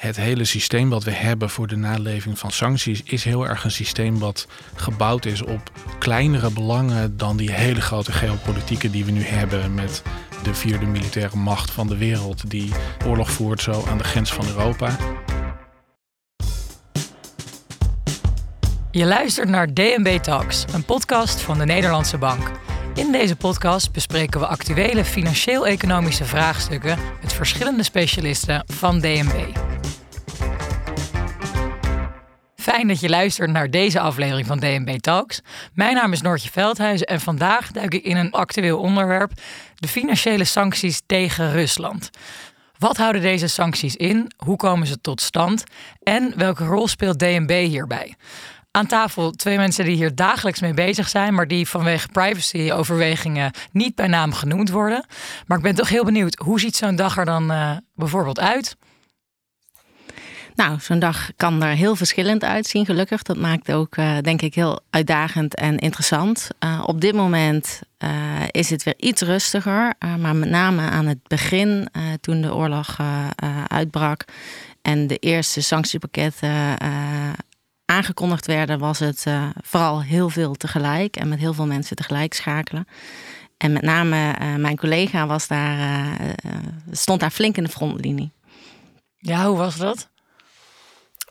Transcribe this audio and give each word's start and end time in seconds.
het 0.00 0.16
hele 0.16 0.44
systeem 0.44 0.88
wat 0.88 1.04
we 1.04 1.10
hebben 1.10 1.50
voor 1.50 1.66
de 1.66 1.76
naleving 1.76 2.38
van 2.38 2.50
sancties 2.50 3.02
is 3.02 3.24
heel 3.24 3.48
erg 3.48 3.64
een 3.64 3.70
systeem 3.70 4.18
wat 4.18 4.46
gebouwd 4.74 5.24
is 5.24 5.42
op 5.42 5.70
kleinere 5.98 6.50
belangen 6.50 7.16
dan 7.16 7.36
die 7.36 7.50
hele 7.50 7.80
grote 7.80 8.12
geopolitieke 8.12 8.90
die 8.90 9.04
we 9.04 9.10
nu 9.10 9.22
hebben 9.22 9.74
met 9.74 10.02
de 10.42 10.54
vierde 10.54 10.86
militaire 10.86 11.36
macht 11.36 11.70
van 11.70 11.86
de 11.86 11.96
wereld 11.96 12.50
die 12.50 12.72
oorlog 13.06 13.30
voert 13.30 13.62
zo 13.62 13.84
aan 13.88 13.98
de 13.98 14.04
grens 14.04 14.32
van 14.32 14.46
Europa. 14.46 14.96
Je 18.90 19.04
luistert 19.04 19.48
naar 19.48 19.74
DNB 19.74 20.18
Talks, 20.18 20.64
een 20.72 20.84
podcast 20.84 21.40
van 21.40 21.58
de 21.58 21.64
Nederlandse 21.64 22.18
Bank. 22.18 22.50
In 22.94 23.12
deze 23.12 23.36
podcast 23.36 23.92
bespreken 23.92 24.40
we 24.40 24.46
actuele 24.46 25.04
financieel-economische 25.04 26.24
vraagstukken 26.24 26.98
met 27.22 27.32
verschillende 27.32 27.82
specialisten 27.82 28.64
van 28.66 29.00
DNB. 29.00 29.69
Fijn 32.60 32.88
dat 32.88 33.00
je 33.00 33.08
luistert 33.08 33.50
naar 33.50 33.70
deze 33.70 34.00
aflevering 34.00 34.46
van 34.46 34.58
DNB 34.58 34.98
Talks. 34.98 35.40
Mijn 35.74 35.94
naam 35.94 36.12
is 36.12 36.20
Noortje 36.20 36.50
Veldhuizen 36.50 37.06
en 37.06 37.20
vandaag 37.20 37.70
duik 37.70 37.94
ik 37.94 38.04
in 38.04 38.16
een 38.16 38.30
actueel 38.30 38.78
onderwerp: 38.78 39.32
de 39.74 39.88
financiële 39.88 40.44
sancties 40.44 41.02
tegen 41.06 41.52
Rusland. 41.52 42.10
Wat 42.78 42.96
houden 42.96 43.22
deze 43.22 43.46
sancties 43.46 43.96
in? 43.96 44.30
Hoe 44.36 44.56
komen 44.56 44.86
ze 44.86 45.00
tot 45.00 45.20
stand? 45.20 45.64
En 46.02 46.32
welke 46.36 46.64
rol 46.64 46.88
speelt 46.88 47.18
DNB 47.18 47.50
hierbij? 47.50 48.14
Aan 48.70 48.86
tafel 48.86 49.30
twee 49.30 49.56
mensen 49.56 49.84
die 49.84 49.96
hier 49.96 50.14
dagelijks 50.14 50.60
mee 50.60 50.74
bezig 50.74 51.08
zijn, 51.08 51.34
maar 51.34 51.48
die 51.48 51.68
vanwege 51.68 52.08
privacyoverwegingen 52.08 53.52
niet 53.72 53.94
bij 53.94 54.06
naam 54.06 54.32
genoemd 54.32 54.70
worden. 54.70 55.06
Maar 55.46 55.56
ik 55.56 55.64
ben 55.64 55.74
toch 55.74 55.88
heel 55.88 56.04
benieuwd, 56.04 56.38
hoe 56.44 56.60
ziet 56.60 56.76
zo'n 56.76 56.96
dag 56.96 57.16
er 57.16 57.24
dan 57.24 57.52
uh, 57.52 57.76
bijvoorbeeld 57.94 58.40
uit? 58.40 58.76
Nou, 60.60 60.80
zo'n 60.80 60.98
dag 60.98 61.30
kan 61.36 61.62
er 61.62 61.74
heel 61.74 61.96
verschillend 61.96 62.44
uitzien, 62.44 62.84
gelukkig. 62.84 63.22
Dat 63.22 63.36
maakt 63.36 63.72
ook, 63.72 63.96
uh, 63.96 64.18
denk 64.18 64.42
ik, 64.42 64.54
heel 64.54 64.80
uitdagend 64.90 65.54
en 65.54 65.78
interessant. 65.78 66.48
Uh, 66.64 66.82
op 66.86 67.00
dit 67.00 67.14
moment 67.14 67.80
uh, 67.98 68.10
is 68.50 68.70
het 68.70 68.82
weer 68.82 68.94
iets 68.96 69.22
rustiger. 69.22 69.94
maar 70.18 70.36
met 70.36 70.48
name 70.48 70.82
aan 70.82 71.06
het 71.06 71.28
begin, 71.28 71.88
toen 72.20 72.40
de 72.40 72.54
oorlog 72.54 72.96
uitbrak 73.66 74.24
en 74.82 75.06
de 75.06 75.16
eerste 75.16 75.60
sanctiepakketten 75.60 76.76
aangekondigd 77.84 78.46
werden, 78.46 78.78
was 78.78 78.98
het 78.98 79.26
vooral 79.62 80.02
heel 80.02 80.28
veel 80.28 80.54
tegelijk 80.54 81.16
en 81.16 81.28
met 81.28 81.38
heel 81.38 81.54
veel 81.54 81.66
mensen 81.66 81.96
tegelijk 81.96 82.34
schakelen. 82.34 82.86
En 83.56 83.72
met 83.72 83.82
name 83.82 84.34
mijn 84.58 84.76
collega 84.76 85.26
was 85.26 85.46
daar, 85.46 86.08
stond 86.90 87.20
daar 87.20 87.30
flink 87.30 87.56
in 87.56 87.64
de 87.64 87.70
frontlinie. 87.70 88.32
Ja, 89.18 89.46
hoe 89.46 89.56
was 89.56 89.76
dat? 89.76 90.09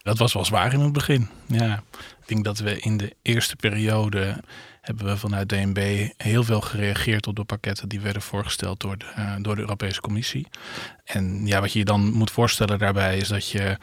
Dat 0.09 0.17
was 0.17 0.33
wel 0.33 0.45
zwaar 0.45 0.73
in 0.73 0.79
het 0.79 0.93
begin. 0.93 1.27
Ja, 1.45 1.83
ik 1.93 2.27
denk 2.27 2.43
dat 2.43 2.59
we 2.59 2.79
in 2.79 2.97
de 2.97 3.15
eerste 3.21 3.55
periode 3.55 4.43
hebben 4.81 5.05
we 5.05 5.17
vanuit 5.17 5.49
DNB 5.49 6.09
heel 6.17 6.43
veel 6.43 6.61
gereageerd 6.61 7.27
op 7.27 7.35
de 7.35 7.43
pakketten 7.43 7.89
die 7.89 7.99
werden 7.99 8.21
voorgesteld 8.21 8.79
door 8.79 8.97
de, 8.97 9.05
uh, 9.17 9.35
door 9.39 9.55
de 9.55 9.61
Europese 9.61 10.01
Commissie. 10.01 10.47
En 11.03 11.45
ja, 11.45 11.61
wat 11.61 11.73
je 11.73 11.79
je 11.79 11.85
dan 11.85 12.11
moet 12.11 12.31
voorstellen 12.31 12.79
daarbij 12.79 13.17
is 13.17 13.27
dat 13.27 13.49
je 13.49 13.77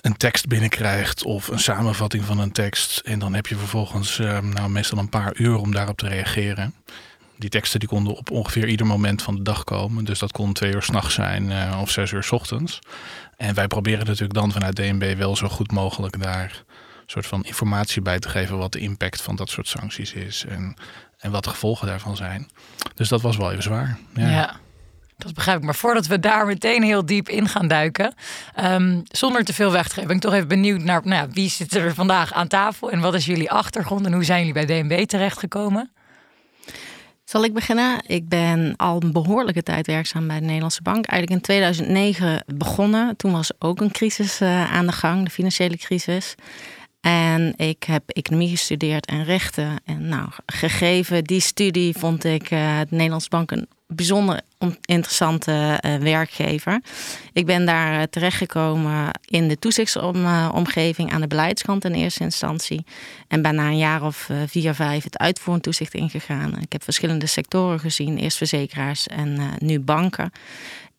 een 0.00 0.16
tekst 0.16 0.46
binnenkrijgt 0.46 1.24
of 1.24 1.48
een 1.48 1.58
samenvatting 1.58 2.24
van 2.24 2.38
een 2.38 2.52
tekst. 2.52 2.98
En 2.98 3.18
dan 3.18 3.34
heb 3.34 3.46
je 3.46 3.56
vervolgens 3.56 4.18
uh, 4.18 4.38
nou, 4.38 4.70
meestal 4.70 4.98
een 4.98 5.08
paar 5.08 5.36
uur 5.36 5.56
om 5.56 5.72
daarop 5.72 5.98
te 5.98 6.08
reageren. 6.08 6.74
Die 7.36 7.50
teksten 7.50 7.80
die 7.80 7.88
konden 7.88 8.14
op 8.14 8.30
ongeveer 8.30 8.68
ieder 8.68 8.86
moment 8.86 9.22
van 9.22 9.34
de 9.34 9.42
dag 9.42 9.64
komen. 9.64 10.04
Dus 10.04 10.18
dat 10.18 10.32
kon 10.32 10.52
twee 10.52 10.72
uur 10.72 10.82
s'nachts 10.82 11.14
zijn 11.14 11.50
uh, 11.50 11.78
of 11.80 11.90
zes 11.90 12.12
uur 12.12 12.22
s 12.22 12.32
ochtends. 12.32 12.78
En 13.42 13.54
wij 13.54 13.66
proberen 13.66 14.06
natuurlijk 14.06 14.34
dan 14.34 14.52
vanuit 14.52 14.76
DNB 14.76 15.14
wel 15.16 15.36
zo 15.36 15.48
goed 15.48 15.72
mogelijk 15.72 16.22
daar 16.22 16.62
een 16.70 17.02
soort 17.06 17.26
van 17.26 17.44
informatie 17.44 18.02
bij 18.02 18.18
te 18.18 18.28
geven 18.28 18.58
wat 18.58 18.72
de 18.72 18.78
impact 18.78 19.22
van 19.22 19.36
dat 19.36 19.50
soort 19.50 19.68
sancties 19.68 20.12
is 20.12 20.44
en, 20.48 20.74
en 21.18 21.30
wat 21.30 21.44
de 21.44 21.50
gevolgen 21.50 21.86
daarvan 21.86 22.16
zijn. 22.16 22.50
Dus 22.94 23.08
dat 23.08 23.22
was 23.22 23.36
wel 23.36 23.50
even 23.50 23.62
zwaar. 23.62 23.98
Ja. 24.14 24.28
ja. 24.28 24.56
Dat 25.16 25.34
begrijp 25.34 25.58
ik. 25.58 25.64
Maar 25.64 25.74
voordat 25.74 26.06
we 26.06 26.18
daar 26.18 26.46
meteen 26.46 26.82
heel 26.82 27.06
diep 27.06 27.28
in 27.28 27.48
gaan 27.48 27.68
duiken, 27.68 28.14
um, 28.60 29.02
zonder 29.04 29.44
te 29.44 29.54
veel 29.54 29.72
weg 29.72 29.88
te 29.88 29.94
geven, 29.94 30.06
ben 30.06 30.16
ik 30.16 30.22
toch 30.22 30.34
even 30.34 30.48
benieuwd 30.48 30.82
naar 30.82 31.00
nou 31.04 31.28
wie 31.32 31.50
zit 31.50 31.74
er 31.74 31.94
vandaag 31.94 32.32
aan 32.32 32.48
tafel 32.48 32.90
en 32.90 33.00
wat 33.00 33.14
is 33.14 33.26
jullie 33.26 33.50
achtergrond 33.50 34.06
en 34.06 34.12
hoe 34.12 34.24
zijn 34.24 34.46
jullie 34.46 34.66
bij 34.66 34.82
DNB 34.82 35.04
terechtgekomen? 35.06 35.90
Zal 37.32 37.44
ik 37.44 37.54
beginnen? 37.54 38.02
Ik 38.06 38.28
ben 38.28 38.76
al 38.76 39.02
een 39.02 39.12
behoorlijke 39.12 39.62
tijd 39.62 39.86
werkzaam 39.86 40.26
bij 40.26 40.38
de 40.38 40.44
Nederlandse 40.44 40.82
Bank. 40.82 41.06
Eigenlijk 41.06 41.40
in 41.40 41.46
2009 41.46 42.44
begonnen. 42.54 43.16
Toen 43.16 43.32
was 43.32 43.50
ook 43.58 43.80
een 43.80 43.90
crisis 43.90 44.40
uh, 44.40 44.72
aan 44.72 44.86
de 44.86 44.92
gang, 44.92 45.24
de 45.24 45.30
financiële 45.30 45.76
crisis. 45.76 46.34
En 47.00 47.52
ik 47.56 47.82
heb 47.82 48.02
economie 48.10 48.48
gestudeerd 48.48 49.06
en 49.06 49.24
rechten. 49.24 49.80
En 49.84 50.08
nou, 50.08 50.28
gegeven 50.46 51.24
die 51.24 51.40
studie 51.40 51.94
vond 51.98 52.24
ik 52.24 52.48
de 52.48 52.86
Nederlandse 52.88 53.28
Bank 53.28 53.50
een 53.50 53.68
bijzonder 53.94 54.40
interessante 54.84 55.80
uh, 55.86 55.96
werkgever. 55.96 56.82
Ik 57.32 57.46
ben 57.46 57.66
daar 57.66 57.98
uh, 57.98 58.02
terechtgekomen 58.02 59.10
in 59.24 59.48
de 59.48 59.58
toezichtsomgeving 59.58 61.12
aan 61.12 61.20
de 61.20 61.26
beleidskant 61.26 61.84
in 61.84 61.92
eerste 61.92 62.22
instantie. 62.22 62.84
En 63.28 63.42
ben 63.42 63.54
na 63.54 63.66
een 63.66 63.78
jaar 63.78 64.02
of 64.02 64.30
vier, 64.46 64.74
vijf 64.74 65.04
het 65.04 65.18
uitvoerend 65.18 65.62
toezicht 65.62 65.94
ingegaan. 65.94 66.58
Ik 66.60 66.72
heb 66.72 66.82
verschillende 66.82 67.26
sectoren 67.26 67.80
gezien, 67.80 68.18
eerst 68.18 68.36
verzekeraars 68.36 69.06
en 69.06 69.40
nu 69.58 69.80
banken. 69.80 70.32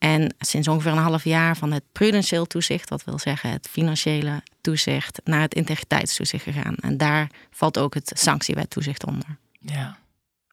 En 0.04 0.36
sinds 0.40 0.68
ongeveer 0.68 0.92
een 0.92 0.98
half 0.98 1.24
jaar 1.24 1.58
van 1.58 1.72
het 1.72 1.84
prudentieel 1.92 2.46
toezicht, 2.46 2.90
dat 2.90 3.04
wil 3.04 3.20
zeggen 3.20 3.50
het 3.50 3.68
financiële 3.72 4.42
toezicht, 4.62 5.22
naar 5.24 5.42
het 5.42 5.54
integriteitstoezicht 5.54 6.44
gegaan. 6.44 6.76
En 6.76 6.98
daar 6.98 7.30
valt 7.52 7.78
ook 7.78 7.94
het 7.94 8.12
sanctiewettoezicht 8.16 9.06
onder. 9.06 9.38
Ja, 9.60 9.98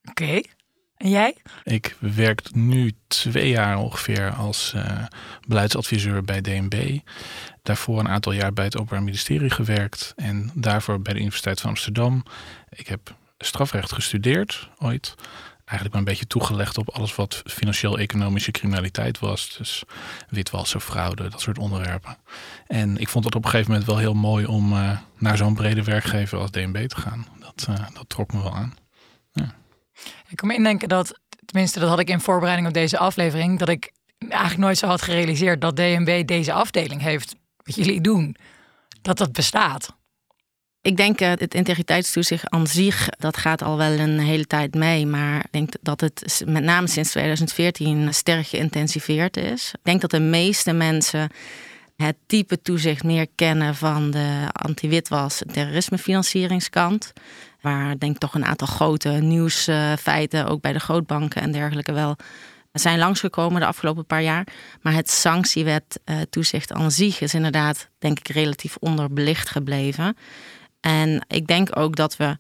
oké. 0.05 0.41
En 1.01 1.11
jij? 1.11 1.37
Ik 1.65 1.97
werk 1.99 2.55
nu 2.55 2.93
twee 3.07 3.49
jaar 3.49 3.79
ongeveer 3.79 4.31
als 4.31 4.73
uh, 4.77 5.05
beleidsadviseur 5.49 6.25
bij 6.25 6.41
DNB. 6.41 6.99
Daarvoor 7.63 7.99
een 7.99 8.09
aantal 8.09 8.33
jaar 8.33 8.53
bij 8.53 8.65
het 8.65 8.77
Openbaar 8.77 9.03
Ministerie 9.03 9.51
gewerkt. 9.51 10.13
En 10.17 10.51
daarvoor 10.55 11.03
bij 11.03 11.13
de 11.13 11.19
Universiteit 11.19 11.61
van 11.61 11.71
Amsterdam. 11.71 12.23
Ik 12.69 12.87
heb 12.87 13.15
strafrecht 13.39 13.93
gestudeerd 13.93 14.69
ooit. 14.79 15.15
Eigenlijk 15.65 15.91
maar 15.91 15.99
een 15.99 16.05
beetje 16.05 16.27
toegelegd 16.27 16.79
op 16.79 16.89
alles 16.91 17.15
wat 17.15 17.43
financieel-economische 17.47 18.51
criminaliteit 18.51 19.19
was. 19.19 19.57
Dus 19.59 19.83
witwassen, 20.29 20.81
fraude, 20.81 21.29
dat 21.29 21.41
soort 21.41 21.59
onderwerpen. 21.59 22.17
En 22.67 22.97
ik 22.97 23.09
vond 23.09 23.25
het 23.25 23.35
op 23.35 23.45
een 23.45 23.51
gegeven 23.51 23.71
moment 23.71 23.89
wel 23.89 23.99
heel 23.99 24.15
mooi 24.15 24.47
om 24.47 24.73
uh, 24.73 24.99
naar 25.19 25.37
zo'n 25.37 25.55
brede 25.55 25.85
werkgever 25.85 26.39
als 26.39 26.51
DNB 26.51 26.87
te 26.87 26.97
gaan. 26.97 27.27
Dat, 27.39 27.67
uh, 27.71 27.77
dat 27.95 28.09
trok 28.09 28.33
me 28.33 28.43
wel 28.43 28.55
aan. 28.55 28.75
Ja. 29.33 29.59
Ik 30.29 30.37
kan 30.37 30.49
me 30.49 30.55
indenken 30.55 30.89
dat, 30.89 31.21
tenminste 31.45 31.81
dat 31.81 31.89
had 31.89 31.99
ik 31.99 32.11
in 32.11 32.21
voorbereiding 32.21 32.69
op 32.69 32.75
deze 32.75 32.99
aflevering, 32.99 33.59
dat 33.59 33.69
ik 33.69 33.93
eigenlijk 34.19 34.61
nooit 34.61 34.79
zo 34.79 34.87
had 34.87 35.03
gerealiseerd 35.03 35.61
dat 35.61 35.77
DNB 35.77 36.27
deze 36.27 36.53
afdeling 36.53 37.03
heeft. 37.03 37.35
Wat 37.57 37.75
jullie 37.75 38.01
doen, 38.01 38.37
dat 39.03 39.19
dat 39.19 39.33
bestaat. 39.33 39.99
Ik 40.83 40.97
denk 40.97 41.21
uh, 41.21 41.29
het 41.29 41.55
integriteitstoezicht 41.55 42.51
aan 42.51 42.67
zich, 42.67 43.09
dat 43.09 43.37
gaat 43.37 43.63
al 43.63 43.77
wel 43.77 43.99
een 43.99 44.19
hele 44.19 44.47
tijd 44.47 44.75
mee. 44.75 45.07
Maar 45.07 45.39
ik 45.39 45.53
denk 45.53 45.73
dat 45.81 46.01
het 46.01 46.43
met 46.47 46.63
name 46.63 46.89
sinds 46.89 47.11
2014 47.11 48.15
sterk 48.15 48.47
geïntensiveerd 48.47 49.37
is. 49.37 49.71
Ik 49.73 49.81
denk 49.83 50.01
dat 50.01 50.11
de 50.11 50.21
meeste 50.21 50.73
mensen 50.73 51.31
het 51.97 52.17
type 52.27 52.63
toezicht 52.63 53.05
meer 53.05 53.27
kennen 53.35 53.75
van 53.75 54.11
de 54.11 54.49
anti-witwas 54.53 55.43
terrorismefinancieringskant. 55.53 57.13
Waar 57.61 57.99
denk 57.99 58.13
ik 58.15 58.19
toch 58.19 58.35
een 58.35 58.45
aantal 58.45 58.67
grote 58.67 59.09
nieuwsfeiten, 59.09 60.47
ook 60.47 60.61
bij 60.61 60.73
de 60.73 60.81
grootbanken 60.81 61.43
en 61.43 61.53
dergelijke, 61.53 61.93
wel 61.93 62.17
zijn 62.73 62.99
langsgekomen 62.99 63.61
de 63.61 63.67
afgelopen 63.67 64.07
paar 64.07 64.23
jaar. 64.23 64.47
Maar 64.81 64.93
het 64.93 65.11
sanctiewet 65.11 66.01
uh, 66.05 66.17
toezicht 66.31 66.73
aan 66.73 66.91
zich 66.91 67.21
is 67.21 67.35
inderdaad, 67.35 67.89
denk 67.99 68.19
ik, 68.19 68.29
relatief 68.29 68.77
onderbelicht 68.77 69.49
gebleven. 69.49 70.17
En 70.81 71.25
ik 71.29 71.47
denk 71.47 71.77
ook 71.77 71.97
dat 71.97 72.17
we 72.17 72.37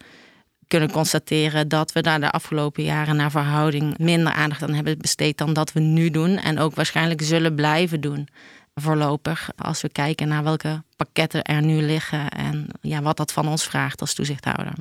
kunnen 0.66 0.90
constateren 0.90 1.68
dat 1.68 1.92
we 1.92 2.00
daar 2.00 2.20
de 2.20 2.30
afgelopen 2.30 2.82
jaren 2.82 3.16
naar 3.16 3.30
verhouding 3.30 3.98
minder 3.98 4.32
aandacht 4.32 4.62
aan 4.62 4.74
hebben 4.74 4.98
besteed 4.98 5.38
dan 5.38 5.52
dat 5.52 5.72
we 5.72 5.80
nu 5.80 6.10
doen. 6.10 6.36
En 6.36 6.58
ook 6.58 6.74
waarschijnlijk 6.74 7.22
zullen 7.22 7.54
blijven 7.54 8.00
doen 8.00 8.28
voorlopig. 8.74 9.50
Als 9.56 9.80
we 9.80 9.88
kijken 9.88 10.28
naar 10.28 10.44
welke 10.44 10.82
pakketten 10.96 11.42
er 11.42 11.62
nu 11.62 11.82
liggen 11.82 12.28
en 12.28 12.66
ja, 12.80 13.02
wat 13.02 13.16
dat 13.16 13.32
van 13.32 13.48
ons 13.48 13.64
vraagt 13.64 14.00
als 14.00 14.14
toezichthouder. 14.14 14.72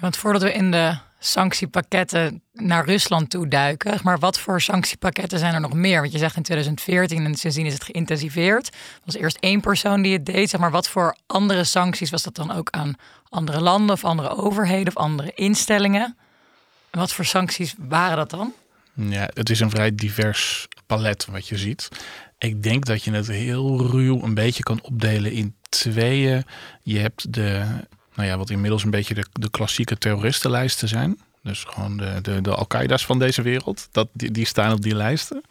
want 0.00 0.16
voordat 0.16 0.42
we 0.42 0.52
in 0.52 0.70
de 0.70 0.98
sanctiepakketten 1.18 2.42
naar 2.52 2.84
Rusland 2.84 3.30
toe 3.30 3.48
duiken, 3.48 3.98
maar 4.02 4.18
wat 4.18 4.38
voor 4.38 4.60
sanctiepakketten 4.60 5.38
zijn 5.38 5.54
er 5.54 5.60
nog 5.60 5.72
meer? 5.72 6.00
Want 6.00 6.12
je 6.12 6.18
zegt 6.18 6.36
in 6.36 6.42
2014 6.42 7.24
en 7.24 7.34
sindsdien 7.34 7.66
is 7.66 7.72
het 7.72 7.84
geïntensiveerd. 7.84 8.66
Er 8.66 9.00
was 9.04 9.14
eerst 9.14 9.36
één 9.40 9.60
persoon 9.60 10.02
die 10.02 10.12
het 10.12 10.26
deed, 10.26 10.50
zeg 10.50 10.60
maar 10.60 10.70
wat 10.70 10.88
voor 10.88 11.16
andere 11.26 11.64
sancties 11.64 12.10
was 12.10 12.22
dat 12.22 12.34
dan 12.34 12.50
ook 12.50 12.70
aan 12.70 12.94
andere 13.28 13.60
landen 13.60 13.94
of 13.94 14.04
andere 14.04 14.36
overheden 14.36 14.96
of 14.96 15.02
andere 15.02 15.32
instellingen? 15.34 16.16
En 16.90 16.98
wat 16.98 17.12
voor 17.12 17.24
sancties 17.24 17.74
waren 17.78 18.16
dat 18.16 18.30
dan? 18.30 18.52
Ja, 18.94 19.30
het 19.34 19.50
is 19.50 19.60
een 19.60 19.70
vrij 19.70 19.94
divers 19.94 20.68
palet 20.86 21.26
wat 21.26 21.48
je 21.48 21.58
ziet. 21.58 21.88
Ik 22.40 22.62
denk 22.62 22.84
dat 22.84 23.04
je 23.04 23.10
het 23.10 23.26
heel 23.26 23.86
ruw 23.86 24.22
een 24.22 24.34
beetje 24.34 24.62
kan 24.62 24.82
opdelen 24.82 25.32
in 25.32 25.54
tweeën. 25.68 26.44
Je 26.82 26.98
hebt 26.98 27.32
de, 27.32 27.64
nou 28.14 28.28
ja, 28.28 28.36
wat 28.36 28.50
inmiddels 28.50 28.84
een 28.84 28.90
beetje 28.90 29.14
de, 29.14 29.26
de 29.32 29.50
klassieke 29.50 29.98
terroristenlijsten 29.98 30.88
zijn. 30.88 31.18
Dus 31.42 31.64
gewoon 31.64 31.96
de, 31.96 32.40
de, 32.42 32.54
Al-Qaeda's 32.54 33.06
van 33.06 33.18
deze 33.18 33.42
wereld. 33.42 33.88
Dat, 33.90 34.08
die, 34.12 34.30
die 34.30 34.46
staan 34.46 34.72
op 34.72 34.82
die 34.82 34.94
lijsten. 34.94 35.42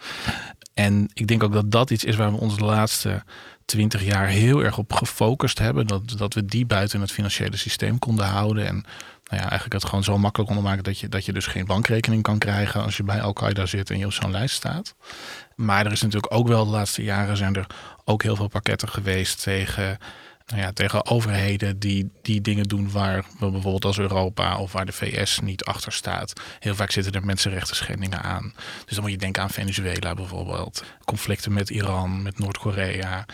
En 0.74 1.09
ik 1.13 1.27
denk 1.27 1.44
ook 1.44 1.53
dat 1.53 1.71
dat 1.71 1.89
iets 1.89 2.03
is 2.03 2.15
waar 2.15 2.31
we 2.31 2.39
ons 2.39 2.57
de 2.57 2.65
laatste 2.65 3.24
twintig 3.65 4.03
jaar 4.03 4.27
heel 4.27 4.63
erg 4.63 4.77
op 4.77 4.94
gefocust 4.94 5.59
hebben. 5.59 5.88
Dat, 5.88 6.18
dat 6.18 6.33
we 6.33 6.45
die 6.45 6.65
buiten 6.65 7.01
het 7.01 7.12
financiële 7.12 7.57
systeem 7.57 8.00
konden 8.00 8.25
houden. 8.25 8.68
En 8.68 8.74
nou 9.30 9.41
ja, 9.41 9.50
eigenlijk 9.50 9.74
het 9.74 9.86
gewoon 9.86 10.03
zo 10.03 10.18
makkelijk 10.18 10.51
konden 10.51 10.69
maken 10.69 10.83
dat 10.83 11.00
je, 11.00 11.09
dat 11.09 11.25
je 11.25 11.33
dus 11.33 11.45
geen 11.45 11.65
bankrekening 11.65 12.24
kan 12.24 12.38
krijgen 12.38 12.83
als 12.83 12.97
je 12.97 13.03
bij 13.03 13.21
Al-Qaeda 13.21 13.65
zit 13.65 13.89
en 13.89 13.97
je 13.97 14.06
op 14.06 14.13
zo'n 14.13 14.31
lijst 14.31 14.56
staat. 14.56 14.95
Maar 15.56 15.86
er 15.86 15.91
is 15.91 16.01
natuurlijk 16.01 16.33
ook 16.33 16.47
wel 16.47 16.65
de 16.65 16.71
laatste 16.71 17.03
jaren 17.03 17.38
zijn 17.38 17.56
er 17.56 17.68
ook 18.06 18.24
heel 18.24 18.36
veel 18.36 18.47
pakketten 18.47 18.89
geweest 18.89 19.44
tegen 19.44 19.97
nou 20.50 20.62
ja, 20.62 20.72
tegen 20.72 21.06
overheden 21.06 21.80
die, 21.80 22.12
die 22.22 22.42
dingen 22.42 22.68
doen 22.68 22.92
waar 22.92 23.25
we 23.40 23.51
bijvoorbeeld 23.51 23.86
als 23.86 24.00
Europa 24.00 24.60
of 24.60 24.72
waar 24.72 24.86
de 24.86 24.92
VS 24.92 25.40
niet 25.40 25.63
achter 25.63 25.92
staat. 25.92 26.34
Heel 26.60 26.75
vaak 26.75 26.92
zitten 26.92 27.13
er 27.13 27.25
mensenrechten 27.25 27.75
schendingen 27.75 28.22
aan. 28.22 28.54
Dus 28.86 28.94
dan 28.94 29.04
moet 29.04 29.12
je 29.12 29.18
denken 29.18 29.42
aan 29.42 29.50
Venezuela 29.50 30.13
bijvoorbeeld. 30.13 30.84
Conflicten 31.06 31.54
met 31.54 31.69
Iran, 31.69 32.22
met 32.22 32.40
Noord-Korea. 32.40 33.25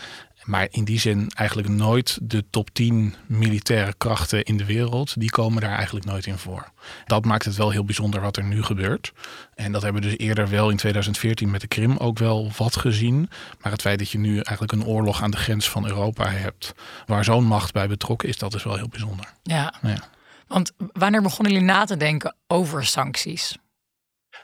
Maar 0.46 0.66
in 0.70 0.84
die 0.84 1.00
zin 1.00 1.30
eigenlijk 1.34 1.68
nooit 1.68 2.18
de 2.22 2.44
top 2.50 2.70
10 2.72 3.14
militaire 3.26 3.94
krachten 3.98 4.42
in 4.42 4.56
de 4.56 4.64
wereld. 4.64 5.20
Die 5.20 5.30
komen 5.30 5.60
daar 5.60 5.76
eigenlijk 5.76 6.06
nooit 6.06 6.26
in 6.26 6.38
voor. 6.38 6.70
Dat 7.04 7.24
maakt 7.24 7.44
het 7.44 7.56
wel 7.56 7.70
heel 7.70 7.84
bijzonder 7.84 8.20
wat 8.20 8.36
er 8.36 8.44
nu 8.44 8.62
gebeurt. 8.62 9.12
En 9.54 9.72
dat 9.72 9.82
hebben 9.82 10.02
we 10.02 10.08
dus 10.08 10.18
eerder 10.18 10.48
wel 10.48 10.70
in 10.70 10.76
2014 10.76 11.50
met 11.50 11.60
de 11.60 11.66
Krim 11.66 11.96
ook 11.96 12.18
wel 12.18 12.50
wat 12.56 12.76
gezien. 12.76 13.30
Maar 13.60 13.72
het 13.72 13.80
feit 13.80 13.98
dat 13.98 14.10
je 14.10 14.18
nu 14.18 14.34
eigenlijk 14.34 14.72
een 14.72 14.84
oorlog 14.84 15.22
aan 15.22 15.30
de 15.30 15.36
grens 15.36 15.70
van 15.70 15.86
Europa 15.86 16.28
hebt. 16.28 16.74
Waar 17.06 17.24
zo'n 17.24 17.44
macht 17.44 17.72
bij 17.72 17.88
betrokken 17.88 18.28
is, 18.28 18.38
dat 18.38 18.54
is 18.54 18.64
wel 18.64 18.76
heel 18.76 18.88
bijzonder. 18.88 19.32
Ja. 19.42 19.74
ja. 19.82 19.98
Want 20.46 20.72
wanneer 20.92 21.22
begonnen 21.22 21.52
jullie 21.52 21.68
na 21.68 21.84
te 21.84 21.96
denken 21.96 22.34
over 22.46 22.86
sancties? 22.86 23.56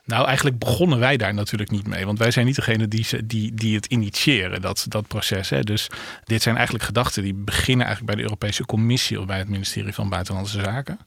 Nou, 0.05 0.27
eigenlijk 0.27 0.59
begonnen 0.59 0.99
wij 0.99 1.17
daar 1.17 1.35
natuurlijk 1.35 1.71
niet 1.71 1.87
mee. 1.87 2.07
Want 2.07 2.19
wij 2.19 2.31
zijn 2.31 2.47
niet 2.47 2.57
degene 2.57 2.89
die, 2.89 3.27
die, 3.27 3.55
die 3.55 3.75
het 3.75 3.87
initiëren, 3.87 4.61
dat, 4.61 4.85
dat 4.89 5.07
proces. 5.07 5.49
Hè. 5.51 5.61
Dus 5.61 5.87
dit 6.25 6.43
zijn 6.43 6.55
eigenlijk 6.57 6.85
gedachten 6.85 7.23
die 7.23 7.35
beginnen 7.35 7.87
eigenlijk 7.87 8.15
bij 8.15 8.25
de 8.25 8.31
Europese 8.31 8.67
Commissie 8.67 9.21
of 9.21 9.27
bij 9.27 9.39
het 9.39 9.49
ministerie 9.49 9.93
van 9.93 10.09
Buitenlandse 10.09 10.61
Zaken. 10.61 10.99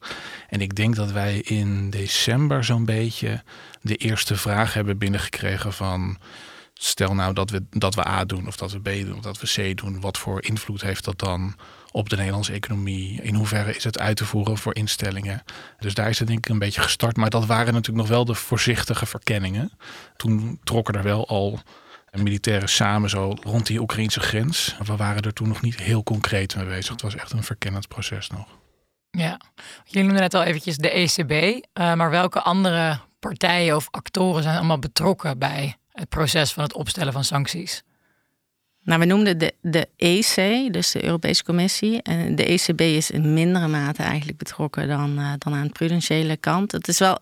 En 0.50 0.62
ik 0.62 0.76
denk 0.76 0.96
dat 0.96 1.12
wij 1.12 1.38
in 1.38 1.90
december 1.90 2.64
zo'n 2.64 2.86
beetje 2.86 3.44
de 3.82 3.96
eerste 3.96 4.36
vraag 4.36 4.74
hebben 4.74 4.98
binnengekregen 4.98 5.74
van 5.74 6.18
stel 6.74 7.16
nou 7.16 7.34
dat 7.34 7.50
we, 7.50 7.64
dat 7.70 7.96
we 7.96 8.08
A 8.08 8.26
doen 8.26 8.48
of 8.48 8.56
dat 8.56 8.72
we 8.72 8.80
B 8.80 8.90
doen 9.06 9.16
of 9.16 9.22
dat 9.22 9.40
we 9.40 9.74
C 9.74 9.78
doen. 9.78 10.02
Wat 10.02 10.18
voor 10.18 10.44
invloed 10.44 10.82
heeft 10.82 11.06
dat 11.06 11.20
dan 11.20 11.56
op 11.96 12.10
de 12.10 12.16
Nederlandse 12.16 12.52
economie? 12.52 13.22
In 13.22 13.36
hoeverre 13.36 13.76
is 13.76 13.84
het 13.84 14.00
uit 14.00 14.18
te 14.18 14.26
voeren 14.26 14.58
voor 14.58 14.76
instellingen? 14.76 15.44
Dus 15.80 15.94
daar 15.94 16.10
is 16.10 16.20
het 16.20 16.28
denk 16.28 16.40
ik 16.40 16.50
een 16.50 16.60
beetje 16.60 16.82
gestart. 16.82 17.18
Maar 17.18 17.30
dat 17.30 17.46
waren 17.46 17.74
natuurlijk 17.74 18.08
nog 18.08 18.16
wel 18.16 18.26
de 18.26 18.34
voorzichtige 18.34 19.06
verkenningen. 19.06 19.72
Toen 20.16 20.60
trokken 20.64 20.94
er 20.94 21.04
wel 21.04 21.28
al 21.28 21.60
militairen 22.12 22.70
samen 22.70 23.10
zo 23.10 23.34
rond 23.42 23.66
die 23.66 23.80
Oekraïnse 23.80 24.20
grens. 24.20 24.76
We 24.86 24.96
waren 24.96 25.22
er 25.22 25.34
toen 25.34 25.48
nog 25.48 25.62
niet 25.62 25.80
heel 25.80 26.04
concreet 26.04 26.56
mee 26.56 26.66
bezig. 26.66 26.92
Het 26.92 27.02
was 27.02 27.16
echt 27.16 27.32
een 27.32 27.44
verkennend 27.44 27.88
proces 27.88 28.30
nog. 28.30 28.48
Ja, 29.10 29.40
jullie 29.84 30.04
noemden 30.04 30.22
net 30.22 30.34
al 30.34 30.44
eventjes 30.44 30.78
de 30.78 30.90
ECB. 30.90 31.32
Uh, 31.32 31.94
maar 31.94 32.10
welke 32.10 32.42
andere 32.42 33.00
partijen 33.20 33.76
of 33.76 33.88
actoren 33.92 34.44
zijn 34.44 34.58
allemaal 34.58 34.80
betrokken 34.80 35.38
bij 35.40 35.76
het 35.92 36.10
proces 36.10 36.54
van 36.54 36.64
het 36.64 36.74
opstellen 36.74 37.14
van 37.14 37.24
sancties? 37.24 37.84
Nou, 38.86 39.00
we 39.00 39.06
noemden 39.06 39.38
de, 39.38 39.54
de 39.62 39.88
EC, 39.98 40.74
dus 40.74 40.92
de 40.92 41.04
Europese 41.04 41.44
Commissie. 41.44 42.02
En 42.02 42.36
de 42.36 42.46
ECB 42.46 42.82
is 42.82 43.12
in 43.12 43.34
mindere 43.34 43.68
mate 43.68 44.04
eigenlijk 44.04 44.38
betrokken 44.38 44.88
dan, 44.88 45.20
uh, 45.20 45.34
dan 45.38 45.54
aan 45.54 45.68
de 45.68 45.74
prudentiële 45.74 46.38
kant. 46.38 46.72
Het 46.72 46.88
is 46.88 47.00
wel 47.00 47.20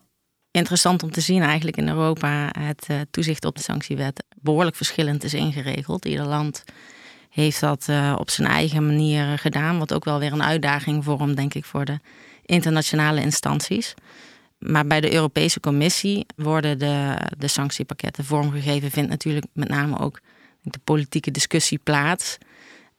interessant 0.50 1.02
om 1.02 1.10
te 1.10 1.20
zien 1.20 1.42
eigenlijk 1.42 1.76
in 1.76 1.88
Europa 1.88 2.50
het 2.58 2.86
uh, 2.90 3.00
toezicht 3.10 3.44
op 3.44 3.56
de 3.56 3.62
sanctiewet 3.62 4.24
behoorlijk 4.40 4.76
verschillend 4.76 5.24
is 5.24 5.34
ingeregeld. 5.34 6.04
Ieder 6.04 6.26
land 6.26 6.64
heeft 7.30 7.60
dat 7.60 7.86
uh, 7.90 8.16
op 8.18 8.30
zijn 8.30 8.48
eigen 8.48 8.86
manier 8.86 9.38
gedaan, 9.38 9.78
wat 9.78 9.94
ook 9.94 10.04
wel 10.04 10.18
weer 10.18 10.32
een 10.32 10.42
uitdaging 10.42 11.04
vormt, 11.04 11.36
denk 11.36 11.54
ik, 11.54 11.64
voor 11.64 11.84
de 11.84 11.98
internationale 12.44 13.20
instanties. 13.20 13.94
Maar 14.58 14.86
bij 14.86 15.00
de 15.00 15.12
Europese 15.12 15.60
Commissie 15.60 16.26
worden 16.36 16.78
de, 16.78 17.16
de 17.38 17.48
sanctiepakketten 17.48 18.24
vormgegeven, 18.24 18.90
vindt 18.90 19.10
natuurlijk 19.10 19.46
met 19.52 19.68
name 19.68 19.98
ook 19.98 20.20
de 20.64 20.78
politieke 20.84 21.30
discussie 21.30 21.80
plaats. 21.82 22.38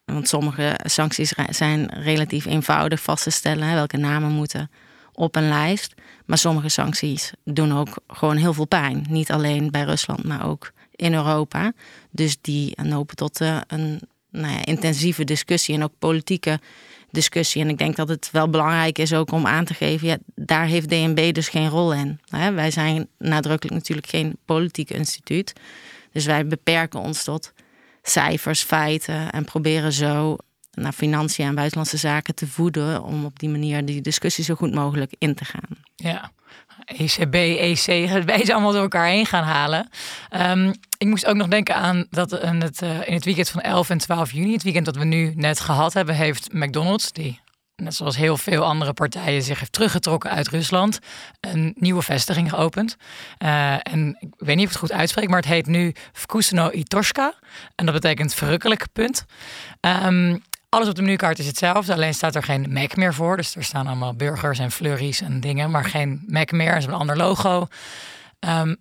Want 0.05 0.27
sommige 0.27 0.79
sancties 0.83 1.33
zijn 1.49 1.89
relatief 1.89 2.45
eenvoudig 2.45 3.01
vast 3.01 3.23
te 3.23 3.29
stellen, 3.29 3.73
welke 3.73 3.97
namen 3.97 4.31
moeten 4.31 4.69
op 5.13 5.35
een 5.35 5.47
lijst. 5.47 5.93
Maar 6.25 6.37
sommige 6.37 6.69
sancties 6.69 7.31
doen 7.43 7.77
ook 7.77 7.97
gewoon 8.07 8.37
heel 8.37 8.53
veel 8.53 8.65
pijn. 8.65 9.05
Niet 9.09 9.31
alleen 9.31 9.71
bij 9.71 9.83
Rusland, 9.83 10.23
maar 10.23 10.47
ook 10.47 10.71
in 10.95 11.13
Europa. 11.13 11.73
Dus 12.11 12.37
die 12.41 12.77
lopen 12.83 13.15
tot 13.15 13.41
eh, 13.41 13.57
een 13.67 14.01
nou 14.29 14.53
ja, 14.53 14.65
intensieve 14.65 15.23
discussie 15.23 15.75
en 15.75 15.83
ook 15.83 15.93
politieke 15.99 16.59
discussie. 17.11 17.61
En 17.61 17.69
ik 17.69 17.77
denk 17.77 17.95
dat 17.95 18.09
het 18.09 18.29
wel 18.31 18.49
belangrijk 18.49 18.97
is 18.97 19.13
ook 19.13 19.31
om 19.31 19.47
aan 19.47 19.65
te 19.65 19.73
geven, 19.73 20.07
ja, 20.07 20.17
daar 20.35 20.65
heeft 20.65 20.89
DNB 20.89 21.33
dus 21.33 21.49
geen 21.49 21.69
rol 21.69 21.93
in. 21.93 22.19
Wij 22.29 22.71
zijn 22.71 23.07
nadrukkelijk 23.17 23.75
natuurlijk 23.75 24.07
geen 24.07 24.37
politiek 24.45 24.89
instituut. 24.89 25.53
Dus 26.11 26.25
wij 26.25 26.47
beperken 26.47 26.99
ons 26.99 27.23
tot 27.23 27.53
cijfers, 28.09 28.63
feiten 28.63 29.31
en 29.31 29.45
proberen 29.45 29.93
zo 29.93 30.35
naar 30.71 30.93
financiën 30.93 31.45
en 31.45 31.55
buitenlandse 31.55 31.97
zaken 31.97 32.35
te 32.35 32.47
voeden 32.47 33.03
om 33.03 33.25
op 33.25 33.39
die 33.39 33.49
manier 33.49 33.85
die 33.85 34.01
discussie 34.01 34.43
zo 34.43 34.55
goed 34.55 34.73
mogelijk 34.73 35.13
in 35.17 35.35
te 35.35 35.45
gaan. 35.45 35.69
Ja, 35.95 36.31
ECB, 36.85 37.33
EC, 37.33 37.85
wij 38.25 38.37
zijn 38.37 38.51
allemaal 38.51 38.71
door 38.71 38.81
elkaar 38.81 39.07
heen 39.07 39.25
gaan 39.25 39.43
halen. 39.43 39.89
Um, 40.31 40.73
ik 40.97 41.07
moest 41.07 41.25
ook 41.25 41.35
nog 41.35 41.47
denken 41.47 41.75
aan 41.75 42.05
dat 42.09 42.39
in 42.39 42.61
het, 42.61 42.81
uh, 42.81 43.07
in 43.07 43.13
het 43.13 43.25
weekend 43.25 43.49
van 43.49 43.61
11 43.61 43.89
en 43.89 43.97
12 43.97 44.31
juni, 44.31 44.53
het 44.53 44.63
weekend 44.63 44.85
dat 44.85 44.95
we 44.95 45.05
nu 45.05 45.33
net 45.35 45.59
gehad 45.59 45.93
hebben, 45.93 46.15
heeft 46.15 46.53
McDonald's, 46.53 47.11
die 47.11 47.39
net 47.75 47.95
zoals 47.95 48.17
heel 48.17 48.37
veel 48.37 48.63
andere 48.63 48.93
partijen 48.93 49.41
zich 49.41 49.59
heeft 49.59 49.71
teruggetrokken 49.71 50.29
uit 50.29 50.47
Rusland, 50.47 50.99
een 51.39 51.73
nieuwe 51.77 52.01
vestiging 52.01 52.49
geopend. 52.49 52.95
Uh, 53.43 53.73
en 53.73 54.17
ik 54.19 54.29
weet 54.37 54.55
niet 54.55 54.65
of 54.65 54.71
het 54.71 54.79
goed 54.79 54.91
uitspreek, 54.91 55.27
maar 55.27 55.39
het 55.39 55.47
heet 55.47 55.65
nu 55.65 55.93
Vkusno 56.13 56.69
Itoshka. 56.69 57.33
En 57.75 57.85
dat 57.85 57.93
betekent 57.93 58.33
verrukkelijk 58.33 58.85
punt. 58.93 59.25
Um, 59.81 60.43
alles 60.69 60.87
op 60.87 60.95
de 60.95 61.01
menukaart 61.01 61.39
is 61.39 61.47
hetzelfde, 61.47 61.93
alleen 61.93 62.13
staat 62.13 62.35
er 62.35 62.43
geen 62.43 62.73
Mac 62.73 62.95
meer 62.95 63.13
voor. 63.13 63.37
Dus 63.37 63.55
er 63.55 63.63
staan 63.63 63.87
allemaal 63.87 64.15
burgers 64.15 64.59
en 64.59 64.71
flurries 64.71 65.21
en 65.21 65.39
dingen, 65.39 65.71
maar 65.71 65.85
geen 65.85 66.23
Mac 66.27 66.51
meer. 66.51 66.67
Er 66.67 66.77
is 66.77 66.85
een 66.85 66.93
ander 66.93 67.17
logo. 67.17 67.67
Um, 68.39 68.77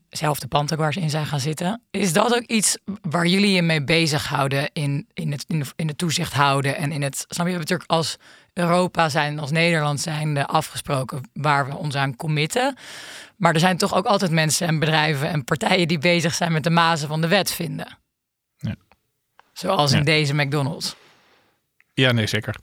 pand 0.49 0.73
ook 0.73 0.79
waar 0.79 0.93
ze 0.93 1.01
in 1.01 1.11
zijn 1.11 1.27
gaan 1.27 1.41
zitten. 1.41 1.83
Is 1.91 2.13
dat 2.13 2.35
ook 2.35 2.43
iets 2.43 2.79
waar 3.03 3.27
jullie 3.27 3.51
je 3.51 3.63
mee 3.63 3.85
bezighouden 3.85 4.71
in, 4.73 5.07
in, 5.13 5.33
het, 5.33 5.45
in, 5.49 5.59
de, 5.59 5.67
in 5.77 5.87
de 5.87 5.97
toezicht 5.97 6.33
houden 6.33 6.77
en 6.77 6.93
in 6.93 7.03
het. 7.03 7.25
Snap 7.29 7.47
je, 7.47 7.59
natuurlijk 7.59 7.91
als 7.91 8.17
Europa 8.55 9.09
zijn, 9.09 9.39
als 9.39 9.51
Nederland 9.51 10.01
zijn 10.01 10.47
afgesproken 10.47 11.31
waar 11.33 11.67
we 11.67 11.77
ons 11.77 11.95
aan 11.95 12.17
committen. 12.17 12.77
Maar 13.37 13.55
er 13.55 13.61
zijn 13.61 13.77
toch 13.77 13.95
ook 13.95 14.07
altijd 14.07 14.31
mensen 14.31 14.67
en 14.67 14.79
bedrijven 14.79 15.29
en 15.29 15.45
partijen 15.45 15.89
die 15.89 15.99
bezig 15.99 16.35
zijn 16.35 16.53
met 16.53 16.65
de 16.65 16.71
mazen 16.71 17.09
van 17.09 17.21
de 17.21 17.29
wet 17.29 17.53
vinden. 17.53 17.99
Ja. 18.57 18.75
Zoals 19.53 19.93
in 19.93 20.05
deze 20.05 20.35
McDonald's. 20.35 20.97
Ja, 21.95 22.13
nee, 22.13 22.27
zeker. 22.27 22.57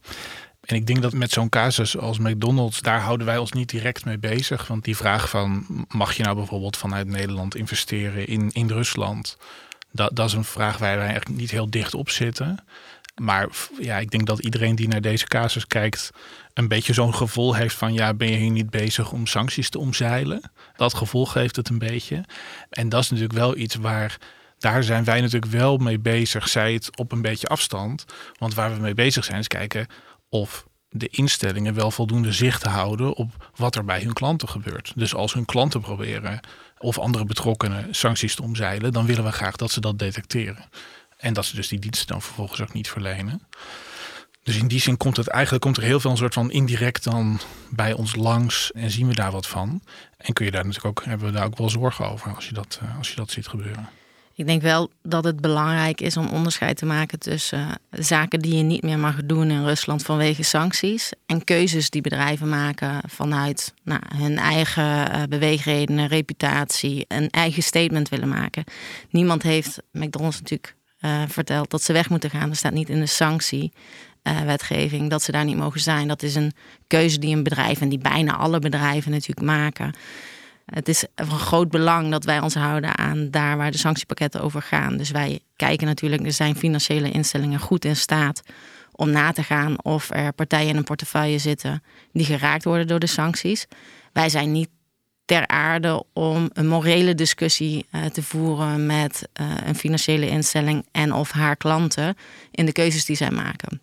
En 0.62 0.76
ik 0.76 0.88
denk 0.88 1.02
dat 1.02 1.14
met 1.14 1.32
zo'n 1.32 1.50
casus 1.50 1.98
als 1.98 2.20
McDonald's, 2.20 2.82
daar 2.82 3.00
houden 3.00 3.26
wij 3.26 3.38
ons 3.38 3.52
niet 3.52 3.70
direct 3.70 4.06
mee 4.06 4.18
bezig. 4.18 4.68
Want 4.68 4.84
die 4.84 4.96
vraag 4.96 5.30
van, 5.30 5.66
mag 5.88 6.14
je 6.14 6.24
nou 6.24 6.36
bijvoorbeeld 6.36 6.78
vanuit 6.78 7.08
Nederland 7.08 7.56
investeren 7.56 8.28
in, 8.28 8.50
in 8.52 8.68
Rusland? 8.68 9.38
Dat, 9.92 10.16
dat 10.16 10.28
is 10.28 10.34
een 10.34 10.44
vraag 10.44 10.78
waar 10.78 10.98
wij 10.98 11.08
eigenlijk 11.08 11.40
niet 11.40 11.52
heel 11.52 11.70
dicht 11.70 11.94
op 11.94 12.10
zitten. 12.10 12.66
Maar 13.16 13.48
ja, 13.80 13.98
ik 13.98 14.12
denk 14.12 14.26
dat 14.26 14.40
iedereen 14.40 14.76
die 14.76 14.88
naar 14.88 15.02
deze 15.02 15.28
casus 15.28 15.68
kijkt, 15.68 16.10
een 16.54 16.68
beetje 16.68 16.94
zo'n 16.94 17.16
gevoel 17.16 17.56
heeft 17.56 17.76
van 17.76 17.94
ja, 17.94 18.14
ben 18.14 18.30
je 18.30 18.38
hier 18.38 18.52
niet 18.52 18.70
bezig 18.70 19.12
om 19.12 19.28
sancties 19.28 19.70
te 19.70 19.80
omzeilen? 19.80 20.52
Dat 20.76 20.94
gevoel 20.94 21.26
geeft 21.26 21.56
het 21.56 21.70
een 21.70 21.80
beetje. 21.80 22.24
En 22.70 22.90
dat 22.90 23.04
is 23.04 23.10
natuurlijk 23.10 23.40
wel 23.40 23.58
iets 23.58 23.76
waar 23.76 24.18
daar 24.58 24.84
zijn 24.84 25.04
wij 25.04 25.22
natuurlijk 25.22 25.52
wel 25.52 25.78
mee 25.78 26.00
bezig, 26.00 26.48
zij 26.48 26.74
het 26.74 26.98
op 26.98 27.12
een 27.12 27.22
beetje 27.22 27.48
afstand. 27.48 28.06
Want 28.38 28.54
waar 28.54 28.74
we 28.74 28.80
mee 28.80 28.94
bezig 28.94 29.24
zijn 29.24 29.40
is 29.40 29.48
kijken 29.48 29.88
of 30.30 30.66
de 30.90 31.08
instellingen 31.08 31.74
wel 31.74 31.92
voldoende 31.92 32.32
zicht 32.32 32.64
houden 32.64 33.16
op 33.16 33.52
wat 33.56 33.76
er 33.76 33.86
bij 33.86 34.02
hun 34.02 34.14
klanten 34.14 34.50
gebeurt. 34.50 34.94
Dus 34.96 35.16
als 35.16 35.34
hun 35.34 35.46
klanten 35.46 35.82
proberen 35.82 36.40
of 36.78 37.00
andere 37.00 37.26
betrokkenen 37.26 37.88
sancties 37.96 38.36
te 38.36 38.42
omzeilen, 38.44 38.94
dan 38.94 39.06
willen 39.06 39.24
we 39.24 39.32
graag 39.32 39.56
dat 39.56 39.72
ze 39.72 39.80
dat 39.80 40.00
detecteren. 40.00 40.70
En 41.22 41.34
dat 41.34 41.46
ze 41.46 41.56
dus 41.56 41.68
die 41.68 41.80
diensten 41.80 42.08
dan 42.08 42.22
vervolgens 42.22 42.62
ook 42.62 42.74
niet 42.74 42.90
verlenen. 42.90 43.42
Dus 44.44 44.58
in 44.58 44.68
die 44.68 44.80
zin 44.80 44.98
komt 44.98 45.18
het 45.18 45.28
eigenlijk 45.28 45.64
komt 45.64 45.78
er 45.78 45.84
heel 45.84 46.00
veel 46.00 46.12
een 46.12 46.18
soort 46.18 46.34
van 46.34 46.52
indirect 46.52 47.04
dan 47.04 47.40
bij 47.70 47.94
ons 47.94 48.16
langs 48.16 48.72
en 48.72 48.92
zien 48.92 49.08
we 49.08 49.14
daar 49.14 49.32
wat 49.32 49.48
van. 49.48 49.82
En 50.18 50.34
kun 50.34 50.46
je 50.46 50.52
daar 50.52 50.66
natuurlijk 50.66 51.00
ook, 51.00 51.06
hebben 51.06 51.28
we 51.28 51.34
daar 51.34 51.46
ook 51.46 51.58
wel 51.58 51.70
zorgen 51.70 52.10
over 52.10 52.36
als 52.36 52.48
je 52.48 52.54
dat, 52.54 52.80
eh, 52.82 52.98
als 52.98 53.10
je 53.10 53.16
dat 53.16 53.32
ziet 53.32 53.48
gebeuren. 53.48 53.90
Ik 54.36 54.48
denk 54.48 54.62
wel 54.62 54.92
dat 55.02 55.24
het 55.24 55.42
belangrijk 55.42 56.02
is 56.02 56.18
om 56.18 56.28
onderscheid 56.28 56.78
te 56.78 56.86
maken 56.86 57.20
tussen 57.20 57.60
eh, 57.90 58.04
zaken 58.04 58.40
die 58.40 58.58
je 58.58 58.64
niet 58.64 58.84
meer 58.84 59.00
mag 59.00 59.16
doen 59.26 59.52
in 59.52 59.64
Rusland 59.64 60.04
vanwege 60.04 60.44
sancties 60.44 61.12
en 61.26 61.44
keuzes 61.44 61.90
die 61.90 62.02
bedrijven 62.02 62.50
maken 62.50 63.02
vanuit 63.08 63.74
nou, 63.84 64.02
hun 64.16 64.38
eigen 64.38 65.16
uh, 65.16 65.24
beweegredenen, 65.30 66.08
reputatie, 66.08 67.06
een 67.08 67.30
eigen 67.30 67.64
statement 67.64 68.10
willen 68.10 68.30
maken. 68.30 68.64
Niemand 69.10 69.44
heeft 69.44 69.82
McDonald's 69.92 70.40
natuurlijk 70.40 70.76
uh, 71.02 71.22
verteld 71.28 71.70
dat 71.70 71.84
ze 71.84 71.94
weg 71.94 72.10
moeten 72.10 72.30
gaan. 72.30 72.50
Er 72.50 72.56
staat 72.56 72.74
niet 72.74 72.90
in 72.90 73.00
de 73.00 73.06
sanctiewetgeving 73.06 75.10
dat 75.10 75.24
ze 75.24 75.32
daar 75.32 75.46
niet 75.46 75.58
mogen 75.58 75.82
zijn. 75.82 76.08
Dat 76.08 76.24
is 76.24 76.36
een 76.36 76.54
keuze 76.88 77.20
die 77.20 77.36
een 77.36 77.44
bedrijf 77.44 77.82
en 77.82 77.90
die 77.90 78.00
bijna 78.00 78.36
alle 78.36 78.60
bedrijven 78.60 79.12
natuurlijk 79.12 79.48
maken. 79.48 79.94
Het 80.66 80.88
is 80.88 81.06
van 81.16 81.40
groot 81.40 81.70
belang 81.70 82.12
dat 82.12 82.24
wij 82.24 82.40
ons 82.40 82.54
houden 82.54 82.98
aan 82.98 83.30
daar 83.30 83.58
waar 83.58 83.72
de 83.72 83.78
sanctiepakketten 83.78 84.42
over 84.42 84.62
gaan. 84.62 84.98
Dus 84.98 85.12
wij 85.12 85.40
kijken 85.56 85.88
natuurlijk, 85.88 86.26
er 86.26 86.34
zijn 86.34 86.56
financiële 86.56 87.12
instellingen 87.12 87.60
goed 87.60 87.86
in 87.86 87.96
staat 87.96 88.42
om 88.92 89.10
na 89.10 89.32
te 89.32 89.44
gaan 89.44 89.84
of 89.84 90.10
er 90.10 90.34
partijen 90.34 90.70
in 90.70 90.76
een 90.76 90.84
portefeuille 90.84 91.38
zitten 91.38 91.84
die 92.12 92.26
geraakt 92.26 92.64
worden 92.64 92.88
door 92.88 93.00
de 93.00 93.08
sancties. 93.08 93.68
Wij 94.14 94.30
zijn 94.30 94.52
niet 94.52 94.70
ter 95.26 95.48
aarde 95.48 96.04
om 96.14 96.50
een 96.54 96.68
morele 96.68 97.16
discussie 97.16 97.86
uh, 97.92 98.06
te 98.06 98.24
voeren 98.24 98.86
met 98.86 99.30
uh, 99.42 99.52
een 99.66 99.76
financiële 99.76 100.30
instelling 100.30 100.86
en 100.92 101.14
of 101.14 101.32
haar 101.32 101.56
klanten 101.56 102.18
in 102.52 102.66
de 102.66 102.72
keuzes 102.72 103.06
die 103.06 103.16
zij 103.16 103.32
maken. 103.32 103.82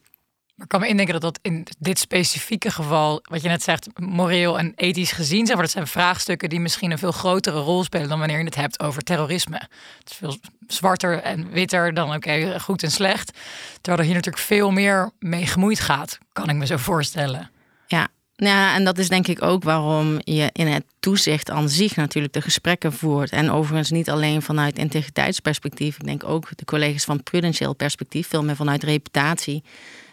Maar 0.58 0.66
ik 0.66 0.72
kan 0.72 0.80
me 0.80 0.88
indenken 0.88 1.20
dat 1.20 1.22
dat 1.22 1.38
in 1.42 1.66
dit 1.78 1.98
specifieke 1.98 2.70
geval, 2.70 3.20
wat 3.22 3.42
je 3.42 3.48
net 3.48 3.62
zegt, 3.62 3.88
moreel 4.00 4.58
en 4.58 4.72
ethisch 4.76 5.12
gezien 5.12 5.44
zijn. 5.44 5.56
Maar 5.56 5.66
dat 5.66 5.74
zijn 5.74 5.86
vraagstukken 5.86 6.48
die 6.48 6.60
misschien 6.60 6.90
een 6.90 6.98
veel 6.98 7.12
grotere 7.12 7.60
rol 7.60 7.84
spelen 7.84 8.08
dan 8.08 8.18
wanneer 8.18 8.38
je 8.38 8.44
het 8.44 8.54
hebt 8.54 8.80
over 8.80 9.02
terrorisme. 9.02 9.56
Het 9.98 10.10
is 10.10 10.16
veel 10.16 10.36
zwarter 10.66 11.22
en 11.22 11.50
witter 11.50 11.94
dan 11.94 12.14
oké, 12.14 12.60
goed 12.60 12.82
en 12.82 12.90
slecht. 12.90 13.38
Terwijl 13.80 13.98
er 13.98 14.04
hier 14.04 14.14
natuurlijk 14.14 14.44
veel 14.44 14.70
meer 14.70 15.10
mee 15.18 15.46
gemoeid 15.46 15.80
gaat, 15.80 16.18
kan 16.32 16.48
ik 16.48 16.56
me 16.56 16.66
zo 16.66 16.76
voorstellen. 16.76 17.50
Ja, 17.86 18.08
ja, 18.46 18.74
en 18.74 18.84
dat 18.84 18.98
is 18.98 19.08
denk 19.08 19.26
ik 19.26 19.42
ook 19.42 19.62
waarom 19.62 20.18
je 20.18 20.50
in 20.52 20.66
het 20.66 20.84
toezicht 21.00 21.50
aan 21.50 21.68
zich 21.68 21.96
natuurlijk 21.96 22.34
de 22.34 22.40
gesprekken 22.40 22.92
voert. 22.92 23.30
En 23.30 23.50
overigens 23.50 23.90
niet 23.90 24.10
alleen 24.10 24.42
vanuit 24.42 24.78
integriteitsperspectief. 24.78 25.96
Ik 25.96 26.04
denk 26.04 26.24
ook 26.24 26.48
de 26.56 26.64
collega's 26.64 27.04
van 27.04 27.22
prudentieel 27.22 27.74
perspectief, 27.74 28.28
veel 28.28 28.44
meer 28.44 28.56
vanuit 28.56 28.82
reputatie 28.82 29.62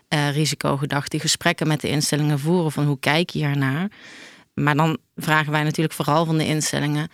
uh, 0.10 0.32
risicogedacht 0.32 1.12
die 1.12 1.20
gesprekken 1.20 1.67
met 1.67 1.82
de 1.82 1.89
instellingen 1.89 2.39
voeren 2.39 2.72
van 2.72 2.86
hoe 2.86 3.00
kijk 3.00 3.29
je 3.29 3.39
hiernaar. 3.39 3.91
Maar 4.53 4.75
dan 4.75 4.98
vragen 5.15 5.51
wij 5.51 5.63
natuurlijk 5.63 5.96
vooral 5.96 6.25
van 6.25 6.38
de 6.38 6.46
instellingen. 6.46 7.10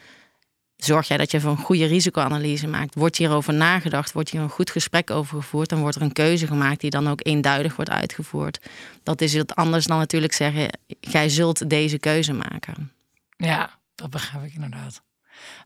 Zorg 0.83 1.07
jij 1.07 1.17
dat 1.17 1.31
je 1.31 1.39
een 1.39 1.57
goede 1.57 1.85
risicoanalyse 1.85 2.67
maakt? 2.67 2.95
Wordt 2.95 3.17
hierover 3.17 3.53
nagedacht? 3.53 4.11
Wordt 4.11 4.29
hier 4.29 4.41
een 4.41 4.49
goed 4.49 4.71
gesprek 4.71 5.09
over 5.09 5.41
gevoerd? 5.41 5.69
Dan 5.69 5.79
wordt 5.79 5.95
er 5.95 6.01
een 6.01 6.11
keuze 6.11 6.47
gemaakt 6.47 6.81
die 6.81 6.89
dan 6.89 7.09
ook 7.09 7.19
eenduidig 7.23 7.75
wordt 7.75 7.91
uitgevoerd. 7.91 8.59
Dat 9.03 9.21
is 9.21 9.33
het 9.33 9.55
anders 9.55 9.85
dan 9.85 9.97
natuurlijk 9.97 10.33
zeggen: 10.33 10.79
jij 10.99 11.29
zult 11.29 11.69
deze 11.69 11.99
keuze 11.99 12.33
maken. 12.33 12.91
Ja, 13.37 13.79
dat 13.95 14.09
begrijp 14.09 14.45
ik 14.45 14.53
inderdaad. 14.53 15.01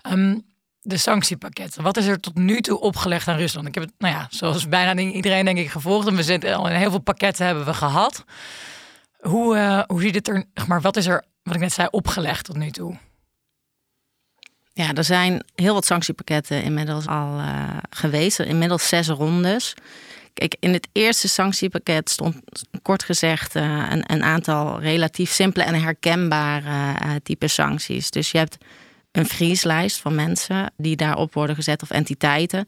Um, 0.10 0.46
de 0.82 0.98
sanctiepakketten. 0.98 1.84
Wat 1.84 1.98
is 1.98 2.06
er 2.06 2.20
tot 2.20 2.36
nu 2.36 2.62
toe 2.62 2.80
opgelegd 2.80 3.28
aan 3.28 3.38
Rusland? 3.38 3.68
Ik 3.68 3.74
heb 3.74 3.84
het, 3.84 3.94
nou 3.98 4.14
ja, 4.14 4.28
zoals 4.30 4.68
bijna 4.68 5.02
iedereen 5.02 5.46
denk 5.46 5.58
ik 5.58 5.70
gevolgd. 5.70 6.08
En 6.08 6.16
we 6.16 6.24
zitten 6.24 6.56
al 6.56 6.70
in 6.70 6.76
heel 6.76 6.90
veel 6.90 7.00
pakketten 7.00 7.46
hebben 7.46 7.66
we 7.66 7.74
gehad. 7.74 8.24
Hoe, 9.20 9.56
uh, 9.56 9.82
hoe 9.88 10.02
ziet 10.02 10.16
het 10.16 10.28
er, 10.28 10.46
maar 10.68 10.82
wat 10.82 10.98
is 10.98 11.06
er, 11.06 11.26
wat 11.44 11.56
ik 11.56 11.62
net 11.62 11.74
zei, 11.74 11.88
opgelegd 11.92 12.46
tot 12.46 12.58
nu 12.58 12.72
toe? 12.72 12.98
Ja, 14.78 14.94
er 14.94 15.04
zijn 15.04 15.44
heel 15.56 15.74
wat 15.74 15.86
sanctiepakketten 15.86 16.64
inmiddels 16.64 17.08
al 17.08 17.40
uh, 17.40 17.78
geweest. 17.90 18.40
Inmiddels 18.40 18.88
zes 18.88 19.08
rondes. 19.08 19.74
Kijk, 20.34 20.56
in 20.60 20.74
het 20.74 20.88
eerste 20.92 21.28
sanctiepakket 21.28 22.10
stond 22.10 22.36
kort 22.82 23.04
gezegd 23.04 23.56
uh, 23.56 23.88
een, 23.90 24.04
een, 24.14 24.24
aantal 24.24 24.80
relatief 24.80 25.32
simpele 25.32 25.64
en 25.64 25.82
herkenbare 25.82 27.22
type 27.24 27.48
sancties. 27.48 28.12
Dus 28.12 28.32
je 28.32 28.38
hebt 28.38 28.58
een 29.12 29.26
vrieslijst 29.26 30.00
van 30.00 30.16
mensen 30.16 30.74
die 30.78 30.96
daarop 30.96 31.34
worden 31.34 31.56
gezet 31.56 31.82
of 31.82 31.90
entiteiten. 31.90 32.68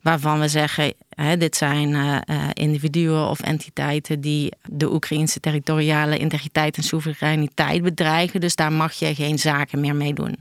Waarvan 0.00 0.40
we 0.40 0.48
zeggen, 0.48 0.94
hè, 1.14 1.36
dit 1.36 1.56
zijn 1.56 1.88
uh, 1.90 2.18
individuen 2.52 3.28
of 3.28 3.40
entiteiten 3.40 4.20
die 4.20 4.52
de 4.68 4.92
Oekraïnse 4.92 5.40
territoriale 5.40 6.18
integriteit 6.18 6.76
en 6.76 6.82
soevereiniteit 6.82 7.82
bedreigen. 7.82 8.40
Dus 8.40 8.56
daar 8.56 8.72
mag 8.72 8.92
je 8.92 9.14
geen 9.14 9.38
zaken 9.38 9.80
meer 9.80 9.96
mee 9.96 10.14
doen. 10.14 10.36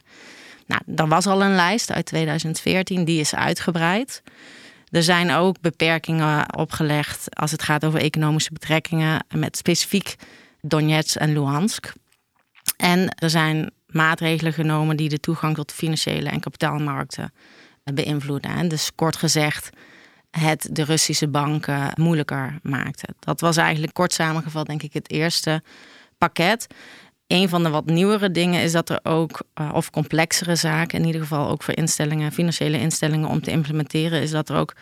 Nou, 0.72 0.82
er 0.96 1.08
was 1.08 1.28
al 1.28 1.44
een 1.44 1.56
lijst 1.56 1.92
uit 1.92 2.06
2014, 2.06 3.06
die 3.06 3.20
is 3.20 3.36
uitgebreid. 3.36 4.24
Er 4.90 5.04
zijn 5.04 5.32
ook 5.32 5.62
beperkingen 5.62 6.58
opgelegd 6.58 7.36
als 7.36 7.52
het 7.52 7.64
gaat 7.64 7.86
over 7.86 8.00
economische 8.00 8.54
betrekkingen 8.54 9.26
met 9.36 9.58
specifiek 9.58 10.16
Donetsk 10.62 11.16
en 11.16 11.34
Luhansk. 11.34 11.94
En 12.78 13.16
er 13.16 13.30
zijn 13.30 13.72
maatregelen 13.86 14.54
genomen 14.54 14.98
die 14.98 15.10
de 15.10 15.20
toegang 15.20 15.56
tot 15.56 15.72
financiële 15.72 16.30
en 16.30 16.40
kapitaalmarkten 16.40 17.34
beïnvloeden. 17.94 18.52
En 18.52 18.68
dus 18.68 18.92
kort 18.96 19.16
gezegd, 19.16 19.70
het 20.30 20.70
de 20.72 20.84
Russische 20.84 21.28
banken 21.28 21.92
moeilijker 21.96 22.60
maakte. 22.64 23.08
Dat 23.20 23.42
was 23.42 23.58
eigenlijk 23.58 23.94
kort 23.94 24.14
samengevat, 24.14 24.66
denk 24.66 24.84
ik, 24.84 24.94
het 24.94 25.12
eerste 25.12 25.64
pakket. 26.18 26.68
Een 27.32 27.50
van 27.50 27.64
de 27.64 27.70
wat 27.70 27.86
nieuwere 27.86 28.32
dingen 28.32 28.62
is 28.62 28.72
dat 28.72 28.90
er 28.90 29.00
ook, 29.04 29.42
eh, 29.54 29.70
of 29.74 29.90
complexere 29.90 30.56
zaken, 30.56 31.00
in 31.00 31.06
ieder 31.06 31.22
geval 31.22 31.50
ook 31.50 31.64
voor 31.64 31.78
instellingen, 31.78 32.32
financiële 32.32 32.80
instellingen 32.80 33.30
om 33.30 33.42
te 33.42 33.52
implementeren, 33.52 34.22
is 34.22 34.32
dat 34.32 34.50
er 34.50 34.56
ook 34.56 34.76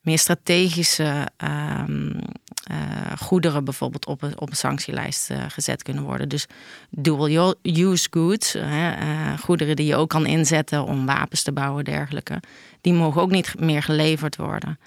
meer 0.00 0.18
strategische 0.18 1.28
um, 1.44 2.20
uh, 2.70 2.76
goederen 3.18 3.64
bijvoorbeeld 3.64 4.06
op 4.06 4.22
een, 4.22 4.40
op 4.40 4.50
een 4.50 4.56
sanctielijst 4.56 5.30
uh, 5.30 5.44
gezet 5.48 5.82
kunnen 5.82 6.02
worden. 6.02 6.28
Dus 6.28 6.46
dual 6.90 7.54
use 7.62 8.08
goods, 8.10 8.54
uh, 8.54 9.38
goederen 9.38 9.76
die 9.76 9.86
je 9.86 9.96
ook 9.96 10.08
kan 10.08 10.26
inzetten 10.26 10.84
om 10.84 11.06
wapens 11.06 11.42
te 11.42 11.52
bouwen, 11.52 11.84
dergelijke, 11.84 12.40
die 12.80 12.92
mogen 12.92 13.20
ook 13.20 13.30
niet 13.30 13.54
meer 13.58 13.82
geleverd 13.82 14.36
worden. 14.36 14.78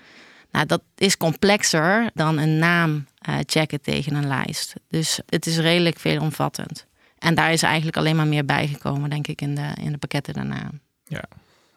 Nou, 0.52 0.66
dat 0.66 0.82
is 0.96 1.18
complexer 1.18 2.10
dan 2.14 2.38
een 2.38 2.58
naam 2.58 3.06
checken 3.46 3.82
tegen 3.82 4.16
een 4.16 4.28
lijst. 4.28 4.74
Dus 4.90 5.20
het 5.26 5.46
is 5.46 5.58
redelijk 5.58 6.00
veelomvattend. 6.00 6.86
En 7.26 7.36
daar 7.36 7.52
is 7.52 7.64
eigenlijk 7.64 7.98
alleen 7.98 8.16
maar 8.16 8.28
meer 8.28 8.46
bijgekomen, 8.46 9.10
denk 9.10 9.28
ik, 9.28 9.42
in 9.42 9.56
de, 9.56 9.72
in 9.82 9.92
de 9.92 9.98
pakketten 9.98 10.34
daarna. 10.34 10.70
Ja, 11.08 11.24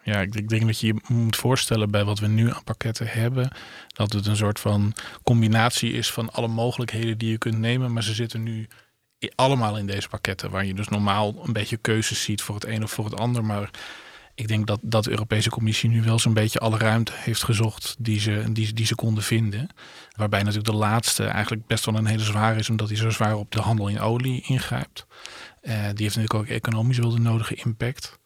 ja, 0.03 0.21
ik, 0.21 0.35
ik 0.35 0.49
denk 0.49 0.67
dat 0.67 0.81
je 0.81 0.87
je 0.87 1.01
moet 1.07 1.37
voorstellen 1.37 1.91
bij 1.91 2.05
wat 2.05 2.19
we 2.19 2.27
nu 2.27 2.53
aan 2.53 2.65
pakketten 2.65 3.07
hebben, 3.07 3.51
dat 3.87 4.13
het 4.13 4.27
een 4.27 4.37
soort 4.37 4.61
van 4.61 4.95
combinatie 5.23 5.93
is 5.93 6.13
van 6.13 6.33
alle 6.33 6.49
mogelijkheden 6.49 7.19
die 7.19 7.31
je 7.31 7.39
kunt 7.39 7.59
nemen, 7.59 7.93
maar 7.93 8.03
ze 8.03 8.15
zitten 8.15 8.43
nu 8.43 8.69
allemaal 9.35 9.79
in 9.79 9.87
deze 9.87 10.09
pakketten, 10.09 10.51
waar 10.51 10.65
je 10.65 10.75
dus 10.75 10.89
normaal 10.89 11.35
een 11.45 11.53
beetje 11.53 11.77
keuzes 11.77 12.23
ziet 12.23 12.43
voor 12.43 12.55
het 12.55 12.67
een 12.67 12.83
of 12.83 12.91
voor 12.91 13.05
het 13.05 13.21
ander. 13.21 13.45
Maar 13.45 13.71
ik 14.39 14.49
denk 14.49 14.67
dat, 14.67 14.81
dat 14.83 15.05
de 15.05 15.11
Europese 15.11 15.51
Commissie 15.51 15.91
nu 15.91 16.03
wel 16.03 16.19
zo'n 16.19 16.35
beetje 16.35 16.59
alle 16.59 16.79
ruimte 16.79 17.13
heeft 17.15 17.43
gezocht 17.43 17.97
die 17.99 18.21
ze, 18.21 18.45
die, 18.53 18.87
ze 18.87 18.95
konden 18.95 19.23
vinden. 19.23 19.69
Waarbij 20.17 20.43
natuurlijk 20.43 20.71
de 20.71 20.77
laatste 20.77 21.25
eigenlijk 21.25 21.67
best 21.67 21.85
wel 21.85 21.95
een 21.95 22.07
hele 22.07 22.23
zware 22.23 22.59
is, 22.59 22.71
omdat 22.71 22.89
hij 22.89 22.97
zo 22.97 23.11
zwaar 23.11 23.37
op 23.37 23.53
de 23.53 23.61
handel 23.61 23.89
in 23.89 24.01
olie 24.01 24.43
ingrijpt. 24.47 25.07
Uh, 25.63 25.73
die 25.73 25.83
heeft 25.83 26.17
natuurlijk 26.17 26.35
ook 26.35 26.47
economisch 26.47 26.99
wel 26.99 27.11
de 27.11 27.21
nodige 27.21 27.55
impact 27.55 28.19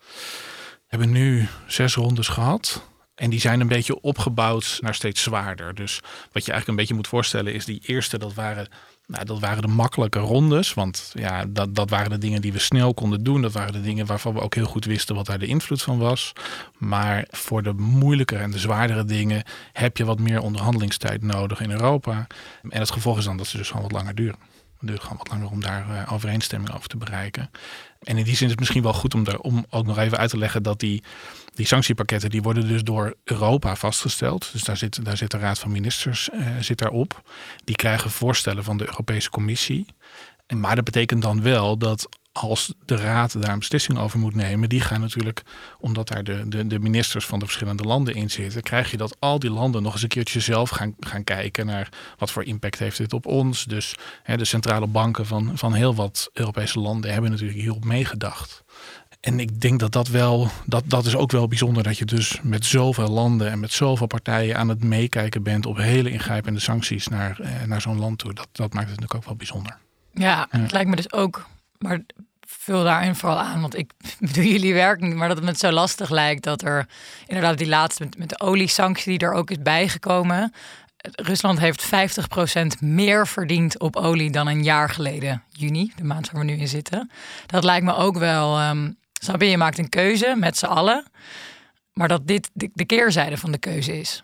hebben 0.86 1.10
nu 1.10 1.48
zes 1.66 1.94
rondes 1.94 2.28
gehad. 2.28 2.90
En 3.14 3.30
die 3.30 3.40
zijn 3.40 3.60
een 3.60 3.68
beetje 3.68 4.00
opgebouwd 4.00 4.78
naar 4.80 4.94
steeds 4.94 5.22
zwaarder. 5.22 5.74
Dus 5.74 6.00
wat 6.32 6.44
je 6.44 6.52
eigenlijk 6.52 6.68
een 6.68 6.76
beetje 6.76 6.94
moet 6.94 7.08
voorstellen 7.08 7.54
is 7.54 7.64
die 7.64 7.82
eerste, 7.86 8.18
dat 8.18 8.34
waren, 8.34 8.68
nou, 9.12 9.24
dat 9.24 9.40
waren 9.40 9.62
de 9.62 9.68
makkelijke 9.68 10.18
rondes. 10.18 10.74
Want 10.74 11.12
ja, 11.14 11.44
dat, 11.48 11.74
dat 11.74 11.90
waren 11.90 12.10
de 12.10 12.18
dingen 12.18 12.40
die 12.40 12.52
we 12.52 12.58
snel 12.58 12.94
konden 12.94 13.24
doen. 13.24 13.42
Dat 13.42 13.52
waren 13.52 13.72
de 13.72 13.80
dingen 13.80 14.06
waarvan 14.06 14.34
we 14.34 14.40
ook 14.40 14.54
heel 14.54 14.66
goed 14.66 14.84
wisten 14.84 15.14
wat 15.14 15.26
daar 15.26 15.38
de 15.38 15.46
invloed 15.46 15.82
van 15.82 15.98
was. 15.98 16.32
Maar 16.78 17.26
voor 17.30 17.62
de 17.62 17.72
moeilijkere 17.72 18.40
en 18.40 18.50
de 18.50 18.58
zwaardere 18.58 19.04
dingen 19.04 19.42
heb 19.72 19.96
je 19.96 20.04
wat 20.04 20.18
meer 20.18 20.40
onderhandelingstijd 20.40 21.22
nodig 21.22 21.60
in 21.60 21.70
Europa. 21.70 22.26
En 22.70 22.80
het 22.80 22.90
gevolg 22.90 23.18
is 23.18 23.24
dan 23.24 23.36
dat 23.36 23.46
ze 23.46 23.56
dus 23.56 23.68
gewoon 23.68 23.82
wat 23.82 23.92
langer 23.92 24.14
duren. 24.14 24.36
Het 24.82 24.90
duurt 24.90 25.02
gewoon 25.02 25.18
wat 25.18 25.28
langer 25.28 25.50
om 25.50 25.60
daar 25.60 25.86
uh, 25.90 26.12
overeenstemming 26.12 26.74
over 26.74 26.88
te 26.88 26.96
bereiken. 26.96 27.50
En 28.02 28.18
in 28.18 28.24
die 28.24 28.36
zin 28.36 28.44
is 28.44 28.50
het 28.50 28.58
misschien 28.58 28.82
wel 28.82 28.92
goed 28.92 29.14
om, 29.14 29.24
daar, 29.24 29.38
om 29.38 29.66
ook 29.70 29.86
nog 29.86 29.98
even 29.98 30.18
uit 30.18 30.30
te 30.30 30.38
leggen 30.38 30.62
dat 30.62 30.80
die, 30.80 31.02
die 31.54 31.66
sanctiepakketten, 31.66 32.30
die 32.30 32.42
worden 32.42 32.68
dus 32.68 32.82
door 32.82 33.16
Europa 33.24 33.76
vastgesteld. 33.76 34.52
Dus 34.52 34.64
daar 34.64 34.76
zit, 34.76 35.04
daar 35.04 35.16
zit 35.16 35.30
de 35.30 35.38
Raad 35.38 35.58
van 35.58 35.72
Ministers 35.72 36.28
uh, 36.34 36.46
zit 36.60 36.78
daarop. 36.78 37.22
Die 37.64 37.76
krijgen 37.76 38.10
voorstellen 38.10 38.64
van 38.64 38.76
de 38.76 38.86
Europese 38.86 39.30
Commissie. 39.30 39.86
Maar 40.46 40.74
dat 40.74 40.84
betekent 40.84 41.22
dan 41.22 41.42
wel 41.42 41.78
dat 41.78 42.08
als 42.32 42.74
de 42.84 42.96
Raad 42.96 43.42
daar 43.42 43.52
een 43.52 43.58
beslissing 43.58 43.98
over 43.98 44.18
moet 44.18 44.34
nemen, 44.34 44.68
die 44.68 44.80
gaan 44.80 45.00
natuurlijk, 45.00 45.42
omdat 45.78 46.08
daar 46.08 46.24
de, 46.24 46.48
de, 46.48 46.66
de, 46.66 46.78
ministers 46.78 47.26
van 47.26 47.38
de 47.38 47.44
verschillende 47.44 47.82
landen 47.82 48.14
in 48.14 48.30
zitten, 48.30 48.62
krijg 48.62 48.90
je 48.90 48.96
dat 48.96 49.16
al 49.18 49.38
die 49.38 49.50
landen 49.50 49.82
nog 49.82 49.92
eens 49.92 50.02
een 50.02 50.08
keertje 50.08 50.40
zelf 50.40 50.70
gaan, 50.70 50.94
gaan 51.00 51.24
kijken 51.24 51.66
naar 51.66 51.88
wat 52.18 52.30
voor 52.30 52.44
impact 52.44 52.78
heeft 52.78 52.98
dit 52.98 53.12
op 53.12 53.26
ons. 53.26 53.64
Dus 53.64 53.94
hè, 54.22 54.36
de 54.36 54.44
centrale 54.44 54.86
banken 54.86 55.26
van, 55.26 55.50
van 55.54 55.74
heel 55.74 55.94
wat 55.94 56.30
Europese 56.32 56.80
landen 56.80 57.12
hebben 57.12 57.30
natuurlijk 57.30 57.58
hierop 57.58 57.84
meegedacht. 57.84 58.64
En 59.20 59.40
ik 59.40 59.60
denk 59.60 59.80
dat 59.80 59.92
dat 59.92 60.08
wel, 60.08 60.48
dat, 60.66 60.84
dat 60.86 61.06
is 61.06 61.16
ook 61.16 61.32
wel 61.32 61.48
bijzonder 61.48 61.82
dat 61.82 61.98
je 61.98 62.04
dus 62.04 62.38
met 62.42 62.66
zoveel 62.66 63.08
landen 63.08 63.50
en 63.50 63.60
met 63.60 63.72
zoveel 63.72 64.06
partijen 64.06 64.56
aan 64.56 64.68
het 64.68 64.84
meekijken 64.84 65.42
bent 65.42 65.66
op 65.66 65.76
hele 65.76 66.10
ingrijpende 66.10 66.60
sancties 66.60 67.08
naar, 67.08 67.40
eh, 67.40 67.62
naar 67.66 67.80
zo'n 67.80 67.98
land 67.98 68.18
toe. 68.18 68.34
Dat, 68.34 68.48
dat 68.52 68.72
maakt 68.72 68.90
het 68.90 69.00
natuurlijk 69.00 69.14
ook 69.14 69.24
wel 69.24 69.36
bijzonder. 69.36 69.78
Ja, 70.14 70.46
het 70.50 70.72
lijkt 70.72 70.90
me 70.90 70.96
dus 70.96 71.12
ook, 71.12 71.46
maar 71.78 72.00
vul 72.46 72.84
daarin 72.84 73.14
vooral 73.14 73.38
aan, 73.38 73.60
want 73.60 73.78
ik 73.78 73.90
doe 74.34 74.48
jullie 74.48 74.74
werk 74.74 75.00
niet, 75.00 75.14
maar 75.14 75.28
dat 75.28 75.36
het 75.36 75.46
me 75.46 75.56
zo 75.56 75.70
lastig 75.70 76.10
lijkt 76.10 76.42
dat 76.42 76.62
er 76.62 76.86
inderdaad 77.26 77.58
die 77.58 77.68
laatste 77.68 78.04
met, 78.04 78.18
met 78.18 78.28
de 78.28 78.40
oliesanctie 78.40 79.18
die 79.18 79.28
er 79.28 79.34
ook 79.34 79.50
is 79.50 79.62
bijgekomen. 79.62 80.52
Rusland 81.02 81.58
heeft 81.58 81.86
50% 81.86 82.66
meer 82.80 83.26
verdiend 83.26 83.78
op 83.78 83.96
olie 83.96 84.30
dan 84.30 84.46
een 84.46 84.62
jaar 84.62 84.90
geleden, 84.90 85.42
juni, 85.48 85.92
de 85.96 86.04
maand 86.04 86.30
waar 86.30 86.40
we 86.40 86.46
nu 86.46 86.56
in 86.56 86.68
zitten. 86.68 87.10
Dat 87.46 87.64
lijkt 87.64 87.84
me 87.84 87.94
ook 87.94 88.18
wel. 88.18 88.68
Um, 88.68 88.96
snap 89.12 89.40
je, 89.40 89.48
je 89.48 89.56
maakt 89.56 89.78
een 89.78 89.88
keuze 89.88 90.34
met 90.38 90.58
z'n 90.58 90.66
allen, 90.66 91.04
maar 91.92 92.08
dat 92.08 92.26
dit 92.26 92.50
de, 92.52 92.70
de 92.74 92.84
keerzijde 92.84 93.36
van 93.36 93.52
de 93.52 93.58
keuze 93.58 93.98
is. 93.98 94.22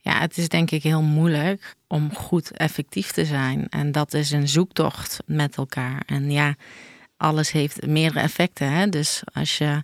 Ja, 0.00 0.20
het 0.20 0.38
is 0.38 0.48
denk 0.48 0.70
ik 0.70 0.82
heel 0.82 1.02
moeilijk 1.02 1.76
om 1.86 2.14
goed 2.14 2.50
effectief 2.50 3.10
te 3.10 3.24
zijn. 3.24 3.66
En 3.68 3.92
dat 3.92 4.14
is 4.14 4.30
een 4.30 4.48
zoektocht 4.48 5.18
met 5.26 5.56
elkaar. 5.56 6.02
En 6.06 6.30
ja, 6.30 6.56
alles 7.16 7.52
heeft 7.52 7.86
meerdere 7.86 8.20
effecten. 8.20 8.72
Hè? 8.72 8.88
Dus 8.88 9.22
als 9.32 9.58
je 9.58 9.82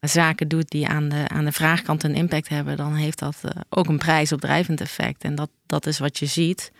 zaken 0.00 0.48
doet 0.48 0.68
die 0.68 0.88
aan 0.88 1.08
de, 1.08 1.28
aan 1.28 1.44
de 1.44 1.52
vraagkant 1.52 2.02
een 2.02 2.14
impact 2.14 2.48
hebben, 2.48 2.76
dan 2.76 2.94
heeft 2.94 3.18
dat 3.18 3.36
uh, 3.44 3.50
ook 3.68 3.86
een 3.88 3.98
prijsopdrijvend 3.98 4.80
effect. 4.80 5.24
En 5.24 5.34
dat, 5.34 5.50
dat 5.66 5.86
is 5.86 5.98
wat 5.98 6.18
je 6.18 6.26
ziet. 6.26 6.72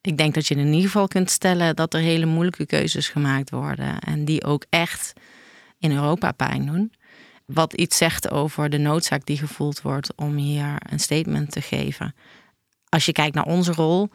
Ik 0.00 0.16
denk 0.16 0.34
dat 0.34 0.46
je 0.46 0.54
in 0.54 0.66
ieder 0.66 0.90
geval 0.90 1.08
kunt 1.08 1.30
stellen 1.30 1.76
dat 1.76 1.94
er 1.94 2.00
hele 2.00 2.26
moeilijke 2.26 2.66
keuzes 2.66 3.08
gemaakt 3.08 3.50
worden. 3.50 3.98
En 3.98 4.24
die 4.24 4.44
ook 4.44 4.64
echt 4.70 5.12
in 5.78 5.92
Europa 5.92 6.32
pijn 6.32 6.66
doen. 6.66 6.92
Wat 7.46 7.72
iets 7.72 7.96
zegt 7.96 8.30
over 8.30 8.70
de 8.70 8.78
noodzaak 8.78 9.26
die 9.26 9.38
gevoeld 9.38 9.82
wordt 9.82 10.12
om 10.16 10.36
hier 10.36 10.76
een 10.90 11.00
statement 11.00 11.50
te 11.50 11.60
geven. 11.60 12.14
Als 12.88 13.04
je 13.04 13.12
kijkt 13.12 13.34
naar 13.34 13.44
onze 13.46 13.72
rol, 13.72 14.08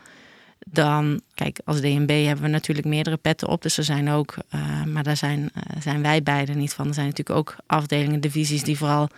dan, 0.65 1.21
kijk, 1.33 1.59
als 1.65 1.81
DNB 1.81 2.25
hebben 2.25 2.45
we 2.45 2.51
natuurlijk 2.51 2.87
meerdere 2.87 3.17
petten 3.17 3.47
op. 3.47 3.61
Dus 3.61 3.77
er 3.77 3.83
zijn 3.83 4.09
ook, 4.09 4.35
uh, 4.55 4.83
maar 4.83 5.03
daar 5.03 5.17
zijn, 5.17 5.39
uh, 5.39 5.81
zijn 5.81 6.01
wij 6.01 6.23
beide 6.23 6.53
niet 6.53 6.73
van. 6.73 6.87
Er 6.87 6.93
zijn 6.93 7.07
natuurlijk 7.07 7.37
ook 7.37 7.55
afdelingen, 7.65 8.21
divisies 8.21 8.63
die 8.63 8.77
vooral 8.77 9.09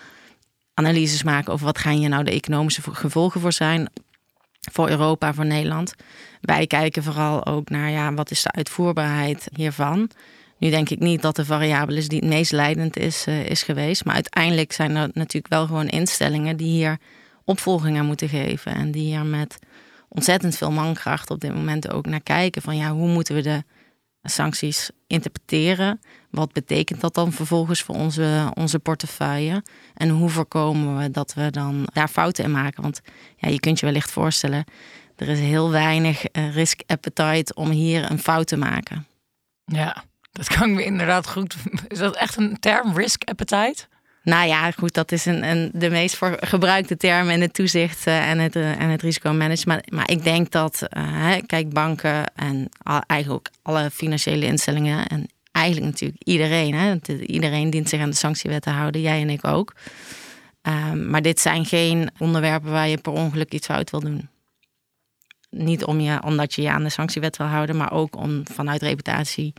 analyses 0.73 1.23
maken 1.23 1.53
over 1.53 1.65
wat 1.65 1.77
gaan 1.77 1.97
hier 1.97 2.09
nou 2.09 2.23
de 2.23 2.31
economische 2.31 2.81
gevolgen 2.91 3.41
voor 3.41 3.53
zijn. 3.53 3.89
Voor 4.71 4.89
Europa, 4.89 5.33
voor 5.33 5.45
Nederland. 5.45 5.93
Wij 6.41 6.67
kijken 6.67 7.03
vooral 7.03 7.45
ook 7.45 7.69
naar 7.69 7.89
ja, 7.89 8.13
wat 8.13 8.31
is 8.31 8.41
de 8.41 8.51
uitvoerbaarheid 8.51 9.47
hiervan. 9.55 10.09
Nu 10.57 10.69
denk 10.69 10.89
ik 10.89 10.99
niet 10.99 11.21
dat 11.21 11.35
de 11.35 11.45
variabele 11.45 11.97
is 11.97 12.07
die 12.07 12.19
het 12.19 12.29
meest 12.29 12.51
leidend 12.51 12.97
is, 12.97 13.27
uh, 13.27 13.45
is 13.45 13.63
geweest. 13.63 14.05
Maar 14.05 14.13
uiteindelijk 14.13 14.71
zijn 14.71 14.95
er 14.95 15.09
natuurlijk 15.13 15.53
wel 15.53 15.65
gewoon 15.65 15.87
instellingen 15.87 16.57
die 16.57 16.71
hier 16.71 16.97
opvolging 17.43 17.97
aan 17.97 18.05
moeten 18.05 18.29
geven. 18.29 18.75
En 18.75 18.91
die 18.91 19.03
hier 19.03 19.25
met 19.25 19.59
ontzettend 20.09 20.57
veel 20.57 20.71
mankracht 20.71 21.29
op 21.29 21.39
dit 21.39 21.53
moment 21.53 21.91
ook 21.91 22.05
naar 22.05 22.21
kijken. 22.21 22.61
Van 22.61 22.77
ja, 22.77 22.91
hoe 22.91 23.07
moeten 23.07 23.35
we 23.35 23.41
de 23.41 23.63
sancties 24.23 24.89
interpreteren? 25.07 25.99
Wat 26.29 26.53
betekent 26.53 27.01
dat 27.01 27.13
dan 27.13 27.31
vervolgens 27.31 27.81
voor 27.81 27.95
onze, 27.95 28.51
onze 28.53 28.79
portefeuille? 28.79 29.63
En 29.93 30.09
hoe 30.09 30.29
voorkomen 30.29 30.97
we 30.97 31.11
dat 31.11 31.33
we 31.33 31.49
dan 31.49 31.87
daar 31.93 32.07
fouten 32.07 32.43
in 32.43 32.51
maken? 32.51 32.81
Want 32.81 33.01
ja, 33.35 33.49
je 33.49 33.59
kunt 33.59 33.79
je 33.79 33.85
wellicht 33.85 34.11
voorstellen, 34.11 34.63
er 35.15 35.27
is 35.27 35.39
heel 35.39 35.71
weinig 35.71 36.25
eh, 36.25 36.53
risk 36.53 36.81
appetite 36.85 37.53
om 37.53 37.69
hier 37.69 38.11
een 38.11 38.19
fout 38.19 38.47
te 38.47 38.57
maken. 38.57 39.07
Ja, 39.65 40.03
dat 40.33 40.47
kan 40.47 40.73
me 40.73 40.83
inderdaad 40.85 41.29
goed. 41.29 41.55
Is 41.87 41.97
dat 41.97 42.15
echt 42.15 42.37
een 42.37 42.59
term, 42.59 42.97
risk 42.97 43.23
appetite? 43.23 43.85
Nou 44.23 44.47
ja, 44.47 44.71
goed, 44.71 44.93
dat 44.93 45.11
is 45.11 45.25
een, 45.25 45.43
een, 45.43 45.71
de 45.73 45.89
meest 45.89 46.15
voor 46.15 46.37
gebruikte 46.39 46.97
term 46.97 47.29
in 47.29 47.41
het 47.41 47.53
toezicht 47.53 48.07
uh, 48.07 48.29
en, 48.29 48.39
het, 48.39 48.55
en 48.55 48.89
het 48.89 49.01
risicomanagement. 49.01 49.91
Maar 49.91 50.09
ik 50.09 50.23
denk 50.23 50.51
dat, 50.51 50.87
uh, 50.97 51.33
kijk, 51.45 51.73
banken 51.73 52.33
en 52.35 52.69
eigenlijk 53.07 53.47
ook 53.47 53.55
alle 53.61 53.91
financiële 53.91 54.45
instellingen 54.45 55.07
en 55.07 55.27
eigenlijk 55.51 55.85
natuurlijk 55.85 56.21
iedereen, 56.23 56.73
hè, 56.73 56.95
iedereen 57.25 57.69
dient 57.69 57.89
zich 57.89 58.01
aan 58.01 58.09
de 58.09 58.15
sanctiewet 58.15 58.61
te 58.61 58.69
houden, 58.69 59.01
jij 59.01 59.21
en 59.21 59.29
ik 59.29 59.47
ook. 59.47 59.73
Um, 60.61 61.09
maar 61.09 61.21
dit 61.21 61.39
zijn 61.39 61.65
geen 61.65 62.09
onderwerpen 62.17 62.71
waar 62.71 62.87
je 62.87 62.97
per 62.97 63.11
ongeluk 63.11 63.53
iets 63.53 63.65
fout 63.65 63.89
wil 63.89 63.99
doen. 63.99 64.29
Niet 65.49 65.83
om 65.83 65.99
je, 65.99 66.23
omdat 66.23 66.53
je 66.53 66.61
je 66.61 66.69
aan 66.69 66.83
de 66.83 66.89
sanctiewet 66.89 67.37
wil 67.37 67.47
houden, 67.47 67.77
maar 67.77 67.91
ook 67.91 68.15
om 68.15 68.41
vanuit 68.51 68.81
reputatie 68.81 69.53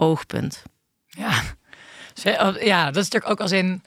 oogpunt. 0.00 0.62
Ja. 1.06 1.42
Ja, 2.60 2.84
dat 2.84 2.96
is 2.96 3.08
natuurlijk 3.08 3.30
ook 3.30 3.40
als 3.40 3.52
in 3.52 3.82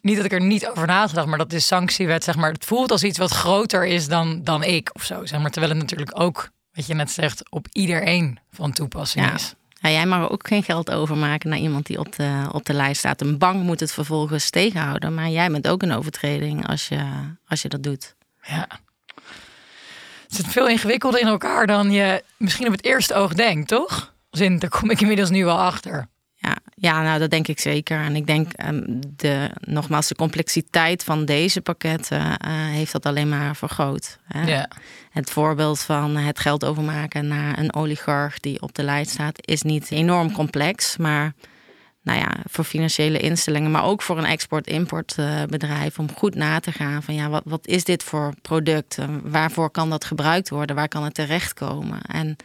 niet 0.00 0.16
dat 0.16 0.24
ik 0.24 0.32
er 0.32 0.40
niet 0.40 0.66
over 0.66 0.86
nagedacht, 0.86 1.26
maar 1.26 1.38
dat 1.38 1.50
de 1.50 1.60
sanctiewet, 1.60 2.24
zeg 2.24 2.36
maar, 2.36 2.52
het 2.52 2.64
voelt 2.64 2.90
als 2.90 3.02
iets 3.02 3.18
wat 3.18 3.30
groter 3.30 3.86
is 3.86 4.08
dan, 4.08 4.40
dan 4.44 4.62
ik 4.62 4.90
of 4.92 5.02
zo. 5.02 5.26
Zeg 5.26 5.40
maar, 5.40 5.50
terwijl 5.50 5.72
het 5.72 5.82
natuurlijk 5.82 6.20
ook, 6.20 6.50
wat 6.72 6.86
je 6.86 6.94
net 6.94 7.10
zegt, 7.10 7.50
op 7.50 7.66
iedereen 7.72 8.38
van 8.52 8.72
toepassing 8.72 9.32
is. 9.32 9.54
Ja, 9.80 9.90
jij 9.90 10.06
mag 10.06 10.30
ook 10.30 10.48
geen 10.48 10.62
geld 10.62 10.90
overmaken 10.90 11.48
naar 11.50 11.58
iemand 11.58 11.86
die 11.86 11.98
op 11.98 12.16
de, 12.16 12.48
op 12.52 12.64
de 12.64 12.72
lijst 12.72 12.98
staat. 12.98 13.20
Een 13.20 13.38
bank 13.38 13.62
moet 13.62 13.80
het 13.80 13.92
vervolgens 13.92 14.50
tegenhouden, 14.50 15.14
maar 15.14 15.28
jij 15.28 15.50
bent 15.50 15.68
ook 15.68 15.82
een 15.82 15.92
overtreding 15.92 16.68
als 16.68 16.88
je, 16.88 17.04
als 17.46 17.62
je 17.62 17.68
dat 17.68 17.82
doet. 17.82 18.14
Ja. 18.42 18.68
Het 20.22 20.34
zit 20.34 20.46
veel 20.46 20.68
ingewikkelder 20.68 21.20
in 21.20 21.26
elkaar 21.26 21.66
dan 21.66 21.90
je 21.90 22.24
misschien 22.36 22.66
op 22.66 22.72
het 22.72 22.84
eerste 22.84 23.14
oog 23.14 23.34
denkt, 23.34 23.68
toch? 23.68 24.14
Zin, 24.36 24.58
daar 24.58 24.70
kom 24.70 24.90
ik 24.90 25.00
inmiddels 25.00 25.30
nu 25.30 25.44
wel 25.44 25.58
achter. 25.58 26.08
Ja, 26.34 26.56
ja, 26.74 27.02
nou 27.02 27.18
dat 27.18 27.30
denk 27.30 27.48
ik 27.48 27.60
zeker. 27.60 28.00
En 28.00 28.16
ik 28.16 28.26
denk 28.26 28.50
um, 28.66 29.00
de, 29.16 29.50
nogmaals, 29.60 30.08
de 30.08 30.14
complexiteit 30.14 31.04
van 31.04 31.24
deze 31.24 31.60
pakketten 31.60 32.20
uh, 32.20 32.34
heeft 32.48 32.92
dat 32.92 33.06
alleen 33.06 33.28
maar 33.28 33.56
vergroot. 33.56 34.18
Hè? 34.24 34.46
Ja. 34.46 34.70
Het 35.10 35.30
voorbeeld 35.30 35.80
van 35.80 36.16
het 36.16 36.38
geld 36.38 36.64
overmaken 36.64 37.28
naar 37.28 37.58
een 37.58 37.74
oligarch 37.74 38.40
die 38.40 38.62
op 38.62 38.74
de 38.74 38.82
lijst 38.82 39.10
staat, 39.10 39.46
is 39.46 39.62
niet 39.62 39.90
enorm 39.90 40.32
complex. 40.32 40.96
Maar 40.96 41.32
nou 42.02 42.18
ja, 42.18 42.36
voor 42.48 42.64
financiële 42.64 43.18
instellingen, 43.18 43.70
maar 43.70 43.84
ook 43.84 44.02
voor 44.02 44.18
een 44.18 44.24
export-importbedrijf, 44.24 45.98
om 45.98 46.08
goed 46.14 46.34
na 46.34 46.60
te 46.60 46.72
gaan 46.72 47.02
van 47.02 47.14
ja, 47.14 47.28
wat, 47.28 47.42
wat 47.44 47.66
is 47.66 47.84
dit 47.84 48.02
voor 48.02 48.34
product? 48.42 48.98
Waarvoor 49.22 49.70
kan 49.70 49.90
dat 49.90 50.04
gebruikt 50.04 50.48
worden? 50.48 50.76
Waar 50.76 50.88
kan 50.88 51.04
het 51.04 51.14
terechtkomen? 51.14 52.00
En 52.02 52.36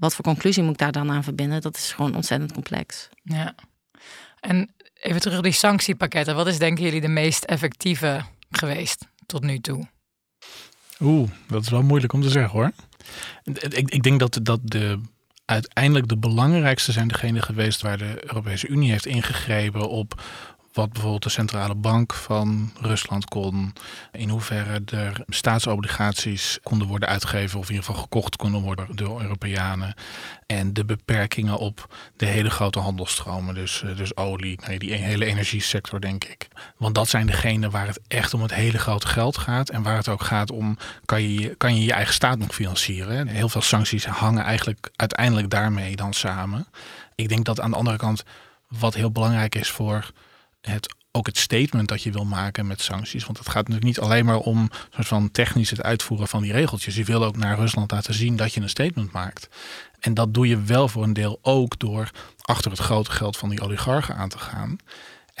wat 0.00 0.14
voor 0.14 0.24
conclusie 0.24 0.62
moet 0.62 0.72
ik 0.72 0.78
daar 0.78 0.92
dan 0.92 1.10
aan 1.10 1.24
verbinden? 1.24 1.60
Dat 1.60 1.76
is 1.76 1.92
gewoon 1.92 2.14
ontzettend 2.14 2.52
complex. 2.52 3.08
Ja. 3.22 3.54
En 4.40 4.74
even 4.94 5.20
terug 5.20 5.38
op 5.38 5.44
die 5.44 5.52
sanctiepakketten. 5.52 6.34
Wat 6.34 6.46
is 6.46 6.58
denken 6.58 6.84
jullie 6.84 7.00
de 7.00 7.08
meest 7.08 7.44
effectieve 7.44 8.22
geweest 8.50 9.06
tot 9.26 9.42
nu 9.42 9.58
toe? 9.58 9.88
Oeh, 11.00 11.30
dat 11.48 11.62
is 11.62 11.68
wel 11.68 11.82
moeilijk 11.82 12.12
om 12.12 12.22
te 12.22 12.30
zeggen 12.30 12.50
hoor. 12.50 12.72
Ik, 13.42 13.90
ik 13.90 14.02
denk 14.02 14.20
dat, 14.20 14.38
dat 14.42 14.60
de, 14.62 15.00
uiteindelijk 15.44 16.08
de 16.08 16.18
belangrijkste 16.18 16.92
zijn 16.92 17.08
degene 17.08 17.42
geweest 17.42 17.82
waar 17.82 17.98
de 17.98 18.18
Europese 18.20 18.66
Unie 18.66 18.90
heeft 18.90 19.06
ingegrepen 19.06 19.88
op 19.88 20.22
wat 20.80 20.92
bijvoorbeeld 20.92 21.22
de 21.22 21.28
centrale 21.28 21.74
bank 21.74 22.14
van 22.14 22.72
Rusland 22.80 23.24
kon, 23.24 23.72
in 24.12 24.28
hoeverre 24.28 24.82
er 24.84 25.24
staatsobligaties 25.28 26.58
konden 26.62 26.88
worden 26.88 27.08
uitgegeven 27.08 27.58
of 27.58 27.68
in 27.68 27.74
ieder 27.74 27.86
geval 27.86 28.02
gekocht 28.02 28.36
konden 28.36 28.60
worden 28.60 28.96
door 28.96 29.22
Europeanen 29.22 29.94
en 30.46 30.72
de 30.72 30.84
beperkingen 30.84 31.58
op 31.58 31.94
de 32.16 32.26
hele 32.26 32.50
grote 32.50 32.78
handelstromen, 32.78 33.54
dus, 33.54 33.82
eh, 33.82 33.96
dus 33.96 34.16
olie, 34.16 34.58
nee, 34.66 34.78
die 34.78 34.92
hele 34.92 35.24
energiesector 35.24 36.00
denk 36.00 36.24
ik. 36.24 36.48
Want 36.76 36.94
dat 36.94 37.08
zijn 37.08 37.26
degenen 37.26 37.70
waar 37.70 37.86
het 37.86 38.00
echt 38.08 38.34
om 38.34 38.42
het 38.42 38.54
hele 38.54 38.78
grote 38.78 39.06
geld 39.06 39.38
gaat 39.38 39.70
en 39.70 39.82
waar 39.82 39.96
het 39.96 40.08
ook 40.08 40.22
gaat 40.22 40.50
om, 40.50 40.76
kan 41.04 41.22
je 41.22 41.54
kan 41.56 41.74
je, 41.74 41.84
je 41.84 41.92
eigen 41.92 42.14
staat 42.14 42.38
nog 42.38 42.54
financieren? 42.54 43.26
Heel 43.26 43.48
veel 43.48 43.62
sancties 43.62 44.06
hangen 44.06 44.44
eigenlijk 44.44 44.90
uiteindelijk 44.96 45.50
daarmee 45.50 45.96
dan 45.96 46.12
samen. 46.12 46.66
Ik 47.14 47.28
denk 47.28 47.44
dat 47.44 47.60
aan 47.60 47.70
de 47.70 47.76
andere 47.76 47.96
kant 47.96 48.24
wat 48.68 48.94
heel 48.94 49.10
belangrijk 49.10 49.54
is 49.54 49.70
voor 49.70 50.10
het, 50.60 50.94
ook 51.12 51.26
het 51.26 51.38
statement 51.38 51.88
dat 51.88 52.02
je 52.02 52.12
wil 52.12 52.24
maken 52.24 52.66
met 52.66 52.80
sancties. 52.80 53.24
Want 53.24 53.38
het 53.38 53.48
gaat 53.48 53.68
natuurlijk 53.68 53.84
niet 53.84 54.00
alleen 54.00 54.24
maar 54.24 54.38
om 54.38 54.70
soort 54.90 55.06
van 55.06 55.30
technisch 55.30 55.70
het 55.70 55.82
uitvoeren 55.82 56.28
van 56.28 56.42
die 56.42 56.52
regeltjes. 56.52 56.94
Je 56.94 57.04
wil 57.04 57.24
ook 57.24 57.36
naar 57.36 57.58
Rusland 57.58 57.90
laten 57.90 58.14
zien 58.14 58.36
dat 58.36 58.54
je 58.54 58.60
een 58.60 58.68
statement 58.68 59.12
maakt. 59.12 59.48
En 60.00 60.14
dat 60.14 60.34
doe 60.34 60.48
je 60.48 60.62
wel 60.62 60.88
voor 60.88 61.02
een 61.02 61.12
deel 61.12 61.38
ook 61.42 61.78
door 61.78 62.10
achter 62.40 62.70
het 62.70 62.80
grote 62.80 63.10
geld 63.10 63.36
van 63.36 63.48
die 63.48 63.60
oligarchen 63.60 64.16
aan 64.16 64.28
te 64.28 64.38
gaan. 64.38 64.76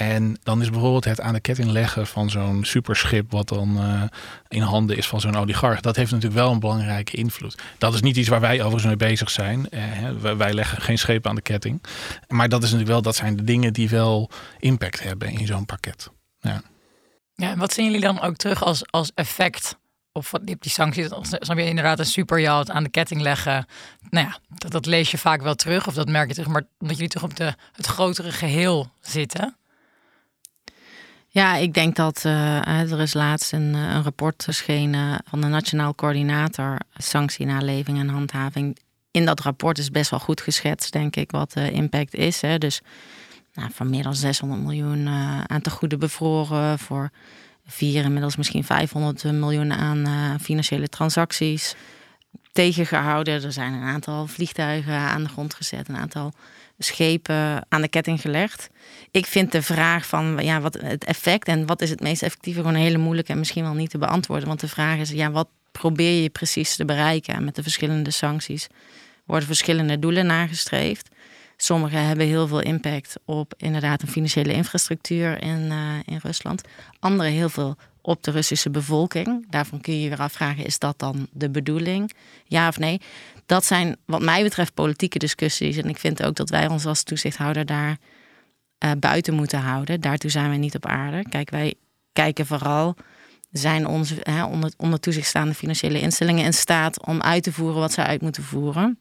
En 0.00 0.38
dan 0.42 0.60
is 0.60 0.70
bijvoorbeeld 0.70 1.04
het 1.04 1.20
aan 1.20 1.34
de 1.34 1.40
ketting 1.40 1.70
leggen 1.70 2.06
van 2.06 2.30
zo'n 2.30 2.64
superschip, 2.64 3.30
wat 3.30 3.48
dan 3.48 3.76
uh, 3.76 4.02
in 4.48 4.62
handen 4.62 4.96
is 4.96 5.06
van 5.06 5.20
zo'n 5.20 5.36
oligarch, 5.36 5.80
dat 5.80 5.96
heeft 5.96 6.10
natuurlijk 6.10 6.40
wel 6.40 6.52
een 6.52 6.60
belangrijke 6.60 7.16
invloed. 7.16 7.62
Dat 7.78 7.94
is 7.94 8.00
niet 8.00 8.16
iets 8.16 8.28
waar 8.28 8.40
wij 8.40 8.58
overigens 8.58 8.84
mee 8.84 8.96
bezig 8.96 9.30
zijn. 9.30 9.66
Hè. 9.70 10.36
Wij 10.36 10.54
leggen 10.54 10.82
geen 10.82 10.98
schepen 10.98 11.30
aan 11.30 11.36
de 11.36 11.42
ketting. 11.42 11.82
Maar 12.28 12.48
dat 12.48 12.62
is 12.62 12.64
natuurlijk 12.64 12.92
wel, 12.92 13.02
dat 13.02 13.16
zijn 13.16 13.36
de 13.36 13.44
dingen 13.44 13.72
die 13.72 13.88
wel 13.88 14.30
impact 14.58 15.02
hebben 15.02 15.28
in 15.28 15.46
zo'n 15.46 15.66
pakket. 15.66 16.10
Ja. 16.40 16.62
ja, 17.34 17.50
en 17.50 17.58
wat 17.58 17.72
zien 17.72 17.84
jullie 17.84 18.00
dan 18.00 18.20
ook 18.20 18.36
terug 18.36 18.64
als, 18.64 18.82
als 18.90 19.10
effect 19.14 19.78
of 20.12 20.30
wat 20.30 20.46
die 20.46 20.56
sancties, 20.60 21.08
dan 21.08 21.56
je 21.56 21.64
inderdaad 21.64 21.98
een 21.98 22.06
superjacht 22.06 22.70
aan 22.70 22.82
de 22.82 22.90
ketting 22.90 23.20
leggen. 23.20 23.66
Nou 24.10 24.26
ja, 24.26 24.38
dat, 24.48 24.70
dat, 24.70 24.86
lees 24.86 25.10
je 25.10 25.18
vaak 25.18 25.42
wel 25.42 25.54
terug, 25.54 25.86
of 25.86 25.94
dat 25.94 26.08
merk 26.08 26.28
je 26.28 26.34
terug, 26.34 26.48
maar 26.48 26.64
omdat 26.78 26.96
jullie 26.96 27.12
toch 27.12 27.22
op 27.22 27.36
de, 27.36 27.54
het 27.72 27.86
grotere 27.86 28.32
geheel 28.32 28.90
zitten. 29.00 29.54
Ja, 31.32 31.56
ik 31.56 31.74
denk 31.74 31.96
dat 31.96 32.22
uh, 32.26 32.92
er 32.92 33.00
is 33.00 33.14
laatst 33.14 33.52
een, 33.52 33.74
een 33.74 34.02
rapport 34.02 34.44
verschenen 34.44 35.22
van 35.28 35.40
de 35.40 35.46
Nationaal 35.46 35.94
Coördinator 35.94 36.78
Sanctienaleving 36.96 37.98
en 37.98 38.08
Handhaving. 38.08 38.78
In 39.10 39.24
dat 39.24 39.40
rapport 39.40 39.78
is 39.78 39.90
best 39.90 40.10
wel 40.10 40.18
goed 40.18 40.40
geschetst, 40.40 40.92
denk 40.92 41.16
ik, 41.16 41.30
wat 41.30 41.52
de 41.52 41.70
impact 41.70 42.14
is. 42.14 42.40
Hè. 42.40 42.58
Dus 42.58 42.80
nou, 43.54 43.70
van 43.72 43.90
meer 43.90 44.02
dan 44.02 44.14
600 44.14 44.62
miljoen 44.62 45.06
uh, 45.06 45.40
aan 45.40 45.60
te 45.60 45.70
goede 45.70 45.96
bevroren 45.96 46.78
voor 46.78 47.10
vier, 47.66 48.04
inmiddels 48.04 48.36
misschien 48.36 48.64
500 48.64 49.24
miljoen 49.24 49.72
aan 49.72 50.40
financiële 50.40 50.88
transacties 50.88 51.74
tegengehouden. 52.52 53.42
Er 53.42 53.52
zijn 53.52 53.72
een 53.72 53.88
aantal 53.88 54.26
vliegtuigen 54.26 54.94
aan 54.94 55.22
de 55.22 55.28
grond 55.28 55.54
gezet, 55.54 55.88
een 55.88 55.96
aantal 55.96 56.32
schepen 56.84 57.66
aan 57.68 57.80
de 57.80 57.88
ketting 57.88 58.20
gelegd. 58.20 58.68
Ik 59.10 59.26
vind 59.26 59.52
de 59.52 59.62
vraag 59.62 60.06
van 60.06 60.38
ja, 60.40 60.60
wat 60.60 60.74
het 60.74 61.04
effect 61.04 61.48
en 61.48 61.66
wat 61.66 61.82
is 61.82 61.90
het 61.90 62.00
meest 62.00 62.22
effectieve 62.22 62.60
gewoon 62.60 62.74
een 62.74 62.80
hele 62.80 62.98
moeilijke 62.98 63.32
en 63.32 63.38
misschien 63.38 63.64
wel 63.64 63.74
niet 63.74 63.90
te 63.90 63.98
beantwoorden. 63.98 64.48
Want 64.48 64.60
de 64.60 64.68
vraag 64.68 64.98
is, 64.98 65.10
ja, 65.10 65.30
wat 65.30 65.48
probeer 65.72 66.22
je 66.22 66.30
precies 66.30 66.76
te 66.76 66.84
bereiken 66.84 67.44
met 67.44 67.54
de 67.54 67.62
verschillende 67.62 68.10
sancties? 68.10 68.66
Worden 69.24 69.46
verschillende 69.46 69.98
doelen 69.98 70.26
nagestreefd? 70.26 71.08
Sommige 71.56 71.96
hebben 71.96 72.26
heel 72.26 72.48
veel 72.48 72.60
impact 72.60 73.14
op 73.24 73.54
inderdaad 73.56 74.02
een 74.02 74.08
financiële 74.08 74.52
infrastructuur 74.52 75.42
in, 75.42 75.58
uh, 75.70 75.94
in 76.04 76.20
Rusland. 76.22 76.62
Andere 76.98 77.28
heel 77.28 77.48
veel 77.48 77.76
op 78.02 78.22
de 78.22 78.30
Russische 78.30 78.70
bevolking. 78.70 79.46
Daarvan 79.50 79.80
kun 79.80 79.94
je 79.94 80.00
je 80.00 80.08
weer 80.08 80.18
afvragen, 80.18 80.64
is 80.64 80.78
dat 80.78 80.98
dan 80.98 81.28
de 81.32 81.50
bedoeling? 81.50 82.12
Ja 82.44 82.68
of 82.68 82.78
nee? 82.78 83.00
Dat 83.46 83.64
zijn 83.64 83.96
wat 84.04 84.22
mij 84.22 84.42
betreft 84.42 84.74
politieke 84.74 85.18
discussies. 85.18 85.76
En 85.76 85.88
ik 85.88 85.98
vind 85.98 86.22
ook 86.22 86.36
dat 86.36 86.50
wij 86.50 86.68
ons 86.68 86.86
als 86.86 87.02
toezichthouder 87.02 87.66
daar 87.66 87.98
uh, 88.84 88.90
buiten 88.98 89.34
moeten 89.34 89.58
houden. 89.60 90.00
Daartoe 90.00 90.30
zijn 90.30 90.50
we 90.50 90.56
niet 90.56 90.74
op 90.74 90.86
aarde. 90.86 91.24
Kijk, 91.28 91.50
wij 91.50 91.74
kijken 92.12 92.46
vooral, 92.46 92.96
zijn 93.50 93.86
onze 93.86 94.16
hè, 94.20 94.44
onder, 94.44 94.72
onder 94.76 95.00
toezicht 95.00 95.26
staande 95.26 95.54
financiële 95.54 96.00
instellingen 96.00 96.44
in 96.44 96.52
staat 96.52 97.06
om 97.06 97.20
uit 97.20 97.42
te 97.42 97.52
voeren 97.52 97.80
wat 97.80 97.92
ze 97.92 98.04
uit 98.04 98.22
moeten 98.22 98.42
voeren. 98.42 98.98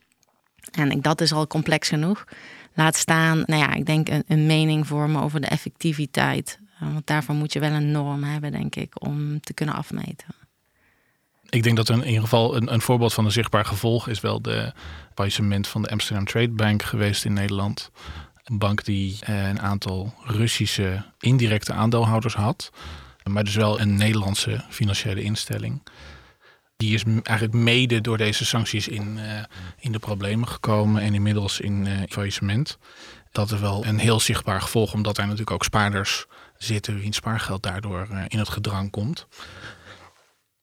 En 0.71 1.01
dat 1.01 1.21
is 1.21 1.33
al 1.33 1.47
complex 1.47 1.88
genoeg. 1.88 2.25
Laat 2.73 2.95
staan, 2.95 3.43
nou 3.45 3.62
ja, 3.62 3.73
ik 3.73 3.85
denk 3.85 4.09
een, 4.09 4.23
een 4.27 4.45
mening 4.45 4.88
vormen 4.88 5.21
over 5.21 5.41
de 5.41 5.47
effectiviteit. 5.47 6.59
Want 6.79 7.07
daarvoor 7.07 7.35
moet 7.35 7.53
je 7.53 7.59
wel 7.59 7.71
een 7.71 7.91
norm 7.91 8.23
hebben, 8.23 8.51
denk 8.51 8.75
ik, 8.75 9.03
om 9.05 9.39
te 9.39 9.53
kunnen 9.53 9.75
afmeten. 9.75 10.25
Ik 11.49 11.63
denk 11.63 11.75
dat 11.75 11.89
in 11.89 12.05
ieder 12.05 12.21
geval 12.21 12.55
een, 12.55 12.73
een 12.73 12.81
voorbeeld 12.81 13.13
van 13.13 13.25
een 13.25 13.31
zichtbaar 13.31 13.65
gevolg 13.65 14.07
is 14.07 14.19
wel 14.19 14.41
de 14.41 14.73
faillissement 15.13 15.67
van 15.67 15.81
de 15.81 15.89
Amsterdam 15.89 16.25
Trade 16.25 16.49
Bank 16.49 16.83
geweest 16.83 17.25
in 17.25 17.33
Nederland. 17.33 17.91
Een 18.43 18.57
bank 18.57 18.85
die 18.85 19.17
eh, 19.21 19.47
een 19.47 19.61
aantal 19.61 20.13
Russische 20.23 21.05
indirecte 21.19 21.73
aandeelhouders 21.73 22.33
had, 22.33 22.71
maar 23.23 23.43
dus 23.43 23.55
wel 23.55 23.79
een 23.79 23.95
Nederlandse 23.95 24.65
financiële 24.69 25.21
instelling. 25.21 25.81
Die 26.77 26.93
is 26.93 27.03
eigenlijk 27.23 27.53
mede 27.53 28.01
door 28.01 28.17
deze 28.17 28.45
sancties 28.45 28.87
in, 28.87 29.17
uh, 29.17 29.43
in 29.79 29.91
de 29.91 29.99
problemen 29.99 30.47
gekomen 30.47 31.01
en 31.01 31.13
inmiddels 31.13 31.59
in 31.59 31.85
uh, 31.85 32.01
faillissement. 32.09 32.77
Dat 33.31 33.51
is 33.51 33.59
wel 33.59 33.85
een 33.85 33.99
heel 33.99 34.19
zichtbaar 34.19 34.61
gevolg, 34.61 34.93
omdat 34.93 35.17
er 35.17 35.23
natuurlijk 35.23 35.51
ook 35.51 35.63
spaarders 35.63 36.25
zitten 36.57 36.99
wiens 36.99 37.15
spaargeld 37.15 37.63
daardoor 37.63 38.07
uh, 38.11 38.23
in 38.27 38.39
het 38.39 38.49
gedrang 38.49 38.91
komt. 38.91 39.27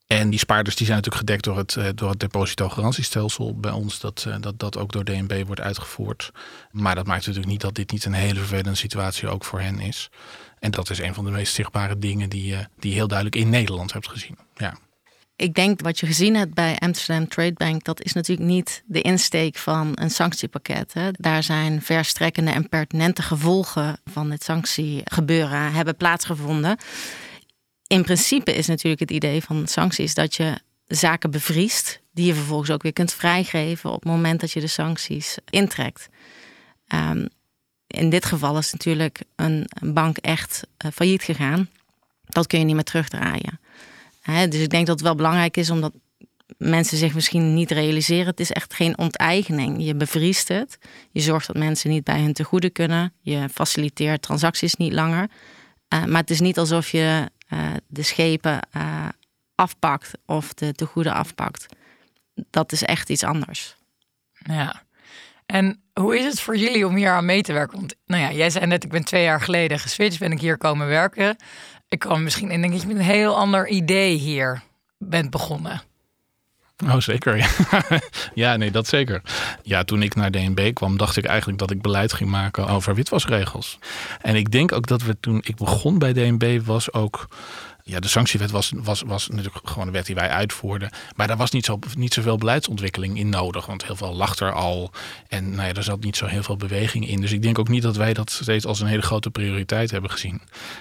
En 0.07 0.31
die 0.31 0.38
spaarders 0.38 0.76
die 0.76 0.87
zijn 0.87 0.98
natuurlijk 0.98 1.26
gedekt 1.26 1.44
door 1.44 1.57
het, 1.57 1.98
door 1.98 2.11
het 2.11 2.20
depositogarantiestelsel 2.20 3.61
bij 3.61 3.70
ons, 3.70 4.00
dat, 4.00 4.26
dat 4.40 4.59
dat 4.59 4.76
ook 4.76 4.92
door 4.92 5.05
DNB 5.05 5.42
wordt 5.46 5.61
uitgevoerd. 5.61 6.31
Maar 6.70 6.94
dat 6.94 7.07
maakt 7.07 7.20
natuurlijk 7.20 7.52
niet 7.52 7.61
dat 7.61 7.74
dit 7.74 7.90
niet 7.90 8.05
een 8.05 8.12
hele 8.12 8.38
vervelende 8.38 8.74
situatie 8.74 9.29
ook 9.29 9.44
voor 9.44 9.61
hen 9.61 9.81
is. 9.81 10.11
En 10.59 10.70
dat 10.70 10.90
is 10.90 10.98
een 10.98 11.14
van 11.14 11.24
de 11.24 11.31
meest 11.31 11.55
zichtbare 11.55 11.98
dingen 11.98 12.29
die, 12.29 12.57
die 12.79 12.90
je 12.90 12.96
heel 12.96 13.09
duidelijk 13.09 13.37
in 13.37 13.48
Nederland 13.48 13.92
hebt 13.92 14.09
gezien. 14.09 14.38
Ja 14.57 14.79
ik 15.37 15.55
denk 15.55 15.81
wat 15.81 16.01
je 16.01 16.07
gezien 16.07 16.35
hebt 16.37 16.55
bij 16.55 16.77
Amsterdam 16.79 17.29
Trade 17.29 17.53
Bank, 17.53 17.85
dat 17.85 18.03
is 18.03 18.12
natuurlijk 18.12 18.49
niet 18.49 18.83
de 18.87 19.01
insteek 19.01 19.57
van 19.57 19.92
een 19.94 20.11
sanctiepakket. 20.11 20.92
Hè. 20.92 21.11
Daar 21.12 21.42
zijn 21.42 21.83
verstrekkende 21.83 22.51
en 22.51 22.68
pertinente 22.68 23.22
gevolgen 23.22 24.01
van 24.05 24.31
dit 24.31 24.44
sanctiegebeuren 24.44 25.72
hebben 25.72 25.96
plaatsgevonden. 25.96 26.77
In 27.87 28.03
principe 28.03 28.55
is 28.55 28.66
natuurlijk 28.66 29.01
het 29.01 29.11
idee 29.11 29.42
van 29.42 29.66
sancties 29.66 30.14
dat 30.14 30.35
je 30.35 30.59
zaken 30.87 31.31
bevriest, 31.31 32.01
die 32.12 32.27
je 32.27 32.35
vervolgens 32.35 32.70
ook 32.70 32.83
weer 32.83 32.92
kunt 32.92 33.12
vrijgeven 33.12 33.90
op 33.90 34.01
het 34.01 34.11
moment 34.12 34.40
dat 34.40 34.53
je 34.53 34.61
de 34.61 34.66
sancties 34.66 35.38
intrekt. 35.51 36.09
Um, 36.94 37.29
in 37.87 38.11
dit 38.11 38.25
geval 38.25 38.59
is 38.59 38.72
natuurlijk 38.72 39.22
een, 39.37 39.66
bank 39.81 40.16
echt 40.16 40.66
uh, 40.85 40.90
failliet 40.92 41.22
gegaan. 41.22 41.68
Dat 42.25 42.46
kun 42.46 42.59
je 42.59 42.64
niet 42.64 42.75
meer 42.75 42.85
terugdraaien 42.85 43.61
dus 44.27 44.61
ik 44.61 44.69
denk 44.69 44.87
dat 44.87 44.97
het 44.97 45.07
wel 45.07 45.15
belangrijk 45.15 45.57
is 45.57 45.71
omdat 45.71 45.93
mensen 46.59 46.99
zich 46.99 47.15
misschien 47.15 47.55
niet 47.55 47.71
realiseren. 47.71 48.27
Het 48.27 48.41
is 48.41 48.53
echt 48.53 48.75
geen 48.75 48.99
onteigening. 48.99 49.85
Je 49.85 49.95
bevriest 49.95 50.49
het. 50.49 50.79
Je 51.11 51.21
zorgt 51.21 51.47
dat 51.47 51.57
mensen 51.57 51.91
niet 51.91 52.05
bij 52.05 52.21
hun 52.21 52.33
te 52.33 52.45
goede 52.45 52.71
kunnen. 52.71 53.12
Je 53.21 53.49
faciliteert 53.53 54.23
transacties 54.23 54.75
niet 54.75 54.93
langer. 54.93 55.31
Uh, 55.95 56.05
maar 56.05 56.21
het 56.21 56.31
is 56.31 56.41
niet 56.41 56.59
alsof 56.59 56.91
je 56.91 57.31
uh, 57.53 57.71
de 57.87 58.03
schepen 58.03 58.61
uh, 58.77 59.09
afpakt 59.55 60.11
of 60.27 60.55
de 60.55 60.73
tegoeden 60.73 61.12
afpakt. 61.12 61.67
Dat 62.51 62.73
is 62.73 62.83
echt 62.83 63.11
iets 63.11 63.25
anders. 63.25 63.77
Ja. 64.33 64.83
En 65.47 65.81
hoe 65.93 66.19
is 66.19 66.25
het 66.25 66.41
voor 66.41 66.57
jullie 66.57 66.87
om 66.87 66.95
hier 66.95 67.11
aan 67.11 67.25
mee 67.25 67.43
te 67.43 67.53
werken? 67.53 67.79
Want 67.79 67.95
nou 68.07 68.23
ja, 68.23 68.33
jij 68.33 68.51
zei 68.51 68.67
net, 68.67 68.85
ik 68.85 68.91
ben 68.91 69.05
twee 69.05 69.23
jaar 69.23 69.41
geleden 69.41 69.79
geswitcht, 69.79 70.19
ben 70.19 70.33
ik 70.33 70.41
hier 70.41 70.59
komen 70.59 70.87
werken. 70.87 71.37
Ik 71.88 71.99
kan 71.99 72.22
misschien 72.22 72.51
in 72.51 72.61
denk 72.61 72.75
je 72.75 72.87
met 72.87 72.96
een 72.96 73.03
heel 73.03 73.37
ander 73.37 73.68
idee 73.68 74.16
hier 74.16 74.62
bent 74.99 75.31
begonnen. 75.31 75.83
Oh, 76.85 76.99
zeker. 76.99 77.37
Ja. 77.37 77.49
ja, 78.35 78.57
nee, 78.57 78.70
dat 78.70 78.87
zeker. 78.87 79.22
Ja, 79.62 79.85
toen 79.85 80.03
ik 80.03 80.14
naar 80.14 80.31
DNB 80.31 80.72
kwam, 80.72 80.96
dacht 80.96 81.16
ik 81.16 81.25
eigenlijk 81.25 81.59
dat 81.59 81.70
ik 81.70 81.83
beleid 81.83 82.12
ging 82.12 82.31
maken 82.31 82.66
over 82.66 82.94
witwasregels. 82.94 83.79
En 84.20 84.35
ik 84.35 84.51
denk 84.51 84.72
ook 84.72 84.87
dat 84.87 85.03
we 85.03 85.20
toen 85.20 85.40
ik 85.44 85.57
begon 85.57 85.99
bij 85.99 86.12
DNB 86.12 86.61
was 86.64 86.92
ook 86.92 87.29
ja, 87.88 88.01
de 88.01 88.09
sanctiewet 88.09 88.51
was, 88.51 88.72
was, 88.75 89.03
was 89.03 89.29
natuurlijk 89.29 89.68
gewoon 89.68 89.87
een 89.87 89.92
wet 89.92 90.07
die 90.07 90.14
wij 90.14 90.29
uitvoerden. 90.29 90.90
Maar 91.16 91.27
daar 91.27 91.37
was 91.37 91.51
niet, 91.51 91.64
zo, 91.64 91.79
niet 91.96 92.14
zoveel 92.14 92.37
beleidsontwikkeling 92.37 93.18
in 93.18 93.29
nodig. 93.29 93.66
Want 93.66 93.85
heel 93.85 93.96
veel 93.96 94.14
lag 94.14 94.38
er 94.38 94.53
al. 94.53 94.90
En 95.29 95.51
nou 95.51 95.68
ja, 95.68 95.75
er 95.75 95.83
zat 95.83 96.05
niet 96.05 96.16
zo 96.16 96.27
heel 96.27 96.42
veel 96.42 96.57
beweging 96.57 97.09
in. 97.09 97.20
Dus 97.20 97.33
ik 97.33 97.42
denk 97.42 97.59
ook 97.59 97.68
niet 97.68 97.83
dat 97.83 97.96
wij 97.96 98.12
dat 98.12 98.31
steeds 98.31 98.66
als 98.66 98.81
een 98.81 98.87
hele 98.87 99.03
grote 99.03 99.31
prioriteit 99.31 99.90
hebben 99.90 100.11
gezien. 100.11 100.40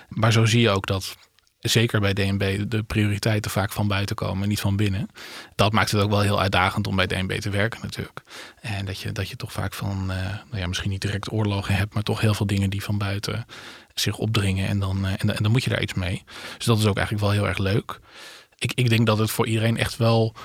Maar 0.10 0.32
zo 0.32 0.46
zie 0.46 0.62
je 0.62 0.70
ook 0.70 0.86
dat 0.86 1.16
zeker 1.60 2.00
bij 2.00 2.14
DNB 2.14 2.70
de 2.70 2.84
prioriteiten 2.84 3.52
vaak 3.52 3.72
van 3.72 3.88
buiten 3.88 4.16
komen, 4.16 4.48
niet 4.48 4.60
van 4.60 4.76
binnen. 4.76 5.10
Dat 5.56 5.72
maakt 5.72 5.92
het 5.92 6.02
ook 6.02 6.10
wel 6.10 6.22
heel 6.22 6.42
uitdagend 6.42 6.88
om 6.88 6.96
bij 6.96 7.08
DNB 7.08 7.40
te 7.40 7.50
werken 7.50 7.80
natuurlijk. 7.82 8.22
En 8.62 8.86
dat 8.86 9.00
je, 9.00 9.12
dat 9.12 9.30
je 9.30 9.36
toch 9.36 9.52
vaak 9.52 9.74
van, 9.74 10.12
uh, 10.12 10.18
nou 10.26 10.58
ja, 10.58 10.68
misschien 10.68 10.90
niet 10.90 11.02
direct 11.02 11.32
oorlogen 11.32 11.76
hebt, 11.76 11.94
maar 11.94 12.04
toch 12.04 12.22
heel 12.22 12.34
veel 12.34 12.48
dingen 12.48 12.70
die 12.70 12.84
van 12.84 12.98
buiten 12.98 13.46
zich 14.00 14.18
opdringen 14.18 14.68
en 14.68 14.80
dan, 14.80 15.06
uh, 15.06 15.12
en, 15.18 15.36
en, 15.36 15.44
dan 15.44 15.52
moet 15.52 15.64
je 15.64 15.70
daar 15.70 15.82
iets 15.82 15.94
mee. 15.94 16.24
Dus 16.58 16.66
dat 16.66 16.78
is 16.78 16.86
ook 16.86 16.98
eigenlijk 16.98 17.26
wel 17.26 17.36
heel 17.36 17.48
erg 17.48 17.58
leuk. 17.58 18.00
Ik, 18.58 18.72
ik 18.74 18.90
denk 18.90 19.06
dat 19.06 19.18
het 19.18 19.32
voor 19.32 19.48
iedereen 19.48 19.78
echt 19.78 19.98
wel 19.98 20.36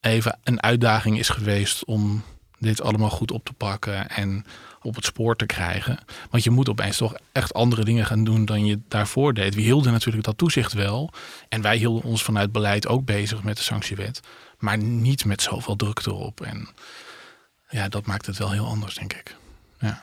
even 0.00 0.38
een 0.44 0.62
uitdaging 0.62 1.18
is 1.18 1.28
geweest 1.28 1.84
om 1.84 2.22
dit 2.58 2.82
allemaal 2.82 3.10
goed 3.10 3.30
op 3.30 3.44
te 3.44 3.52
pakken 3.52 4.08
en 4.08 4.44
op 4.82 4.94
het 4.94 5.04
spoor 5.04 5.36
te 5.36 5.46
krijgen. 5.46 5.98
Want 6.30 6.44
je 6.44 6.50
moet 6.50 6.68
opeens 6.68 6.96
toch 6.96 7.14
echt 7.32 7.54
andere 7.54 7.84
dingen 7.84 8.06
gaan 8.06 8.24
doen 8.24 8.44
dan 8.44 8.66
je 8.66 8.80
daarvoor 8.88 9.34
deed. 9.34 9.54
We 9.54 9.60
hielden 9.60 9.92
natuurlijk 9.92 10.24
dat 10.24 10.38
toezicht 10.38 10.72
wel. 10.72 11.12
En 11.48 11.62
wij 11.62 11.76
hielden 11.76 12.02
ons 12.02 12.22
vanuit 12.22 12.52
beleid 12.52 12.86
ook 12.86 13.04
bezig 13.04 13.42
met 13.42 13.56
de 13.56 13.62
sanctiewet. 13.62 14.20
Maar 14.58 14.78
niet 14.78 15.24
met 15.24 15.42
zoveel 15.42 15.76
druk 15.76 16.06
erop. 16.06 16.40
En 16.40 16.68
ja, 17.68 17.88
dat 17.88 18.06
maakt 18.06 18.26
het 18.26 18.38
wel 18.38 18.50
heel 18.50 18.66
anders, 18.66 18.94
denk 18.94 19.12
ik. 19.12 19.36
Ja, 19.78 20.02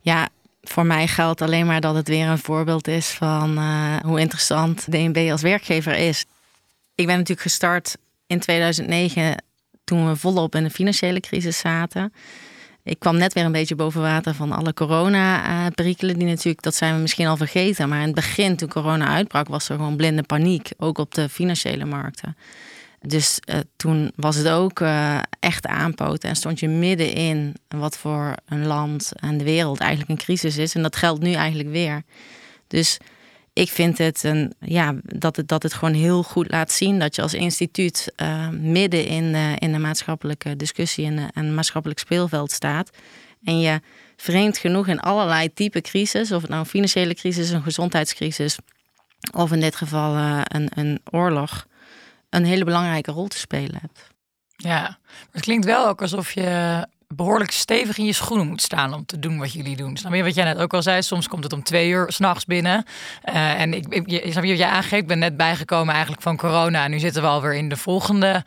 ja 0.00 0.28
voor 0.62 0.86
mij 0.86 1.06
geldt 1.06 1.42
alleen 1.42 1.66
maar 1.66 1.80
dat 1.80 1.94
het 1.94 2.08
weer 2.08 2.26
een 2.26 2.38
voorbeeld 2.38 2.88
is 2.88 3.08
van 3.08 3.58
uh, 3.58 3.96
hoe 3.96 4.20
interessant 4.20 4.90
DNB 4.90 5.28
als 5.30 5.42
werkgever 5.42 5.94
is. 5.94 6.24
Ik 6.94 7.06
ben 7.06 7.14
natuurlijk 7.14 7.40
gestart 7.40 7.96
in 8.26 8.40
2009 8.40 9.44
toen 9.84 10.08
we 10.08 10.16
volop 10.16 10.54
in 10.54 10.62
de 10.62 10.70
financiële 10.70 11.20
crisis 11.20 11.58
zaten. 11.58 12.12
Ik 12.84 12.98
kwam 12.98 13.16
net 13.16 13.32
weer 13.32 13.44
een 13.44 13.52
beetje 13.52 13.74
boven 13.74 14.00
water 14.00 14.34
van 14.34 14.52
alle 14.52 14.74
corona-perikelen. 14.74 16.18
Die 16.18 16.28
natuurlijk, 16.28 16.62
dat 16.62 16.74
zijn 16.74 16.94
we 16.94 17.00
misschien 17.00 17.26
al 17.26 17.36
vergeten. 17.36 17.88
Maar 17.88 17.98
in 17.98 18.06
het 18.06 18.14
begin, 18.14 18.56
toen 18.56 18.68
corona 18.68 19.06
uitbrak, 19.06 19.48
was 19.48 19.68
er 19.68 19.76
gewoon 19.76 19.96
blinde 19.96 20.22
paniek. 20.22 20.70
Ook 20.76 20.98
op 20.98 21.14
de 21.14 21.28
financiële 21.28 21.84
markten. 21.84 22.36
Dus 23.02 23.40
uh, 23.44 23.58
toen 23.76 24.12
was 24.16 24.36
het 24.36 24.48
ook 24.48 24.80
uh, 24.80 25.18
echt 25.40 25.66
aanpoten. 25.66 26.28
En 26.28 26.36
stond 26.36 26.60
je 26.60 26.68
midden 26.68 27.12
in 27.12 27.54
wat 27.68 27.98
voor 27.98 28.34
een 28.46 28.66
land 28.66 29.12
en 29.14 29.38
de 29.38 29.44
wereld 29.44 29.80
eigenlijk 29.80 30.10
een 30.10 30.24
crisis 30.26 30.56
is. 30.56 30.74
En 30.74 30.82
dat 30.82 30.96
geldt 30.96 31.22
nu 31.22 31.32
eigenlijk 31.32 31.68
weer. 31.68 32.02
Dus 32.66 32.98
ik 33.52 33.70
vind 33.70 33.98
het 33.98 34.24
een, 34.24 34.54
ja, 34.60 34.94
dat, 35.02 35.36
het, 35.36 35.48
dat 35.48 35.62
het 35.62 35.74
gewoon 35.74 35.94
heel 35.94 36.22
goed 36.22 36.50
laat 36.50 36.72
zien 36.72 36.98
dat 36.98 37.16
je 37.16 37.22
als 37.22 37.34
instituut 37.34 38.12
uh, 38.16 38.48
midden 38.48 39.06
in, 39.06 39.34
in 39.58 39.72
de 39.72 39.78
maatschappelijke 39.78 40.56
discussie 40.56 41.06
en, 41.06 41.30
en 41.32 41.54
maatschappelijk 41.54 42.00
speelveld 42.00 42.50
staat. 42.50 42.90
En 43.44 43.60
je 43.60 43.80
vreemd 44.16 44.58
genoeg 44.58 44.86
in 44.86 45.00
allerlei 45.00 45.52
type 45.52 45.80
crisis, 45.80 46.32
of 46.32 46.40
het 46.40 46.50
nou 46.50 46.62
een 46.62 46.68
financiële 46.68 47.14
crisis, 47.14 47.50
een 47.50 47.62
gezondheidscrisis, 47.62 48.56
of 49.34 49.52
in 49.52 49.60
dit 49.60 49.76
geval 49.76 50.16
een, 50.44 50.70
een 50.74 51.00
oorlog, 51.10 51.66
een 52.32 52.44
hele 52.44 52.64
belangrijke 52.64 53.10
rol 53.10 53.28
te 53.28 53.38
spelen 53.38 53.78
hebt. 53.80 54.10
Ja, 54.56 54.80
maar 54.80 55.28
het 55.30 55.42
klinkt 55.42 55.64
wel 55.64 55.88
ook 55.88 56.00
alsof 56.00 56.32
je 56.32 56.86
behoorlijk 57.08 57.50
stevig 57.50 57.98
in 57.98 58.04
je 58.04 58.12
schoenen 58.12 58.46
moet 58.46 58.62
staan 58.62 58.94
om 58.94 59.06
te 59.06 59.18
doen 59.18 59.38
wat 59.38 59.52
jullie 59.52 59.76
doen. 59.76 59.96
Snap 59.96 60.14
je 60.14 60.22
wat 60.22 60.34
jij 60.34 60.44
net 60.44 60.58
ook 60.58 60.74
al 60.74 60.82
zei? 60.82 61.02
Soms 61.02 61.28
komt 61.28 61.44
het 61.44 61.52
om 61.52 61.62
twee 61.62 61.88
uur 61.88 62.12
s'nachts 62.12 62.44
binnen. 62.44 62.84
Uh, 63.24 63.60
en 63.60 63.74
ik, 63.74 63.86
ik, 63.88 64.10
je, 64.10 64.30
snap 64.30 64.42
je 64.42 64.50
wat 64.50 64.58
jij 64.58 64.68
aangeeft? 64.68 65.02
Ik 65.02 65.06
ben 65.06 65.18
net 65.18 65.36
bijgekomen 65.36 65.92
eigenlijk 65.92 66.22
van 66.22 66.36
corona. 66.36 66.84
En 66.84 66.90
nu 66.90 66.98
zitten 66.98 67.22
we 67.22 67.28
alweer 67.28 67.54
in 67.54 67.68
de 67.68 67.76
volgende 67.76 68.44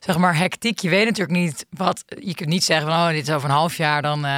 zeg 0.00 0.18
maar 0.18 0.36
hectiek. 0.36 0.78
Je 0.78 0.88
weet 0.88 1.04
natuurlijk 1.04 1.38
niet 1.38 1.66
wat. 1.70 2.04
Je 2.18 2.34
kunt 2.34 2.48
niet 2.48 2.64
zeggen 2.64 2.86
van 2.86 2.96
oh, 2.96 3.08
dit 3.08 3.28
is 3.28 3.34
over 3.34 3.48
een 3.48 3.54
half 3.54 3.76
jaar, 3.76 4.02
dan 4.02 4.18
uh, 4.18 4.30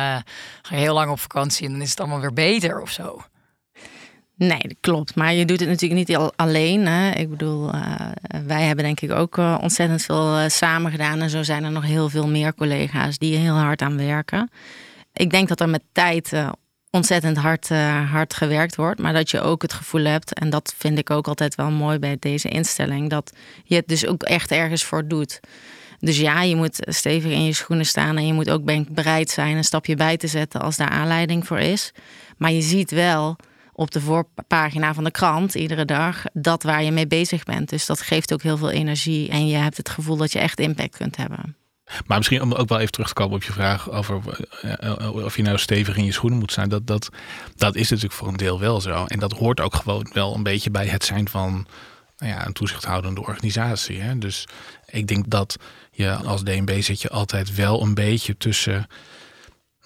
ga 0.63 0.75
je 0.75 0.77
heel 0.77 0.95
lang 0.95 1.11
op 1.11 1.21
vakantie 1.21 1.67
en 1.67 1.73
dan 1.73 1.83
is 1.83 1.91
het 1.91 2.01
allemaal 2.01 2.21
weer 2.21 2.33
beter 2.33 2.81
of 2.81 2.91
zo. 2.91 3.25
Nee, 4.37 4.61
dat 4.61 4.77
klopt. 4.81 5.15
Maar 5.15 5.35
je 5.35 5.45
doet 5.45 5.61
het 5.61 5.69
natuurlijk 5.69 6.09
niet 6.09 6.19
alleen. 6.37 6.87
Hè. 6.87 7.11
Ik 7.11 7.31
bedoel, 7.31 7.75
uh, 7.75 7.83
wij 8.47 8.63
hebben 8.63 8.85
denk 8.85 9.01
ik 9.01 9.13
ook 9.13 9.37
uh, 9.37 9.59
ontzettend 9.61 10.03
veel 10.03 10.39
uh, 10.39 10.49
samen 10.49 10.91
gedaan. 10.91 11.21
En 11.21 11.31
zo 11.31 11.43
zijn 11.43 11.65
er 11.65 11.71
nog 11.71 11.85
heel 11.85 12.09
veel 12.09 12.29
meer 12.29 12.55
collega's 12.55 13.19
die 13.19 13.37
heel 13.37 13.55
hard 13.55 13.83
aan 13.83 13.97
werken. 13.97 14.51
Ik 15.13 15.31
denk 15.31 15.49
dat 15.49 15.61
er 15.61 15.69
met 15.69 15.83
tijd 15.93 16.33
ontzettend 16.91 17.37
hard, 17.37 17.69
hard 18.11 18.35
gewerkt 18.35 18.77
wordt. 18.77 19.01
Maar 19.01 19.13
dat 19.13 19.31
je 19.31 19.41
ook 19.41 19.63
het 19.63 19.73
gevoel 19.73 20.05
hebt, 20.05 20.35
en 20.35 20.51
dat 20.51 20.75
vind 20.77 20.99
ik 20.99 21.11
ook 21.11 21.29
altijd 21.29 21.55
wel 21.55 21.71
mooi 21.71 21.99
bij 21.99 22.17
deze 22.21 22.49
instelling, 22.49 23.11
dat 23.11 23.33
je 23.65 23.75
het 23.75 23.89
dus 23.89 24.07
ook 24.07 24.23
echt 24.23 24.51
ergens 24.51 24.85
voor 24.85 25.09
doet. 25.09 25.41
Dus 25.99 26.19
ja, 26.19 26.43
je 26.43 26.57
moet 26.57 26.77
stevig 26.81 27.33
in 27.33 27.45
je 27.45 27.53
schoenen 27.53 27.87
staan 27.87 28.17
en 28.17 28.27
je 28.27 28.33
moet 28.33 28.51
ook 28.51 28.87
bereid 28.89 29.31
zijn 29.31 29.57
een 29.57 29.65
stapje 29.65 29.95
bij 29.95 30.17
te 30.17 30.27
zetten 30.27 30.61
als 30.61 30.77
daar 30.77 30.89
aanleiding 30.89 31.47
voor 31.47 31.59
is. 31.59 31.93
Maar 32.37 32.53
je 32.53 32.63
ziet 32.63 32.91
wel 32.91 33.37
op 33.77 33.91
de 33.91 34.01
voorpagina 34.01 34.95
van 34.95 35.05
de 35.05 35.11
krant 35.11 35.55
iedere 35.55 35.85
dag 35.85 36.25
dat 36.33 36.63
waar 36.63 36.83
je 36.83 36.91
mee 36.91 37.07
bezig 37.07 37.45
bent. 37.45 37.69
Dus 37.69 37.87
dat 37.87 38.01
geeft 38.01 38.33
ook 38.33 38.43
heel 38.43 38.57
veel 38.57 38.71
energie 38.71 39.29
en 39.29 39.47
je 39.47 39.57
hebt 39.57 39.77
het 39.77 39.89
gevoel 39.89 40.17
dat 40.17 40.33
je 40.33 40.39
echt 40.39 40.61
impact 40.61 40.97
kunt 40.97 41.17
hebben. 41.17 41.57
Maar 42.07 42.17
misschien 42.17 42.43
om 42.43 42.53
ook 42.53 42.69
wel 42.69 42.79
even 42.79 42.93
terug 42.93 43.09
te 43.09 43.15
komen 43.15 43.37
op 43.37 43.43
je 43.43 43.53
vraag 43.53 43.91
over 43.91 44.21
eh, 44.61 44.91
eh, 44.91 45.15
of 45.15 45.37
je 45.37 45.43
nou 45.43 45.59
stevig 45.59 45.97
in 45.97 46.05
je 46.05 46.13
schoenen 46.13 46.39
moet 46.39 46.53
zijn. 46.53 46.69
Dat, 46.69 46.87
dat, 46.87 47.09
dat 47.57 47.75
is 47.75 47.89
natuurlijk 47.89 48.19
voor 48.19 48.29
een 48.29 48.37
deel 48.37 48.61
wel 48.61 48.81
zo. 48.81 49.05
En 49.05 49.19
dat 49.19 49.33
hoort 49.33 49.61
ook 49.61 49.75
gewoon 49.75 50.11
wel 50.13 50.35
een 50.35 50.43
beetje 50.43 50.71
bij 50.71 50.87
het 50.87 51.05
zijn 51.05 51.29
van 51.29 51.67
nou 52.19 52.33
ja, 52.33 52.47
een 52.47 52.53
toezichthoudende 52.53 53.21
organisatie. 53.21 54.01
Hè? 54.01 54.19
Dus 54.19 54.45
ik 54.87 55.07
denk 55.07 55.31
dat 55.31 55.57
je 55.91 56.15
als 56.15 56.43
DNB 56.43 56.81
zit 56.83 57.03
je 57.03 57.11
altijd 57.11 57.55
wel 57.55 57.83
een 57.83 57.95
beetje 57.95 58.37
tussen 58.37 58.87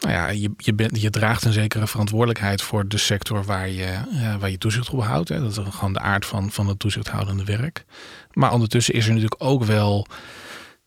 nou 0.01 0.13
ja, 0.13 0.29
je, 0.29 0.51
je, 0.57 0.89
je 0.93 1.11
draagt 1.11 1.45
een 1.45 1.53
zekere 1.53 1.87
verantwoordelijkheid 1.87 2.63
voor 2.63 2.89
de 2.89 2.99
sector 2.99 3.45
waar 3.45 3.69
je, 3.69 3.99
uh, 4.13 4.37
waar 4.37 4.51
je 4.51 4.59
toezicht 4.59 4.91
op 4.91 5.03
houdt. 5.03 5.29
Hè. 5.29 5.41
Dat 5.41 5.51
is 5.51 5.59
gewoon 5.71 5.93
de 5.93 6.01
aard 6.01 6.27
van, 6.27 6.51
van 6.51 6.67
het 6.67 6.79
toezichthoudende 6.79 7.45
werk. 7.45 7.85
Maar 8.33 8.53
ondertussen 8.53 8.95
is 8.95 9.05
er 9.05 9.13
natuurlijk 9.13 9.43
ook 9.43 9.65
wel. 9.65 10.07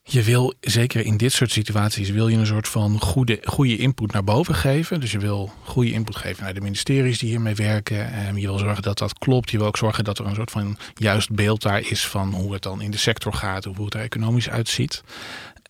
Je 0.06 0.24
wil, 0.24 0.54
zeker 0.60 1.06
in 1.06 1.18
dit 1.18 1.32
soort 1.32 1.52
situaties, 1.52 2.10
wil 2.10 2.28
je 2.28 2.38
een 2.38 2.46
soort 2.46 2.68
van 2.68 3.00
goede, 3.00 3.40
goede 3.44 3.78
input 3.78 4.12
naar 4.12 4.24
boven 4.24 4.56
geven. 4.56 5.00
Dus 5.00 5.12
je 5.12 5.20
wil 5.20 5.52
goede 5.64 5.92
input 5.92 6.16
geven 6.16 6.44
naar 6.44 6.54
de 6.54 6.62
ministeries 6.62 7.20
die 7.20 7.30
hiermee 7.30 7.56
werken. 7.56 8.12
En 8.12 8.36
je 8.36 8.48
wil 8.48 8.58
zorgen 8.58 8.84
dat 8.84 8.98
dat 8.98 9.18
klopt. 9.18 9.52
Je 9.52 9.58
wil 9.58 9.68
ook 9.68 9.78
zorgen 9.78 10.04
dat 10.04 10.20
er 10.20 10.26
een 10.26 10.36
soort 10.36 10.52
van 10.52 10.78
juist 10.94 11.32
beeld 11.32 11.62
daar 11.62 11.90
is 11.90 12.08
van 12.08 12.34
hoe 12.34 12.54
het 12.54 12.62
dan 12.62 12.82
in 12.82 12.92
de 12.92 12.98
sector 12.98 13.34
gaat. 13.34 13.64
Hoe 13.64 13.86
het 13.86 13.94
er 13.94 14.02
economisch 14.02 14.50
uitziet. 14.50 15.04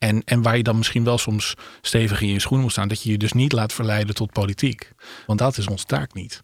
En, 0.03 0.21
en 0.25 0.41
waar 0.41 0.57
je 0.57 0.63
dan 0.63 0.77
misschien 0.77 1.03
wel 1.03 1.17
soms 1.17 1.53
stevig 1.81 2.21
in 2.21 2.27
je 2.27 2.39
schoenen 2.39 2.61
moet 2.61 2.71
staan, 2.71 2.87
dat 2.87 3.03
je 3.03 3.11
je 3.11 3.17
dus 3.17 3.33
niet 3.33 3.51
laat 3.51 3.73
verleiden 3.73 4.15
tot 4.15 4.31
politiek. 4.31 4.91
Want 5.25 5.39
dat 5.39 5.57
is 5.57 5.67
onze 5.67 5.85
taak 5.85 6.13
niet. 6.13 6.41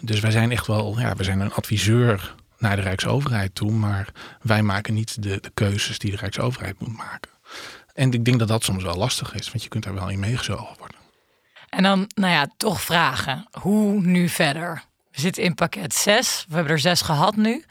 Dus 0.00 0.20
wij 0.20 0.30
zijn 0.30 0.50
echt 0.50 0.66
wel, 0.66 0.98
ja, 0.98 1.14
we 1.14 1.24
zijn 1.24 1.40
een 1.40 1.52
adviseur 1.52 2.34
naar 2.58 2.76
de 2.76 2.82
Rijksoverheid 2.82 3.54
toe, 3.54 3.70
maar 3.70 4.08
wij 4.42 4.62
maken 4.62 4.94
niet 4.94 5.22
de, 5.22 5.40
de 5.40 5.50
keuzes 5.54 5.98
die 5.98 6.10
de 6.10 6.16
Rijksoverheid 6.16 6.80
moet 6.80 6.96
maken. 6.96 7.30
En 7.94 8.12
ik 8.12 8.24
denk 8.24 8.38
dat 8.38 8.48
dat 8.48 8.64
soms 8.64 8.82
wel 8.82 8.96
lastig 8.96 9.34
is, 9.34 9.50
want 9.50 9.62
je 9.62 9.68
kunt 9.68 9.84
daar 9.84 9.94
wel 9.94 10.10
in 10.10 10.20
meegezogen 10.20 10.76
worden. 10.78 10.96
En 11.68 11.82
dan, 11.82 12.10
nou 12.14 12.32
ja, 12.32 12.46
toch 12.56 12.82
vragen. 12.82 13.46
Hoe 13.60 14.00
nu 14.00 14.28
verder? 14.28 14.84
We 15.10 15.20
zitten 15.20 15.42
in 15.42 15.54
pakket 15.54 15.94
6. 15.94 16.44
We 16.48 16.54
hebben 16.54 16.72
er 16.72 16.78
zes 16.78 17.00
gehad 17.00 17.36
nu. 17.36 17.64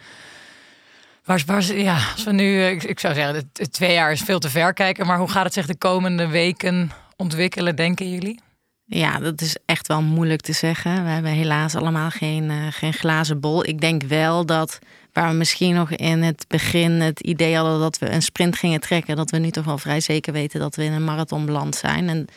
Waar, 1.24 1.44
waar, 1.46 1.74
ja, 1.76 2.00
als 2.14 2.24
we 2.24 2.32
nu, 2.32 2.64
ik, 2.64 2.84
ik 2.84 3.00
zou 3.00 3.14
zeggen, 3.14 3.52
twee 3.72 3.94
jaar 3.94 4.12
is 4.12 4.22
veel 4.22 4.40
te 4.40 4.50
ver 4.50 4.74
kijken. 4.74 5.06
Maar 5.06 5.18
hoe 5.18 5.30
gaat 5.30 5.44
het 5.44 5.54
zich 5.54 5.66
de 5.66 5.78
komende 5.78 6.28
weken 6.28 6.92
ontwikkelen, 7.16 7.76
denken 7.76 8.12
jullie? 8.12 8.40
Ja, 8.86 9.20
dat 9.20 9.42
is 9.42 9.58
echt 9.66 9.88
wel 9.88 10.02
moeilijk 10.02 10.42
te 10.42 10.54
zeggen. 10.54 11.04
We 11.04 11.10
hebben 11.10 11.32
helaas 11.32 11.76
allemaal 11.76 12.10
geen, 12.10 12.44
uh, 12.44 12.68
geen 12.70 12.94
glazen 12.94 13.40
bol. 13.40 13.66
Ik 13.66 13.82
denk 13.82 14.04
wel 14.04 14.46
dat 14.46 14.80
waar 15.14 15.30
we 15.30 15.36
misschien 15.36 15.76
nog 15.76 15.92
in 15.92 16.22
het 16.22 16.46
begin 16.48 16.92
het 16.92 17.20
idee 17.20 17.56
hadden 17.56 17.80
dat 17.80 18.00
we 18.00 18.10
een 18.10 18.22
sprint 18.22 18.56
gingen 18.56 18.80
trekken, 18.80 19.16
dat 19.16 19.32
we 19.32 19.38
nu 19.38 19.52
toch 19.52 19.66
wel 19.66 19.78
vrij 19.78 20.00
zeker 20.00 20.34
weten 20.34 20.60
dat 20.60 20.76
we 20.76 20.84
in 20.84 20.92
een 20.92 21.04
marathon 21.04 21.46
beland 21.46 21.76
zijn. 21.76 22.10
En 22.10 22.28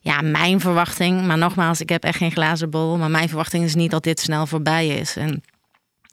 ja, 0.00 0.20
mijn 0.20 0.60
verwachting, 0.60 1.26
maar 1.26 1.38
nogmaals, 1.38 1.80
ik 1.80 1.88
heb 1.88 2.04
echt 2.04 2.18
geen 2.18 2.32
glazen 2.32 2.70
bol, 2.70 2.96
maar 2.96 3.10
mijn 3.10 3.28
verwachting 3.28 3.64
is 3.64 3.74
niet 3.74 3.90
dat 3.90 4.02
dit 4.02 4.20
snel 4.20 4.46
voorbij 4.46 4.86
is. 4.86 5.16
En 5.16 5.42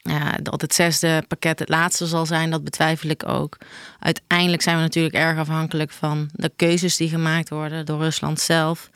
ja, 0.02 0.38
dat 0.42 0.62
het 0.62 0.74
zesde 0.74 1.24
pakket 1.28 1.60
het 1.60 1.70
laatste 1.70 2.06
zal 2.06 2.26
zijn, 2.26 2.50
dat 2.50 2.64
betwijfel 2.64 3.10
ik 3.10 3.28
ook. 3.28 3.58
Uiteindelijk 4.00 4.62
zijn 4.62 4.76
we 4.76 4.82
natuurlijk 4.82 5.16
erg 5.16 5.38
afhankelijk 5.38 5.92
van 5.92 6.30
de 6.34 6.52
keuzes 6.56 6.98
die 6.98 7.10
gemaakt 7.10 7.50
worden 7.50 7.86
door 7.86 8.00
Rusland 8.00 8.40
zelf. 8.40 8.90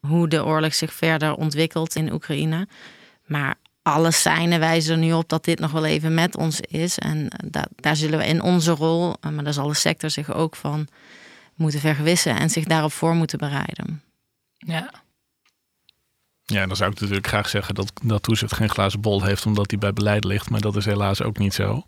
Hoe 0.00 0.28
de 0.28 0.44
oorlog 0.44 0.74
zich 0.74 0.92
verder 0.92 1.34
ontwikkelt 1.34 1.94
in 1.94 2.12
Oekraïne. 2.12 2.68
Maar 3.26 3.54
alle 3.82 4.10
seinen 4.10 4.60
wijzen 4.60 4.92
er 4.92 4.98
nu 4.98 5.12
op 5.12 5.28
dat 5.28 5.44
dit 5.44 5.58
nog 5.58 5.70
wel 5.70 5.84
even 5.84 6.14
met 6.14 6.36
ons 6.36 6.60
is. 6.60 6.98
En 6.98 7.28
daar 7.76 7.96
zullen 7.96 8.18
we 8.18 8.26
in 8.26 8.42
onze 8.42 8.70
rol, 8.70 9.14
maar 9.20 9.44
daar 9.44 9.52
zal 9.52 9.68
de 9.68 9.74
sector 9.74 10.10
zich 10.10 10.34
ook 10.34 10.56
van 10.56 10.88
moeten 11.54 11.80
vergewissen 11.80 12.36
en 12.36 12.50
zich 12.50 12.64
daarop 12.64 12.92
voor 12.92 13.14
moeten 13.14 13.38
bereiden. 13.38 14.02
Ja. 14.56 14.90
Ja, 16.50 16.66
dan 16.66 16.76
zou 16.76 16.90
ik 16.90 17.00
natuurlijk 17.00 17.26
graag 17.26 17.48
zeggen 17.48 17.74
dat, 17.74 17.92
dat 18.02 18.22
toezicht 18.22 18.54
geen 18.54 18.70
glazen 18.70 19.00
bol 19.00 19.22
heeft, 19.22 19.46
omdat 19.46 19.68
die 19.68 19.78
bij 19.78 19.92
beleid 19.92 20.24
ligt. 20.24 20.50
Maar 20.50 20.60
dat 20.60 20.76
is 20.76 20.84
helaas 20.84 21.22
ook 21.22 21.38
niet 21.38 21.54
zo. 21.54 21.82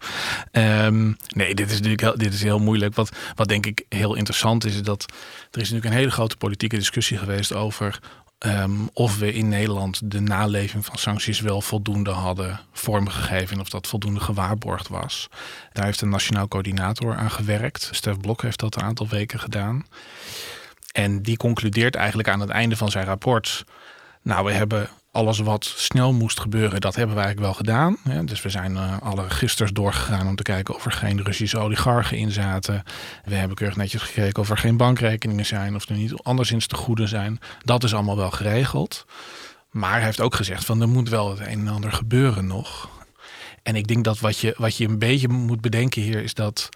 Um, 0.52 1.16
nee, 1.28 1.54
dit 1.54 1.66
is 1.66 1.74
natuurlijk 1.74 2.00
heel, 2.00 2.18
dit 2.18 2.34
is 2.34 2.42
heel 2.42 2.58
moeilijk. 2.58 2.94
Wat, 2.94 3.16
wat 3.34 3.48
denk 3.48 3.66
ik 3.66 3.84
heel 3.88 4.14
interessant 4.14 4.64
is, 4.64 4.74
is 4.74 4.82
dat 4.82 5.02
er 5.50 5.60
is 5.60 5.70
natuurlijk 5.70 5.84
een 5.84 6.00
hele 6.00 6.10
grote 6.10 6.36
politieke 6.36 6.76
discussie 6.76 7.18
geweest 7.18 7.54
over 7.54 8.00
um, 8.46 8.88
of 8.92 9.18
we 9.18 9.32
in 9.32 9.48
Nederland 9.48 10.10
de 10.10 10.20
naleving 10.20 10.84
van 10.84 10.96
sancties 10.96 11.40
wel 11.40 11.60
voldoende 11.60 12.10
hadden 12.10 12.60
vormgegeven. 12.72 13.54
En 13.54 13.60
of 13.60 13.68
dat 13.68 13.86
voldoende 13.86 14.20
gewaarborgd 14.20 14.88
was. 14.88 15.28
Daar 15.72 15.84
heeft 15.84 16.00
een 16.00 16.08
nationaal 16.08 16.48
coördinator 16.48 17.16
aan 17.16 17.30
gewerkt. 17.30 17.88
Stef 17.92 18.20
Blok 18.20 18.42
heeft 18.42 18.60
dat 18.60 18.76
een 18.76 18.82
aantal 18.82 19.08
weken 19.08 19.38
gedaan. 19.38 19.86
En 20.92 21.22
die 21.22 21.36
concludeert 21.36 21.94
eigenlijk 21.94 22.28
aan 22.28 22.40
het 22.40 22.50
einde 22.50 22.76
van 22.76 22.90
zijn 22.90 23.04
rapport 23.04 23.64
nou, 24.22 24.44
we 24.44 24.52
hebben 24.52 24.88
alles 25.12 25.38
wat 25.38 25.64
snel 25.64 26.12
moest 26.12 26.40
gebeuren, 26.40 26.80
dat 26.80 26.94
hebben 26.94 27.16
we 27.16 27.22
eigenlijk 27.22 27.52
wel 27.52 27.64
gedaan. 27.64 28.26
dus 28.26 28.42
we 28.42 28.48
zijn 28.48 28.72
uh, 28.72 29.00
alle 29.02 29.22
registers 29.22 29.72
doorgegaan 29.72 30.28
om 30.28 30.36
te 30.36 30.42
kijken 30.42 30.74
of 30.74 30.84
er 30.84 30.92
geen 30.92 31.22
Russische 31.22 31.58
oligarchen 31.58 32.16
in 32.16 32.30
zaten. 32.30 32.82
We 33.24 33.34
hebben 33.34 33.56
keurig 33.56 33.76
netjes 33.76 34.02
gekeken 34.02 34.42
of 34.42 34.50
er 34.50 34.58
geen 34.58 34.76
bankrekeningen 34.76 35.46
zijn 35.46 35.74
of 35.74 35.88
er 35.88 35.96
niet 35.96 36.14
anderszins 36.22 36.66
te 36.66 36.76
goede 36.76 37.06
zijn. 37.06 37.38
Dat 37.64 37.84
is 37.84 37.94
allemaal 37.94 38.16
wel 38.16 38.30
geregeld. 38.30 39.06
Maar 39.70 39.92
hij 39.92 40.04
heeft 40.04 40.20
ook 40.20 40.34
gezegd 40.34 40.64
van 40.64 40.80
er 40.80 40.88
moet 40.88 41.08
wel 41.08 41.30
het 41.30 41.40
een 41.40 41.46
en 41.46 41.68
ander 41.68 41.92
gebeuren 41.92 42.46
nog. 42.46 42.88
En 43.62 43.76
ik 43.76 43.86
denk 43.86 44.04
dat 44.04 44.20
wat 44.20 44.38
je, 44.38 44.54
wat 44.56 44.76
je 44.76 44.88
een 44.88 44.98
beetje 44.98 45.28
moet 45.28 45.60
bedenken 45.60 46.02
hier 46.02 46.22
is 46.22 46.34
dat 46.34 46.68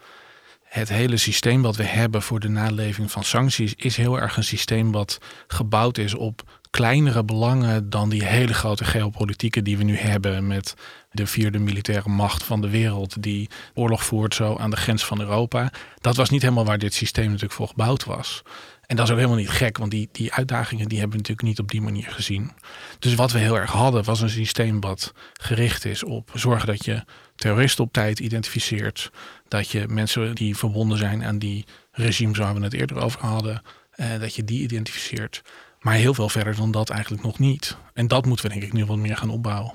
het 0.63 0.89
hele 0.89 1.17
systeem 1.17 1.61
wat 1.61 1.75
we 1.75 1.83
hebben 1.83 2.21
voor 2.21 2.39
de 2.39 2.49
naleving 2.49 3.11
van 3.11 3.23
sancties 3.23 3.73
is 3.75 3.97
heel 3.97 4.19
erg 4.19 4.37
een 4.37 4.43
systeem 4.43 4.91
wat 4.91 5.17
gebouwd 5.47 5.97
is 5.97 6.13
op 6.13 6.43
kleinere 6.75 7.23
belangen 7.23 7.89
dan 7.89 8.09
die 8.09 8.25
hele 8.25 8.53
grote 8.53 8.83
geopolitieke 8.83 9.61
die 9.61 9.77
we 9.77 9.83
nu 9.83 9.97
hebben 9.97 10.47
met 10.47 10.73
de 11.11 11.27
vierde 11.27 11.59
militaire 11.59 12.09
macht 12.09 12.43
van 12.43 12.61
de 12.61 12.69
wereld 12.69 13.23
die 13.23 13.49
oorlog 13.73 14.03
voert 14.03 14.35
zo 14.35 14.57
aan 14.57 14.69
de 14.69 14.75
grens 14.75 15.05
van 15.05 15.19
Europa. 15.19 15.71
Dat 16.01 16.15
was 16.15 16.29
niet 16.29 16.41
helemaal 16.41 16.65
waar 16.65 16.77
dit 16.77 16.93
systeem 16.93 17.25
natuurlijk 17.25 17.53
voor 17.53 17.67
gebouwd 17.67 18.03
was. 18.03 18.41
En 18.85 18.95
dat 18.95 19.05
is 19.05 19.11
ook 19.11 19.17
helemaal 19.17 19.37
niet 19.37 19.49
gek, 19.49 19.77
want 19.77 19.91
die, 19.91 20.09
die 20.11 20.33
uitdagingen 20.33 20.87
die 20.87 20.99
hebben 20.99 21.17
we 21.17 21.21
natuurlijk 21.23 21.47
niet 21.47 21.59
op 21.59 21.71
die 21.71 21.81
manier 21.81 22.11
gezien. 22.11 22.51
Dus 22.99 23.15
wat 23.15 23.31
we 23.31 23.39
heel 23.39 23.57
erg 23.57 23.71
hadden 23.71 24.03
was 24.03 24.21
een 24.21 24.29
systeem 24.29 24.79
wat 24.79 25.13
gericht 25.33 25.85
is 25.85 26.03
op 26.03 26.31
zorgen 26.33 26.67
dat 26.67 26.85
je 26.85 27.03
terroristen 27.35 27.83
op 27.83 27.93
tijd 27.93 28.19
identificeert. 28.19 29.11
Dat 29.47 29.69
je 29.69 29.87
mensen 29.87 30.35
die 30.35 30.57
verbonden 30.57 30.97
zijn 30.97 31.23
aan 31.23 31.39
die 31.39 31.65
regimes 31.91 32.37
waar 32.37 32.55
we 32.55 32.63
het 32.63 32.73
eerder 32.73 32.97
over 32.97 33.21
hadden, 33.21 33.61
eh, 33.91 34.19
dat 34.19 34.35
je 34.35 34.43
die 34.43 34.61
identificeert. 34.61 35.41
Maar 35.85 35.93
heel 35.93 36.13
veel 36.13 36.29
verder 36.29 36.55
dan 36.55 36.71
dat 36.71 36.89
eigenlijk 36.89 37.23
nog 37.23 37.39
niet. 37.39 37.77
En 37.93 38.07
dat 38.07 38.25
moeten 38.25 38.45
we 38.45 38.51
denk 38.51 38.63
ik 38.63 38.73
nu 38.73 38.85
wat 38.85 38.97
meer 38.97 39.17
gaan 39.17 39.29
opbouwen. 39.29 39.73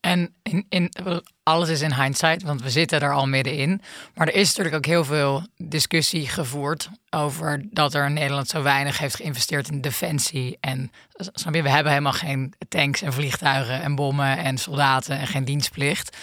En 0.00 0.34
in, 0.42 0.66
in, 0.68 0.92
alles 1.42 1.68
is 1.68 1.80
in 1.80 1.94
hindsight, 1.94 2.42
want 2.42 2.62
we 2.62 2.70
zitten 2.70 3.00
er 3.00 3.12
al 3.12 3.26
middenin. 3.26 3.82
Maar 4.14 4.26
er 4.26 4.34
is 4.34 4.48
natuurlijk 4.48 4.76
ook 4.76 4.86
heel 4.86 5.04
veel 5.04 5.46
discussie 5.56 6.28
gevoerd 6.28 6.90
over 7.10 7.66
dat 7.70 7.94
er 7.94 8.10
Nederland 8.10 8.48
zo 8.48 8.62
weinig 8.62 8.98
heeft 8.98 9.16
geïnvesteerd 9.16 9.70
in 9.70 9.80
defensie. 9.80 10.56
En 10.60 10.90
we 11.50 11.68
hebben 11.68 11.92
helemaal 11.92 12.12
geen 12.12 12.54
tanks 12.68 13.02
en 13.02 13.12
vliegtuigen 13.12 13.82
en 13.82 13.94
bommen 13.94 14.38
en 14.38 14.58
soldaten 14.58 15.18
en 15.18 15.26
geen 15.26 15.44
dienstplicht. 15.44 16.16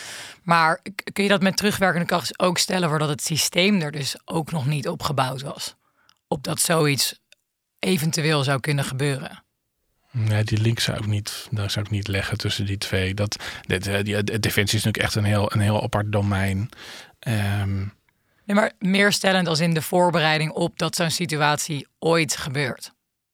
Maar 0.44 0.80
kun 1.14 1.24
je 1.24 1.30
dat 1.30 1.42
met 1.42 1.58
terugwerkende 1.58 2.08
kracht 2.08 2.40
ook 2.40 2.58
stellen 2.58 3.00
dat 3.00 3.10
het 3.10 3.24
systeem 3.24 3.82
er 3.82 3.92
dus 3.92 4.16
ook 4.26 4.52
nog 4.52 4.66
niet 4.66 4.88
op 4.88 5.04
gebouwd 5.04 5.42
was? 5.42 5.76
Op 6.28 6.44
dat 6.44 6.60
zoiets 6.60 7.22
eventueel 7.84 8.44
zou 8.44 8.60
kunnen 8.60 8.86
gebeuren? 8.86 9.44
Nee, 10.12 10.44
die 10.44 10.62
link 10.62 10.80
zou 10.80 10.98
ik 10.98 11.06
niet, 11.06 11.48
daar 11.52 11.70
zou 11.70 11.86
ik 11.86 11.92
niet 11.92 12.08
leggen 12.08 12.38
tussen 12.38 12.66
die 12.66 12.78
twee. 12.78 13.14
Dat, 13.14 13.44
dit, 13.62 13.84
die, 13.84 14.24
de 14.24 14.40
defensie 14.40 14.78
is 14.78 14.84
natuurlijk 14.84 15.04
echt 15.04 15.16
een 15.16 15.24
heel, 15.24 15.54
een 15.54 15.60
heel 15.60 15.84
apart 15.84 16.12
domein. 16.12 16.70
Um... 17.28 17.94
Nee, 18.46 18.56
maar 18.56 18.72
meer 18.80 19.12
stellend 19.12 19.48
als 19.48 19.60
in 19.60 19.74
de 19.74 19.82
voorbereiding 19.82 20.52
op 20.52 20.80
dat 20.80 20.96
zo'n 20.96 21.12
situatie 21.12 21.88
ooit 22.00 22.38
gebeurt. 22.38 22.94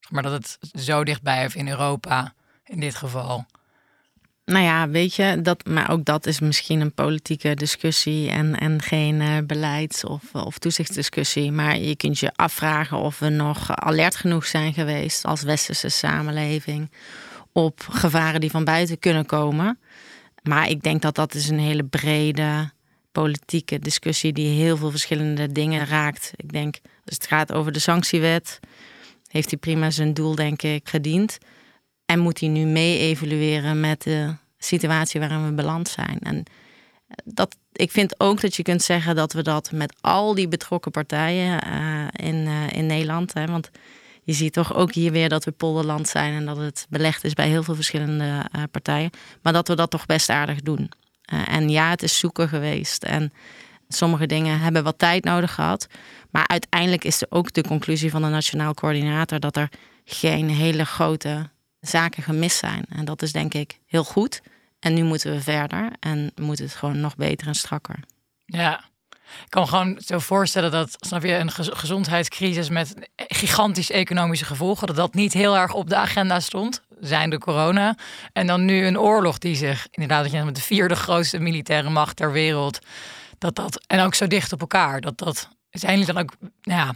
Maar 0.10 0.24
dat 0.24 0.32
het 0.32 0.58
zo 0.82 1.04
dichtbij 1.04 1.38
heeft 1.38 1.56
in 1.56 1.68
Europa, 1.68 2.34
in 2.64 2.80
dit 2.80 2.96
geval. 2.96 3.46
Nou 4.50 4.64
ja, 4.64 4.90
weet 4.90 5.16
je, 5.16 5.42
dat, 5.42 5.66
maar 5.66 5.92
ook 5.92 6.06
dat 6.06 6.26
is 6.26 6.40
misschien 6.40 6.82
een 6.82 6.94
politieke 6.94 7.54
discussie 7.54 8.30
en, 8.30 8.60
en 8.60 8.82
geen 8.82 9.22
uh, 9.22 9.38
beleids- 9.46 10.04
of, 10.04 10.34
of 10.34 10.58
toezichtsdiscussie. 10.58 11.52
Maar 11.52 11.78
je 11.78 11.96
kunt 11.96 12.20
je 12.20 12.32
afvragen 12.36 12.98
of 12.98 13.20
we 13.20 13.30
nog 13.30 13.76
alert 13.76 14.16
genoeg 14.16 14.46
zijn 14.46 14.74
geweest 14.74 15.26
als 15.26 15.42
westerse 15.42 15.90
samenleving 15.90 16.92
op 17.52 17.88
gevaren 17.90 18.42
die 18.42 18.50
van 18.50 18.64
buiten 18.64 19.00
kunnen 19.00 19.26
komen. 19.26 19.80
Maar 20.44 20.70
ik 20.70 20.84
denk 20.84 21.02
dat 21.02 21.16
dat 21.16 21.34
is 21.34 21.50
een 21.50 21.60
hele 21.60 21.84
brede 21.84 22.72
politieke 23.12 23.80
discussie 23.80 24.34
die 24.34 24.62
heel 24.62 24.78
veel 24.78 24.92
verschillende 24.92 25.52
dingen 25.52 25.86
raakt. 25.86 26.32
Ik 26.36 26.52
denk, 26.52 26.76
als 27.06 27.16
het 27.16 27.28
gaat 27.28 27.54
over 27.54 27.72
de 27.72 27.80
sanctiewet, 27.80 28.60
heeft 29.28 29.50
hij 29.50 29.60
prima 29.60 29.90
zijn 29.90 30.14
doel, 30.14 30.36
denk 30.36 30.62
ik, 30.62 30.90
gediend. 30.90 31.38
En 32.10 32.20
moet 32.20 32.40
hij 32.40 32.50
nu 32.50 32.66
mee 32.66 33.00
evalueren 33.00 33.80
met 33.80 34.04
de 34.04 34.36
situatie 34.58 35.20
waarin 35.20 35.46
we 35.46 35.52
beland 35.52 35.88
zijn. 35.88 36.20
En 36.20 36.44
dat, 37.24 37.58
ik 37.74 37.92
vind 37.92 38.20
ook 38.20 38.42
dat 38.42 38.56
je 38.56 38.64
kunt 38.64 38.82
zeggen 38.82 39.16
dat 39.16 39.34
we 39.34 39.42
dat 39.42 39.72
met 39.72 39.96
al 40.02 40.36
die 40.36 40.48
betrokken 40.48 40.92
partijen 40.92 41.68
uh, 41.68 42.28
in, 42.28 42.36
uh, 42.36 42.70
in 42.72 42.86
Nederland. 42.86 43.34
Hè, 43.34 43.46
want 43.46 43.70
je 44.24 44.34
ziet 44.34 44.54
toch 44.54 44.74
ook 44.74 44.94
hier 44.94 45.12
weer 45.12 45.30
dat 45.30 45.46
we 45.46 45.52
polderland 45.52 46.08
zijn 46.08 46.34
en 46.34 46.46
dat 46.46 46.58
het 46.58 46.88
belegd 46.90 47.24
is 47.24 47.34
bij 47.34 47.48
heel 47.48 47.64
veel 47.64 47.76
verschillende 47.76 48.24
uh, 48.56 48.64
partijen. 48.72 49.10
Maar 49.42 49.54
dat 49.54 49.68
we 49.68 49.76
dat 49.76 49.90
toch 49.90 50.06
best 50.06 50.30
aardig 50.30 50.62
doen. 50.62 50.92
en 51.46 51.70
ja, 51.70 51.90
het 51.90 52.04
is 52.04 52.18
zoeken 52.18 52.50
geweest. 52.50 53.04
En 53.04 53.34
sommige 53.88 54.26
dingen 54.26 54.60
hebben 54.60 54.84
wat 54.84 55.00
tijd 55.00 55.24
nodig 55.24 55.54
gehad. 55.54 55.88
Maar 56.30 56.48
uiteindelijk 56.48 57.04
is 57.04 57.22
er 57.22 57.28
ook 57.30 57.54
de 57.54 57.64
conclusie 57.64 58.12
van 58.12 58.22
de 58.22 58.28
Nationaal 58.28 58.74
Coördinator 58.74 59.40
dat 59.40 59.56
er 59.56 59.70
geen 60.06 60.50
hele 60.50 60.86
grote 60.86 61.50
zaken 61.80 62.24
gemist 62.24 62.58
zijn. 62.58 62.86
En 62.90 63.06
dat 63.06 63.22
is 63.22 63.32
denk 63.32 63.54
ik 63.54 63.80
heel 63.86 64.04
goed. 64.04 64.42
En 64.80 64.94
nu 64.94 65.04
moeten 65.04 65.32
we 65.32 65.42
verder 65.42 65.92
en 66.00 66.32
moet 66.36 66.60
het 66.60 66.76
gewoon 66.76 67.00
nog 67.00 67.16
beter 67.16 67.48
en 67.48 67.56
strakker. 67.56 68.00
Ja, 68.46 68.84
ik 69.44 69.50
kan 69.50 69.62
me 69.62 69.68
gewoon 69.68 69.98
zo 70.06 70.20
voorstellen 70.20 70.72
dat, 70.72 70.96
snap 71.00 71.24
je, 71.24 71.34
een 71.34 71.52
gezondheidscrisis 71.52 72.70
met 72.70 72.96
gigantische 73.16 73.94
economische 73.94 74.46
gevolgen, 74.46 74.88
dat 74.88 74.96
dat 74.96 75.14
niet 75.14 75.34
heel 75.34 75.58
erg 75.58 75.74
op 75.74 75.90
de 75.90 75.96
agenda 75.96 76.40
stond, 76.40 76.82
zijn 77.00 77.30
de 77.30 77.38
corona. 77.38 77.98
En 78.34 78.48
dan 78.48 78.66
nu 78.66 78.86
een 78.86 79.00
oorlog 79.00 79.38
die 79.38 79.56
zich, 79.56 79.88
inderdaad, 79.92 80.46
met 80.46 80.56
de 80.56 80.62
vierde 80.62 80.96
grootste 80.96 81.40
militaire 81.40 81.90
macht 81.90 82.16
ter 82.16 82.32
wereld, 82.32 82.80
dat 83.38 83.56
dat, 83.56 83.86
en 83.88 84.00
ook 84.00 84.14
zo 84.14 84.28
dicht 84.28 84.54
op 84.54 84.62
elkaar, 84.62 85.02
dat 85.02 85.18
dat, 85.18 85.50
zijn 85.70 86.00
jullie 86.00 86.14
dan 86.14 86.24
ook, 86.24 86.36
nou 86.62 86.80
ja, 86.80 86.94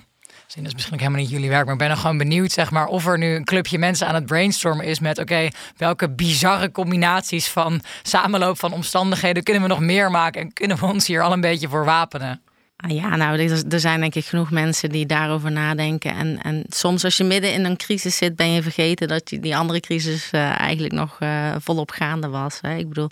dat 0.61 0.71
is 0.71 0.73
misschien 0.73 0.99
helemaal 0.99 1.21
niet 1.21 1.29
jullie 1.29 1.49
werk, 1.49 1.63
maar 1.63 1.73
ik 1.73 1.79
ben 1.79 1.89
nog 1.89 1.99
gewoon 2.01 2.17
benieuwd, 2.17 2.51
zeg 2.51 2.71
maar, 2.71 2.87
of 2.87 3.07
er 3.07 3.17
nu 3.17 3.35
een 3.35 3.43
clubje 3.43 3.77
mensen 3.77 4.07
aan 4.07 4.15
het 4.15 4.25
brainstormen 4.25 4.85
is 4.85 4.99
met, 4.99 5.19
oké, 5.19 5.47
welke 5.77 6.09
bizarre 6.09 6.71
combinaties 6.71 7.47
van 7.47 7.81
samenloop 8.01 8.59
van 8.59 8.73
omstandigheden 8.73 9.43
kunnen 9.43 9.61
we 9.61 9.67
nog 9.67 9.79
meer 9.79 10.11
maken 10.11 10.41
en 10.41 10.53
kunnen 10.53 10.77
we 10.77 10.85
ons 10.85 11.07
hier 11.07 11.21
al 11.21 11.31
een 11.31 11.41
beetje 11.41 11.69
voor 11.69 11.85
wapenen? 11.85 12.41
Ah, 12.75 12.91
ja, 12.91 13.15
nou, 13.15 13.63
er 13.69 13.79
zijn 13.79 13.99
denk 13.99 14.15
ik 14.15 14.25
genoeg 14.25 14.51
mensen 14.51 14.89
die 14.89 15.05
daarover 15.05 15.51
nadenken. 15.51 16.15
En, 16.15 16.41
en 16.41 16.63
soms 16.69 17.03
als 17.03 17.17
je 17.17 17.23
midden 17.23 17.53
in 17.53 17.65
een 17.65 17.77
crisis 17.77 18.17
zit, 18.17 18.35
ben 18.35 18.51
je 18.51 18.61
vergeten 18.61 19.07
dat 19.07 19.27
die 19.27 19.55
andere 19.57 19.79
crisis 19.79 20.29
uh, 20.31 20.59
eigenlijk 20.59 20.93
nog 20.93 21.19
uh, 21.19 21.55
volop 21.59 21.91
gaande 21.91 22.27
was. 22.27 22.59
Hè? 22.61 22.75
Ik 22.77 22.87
bedoel, 22.87 23.09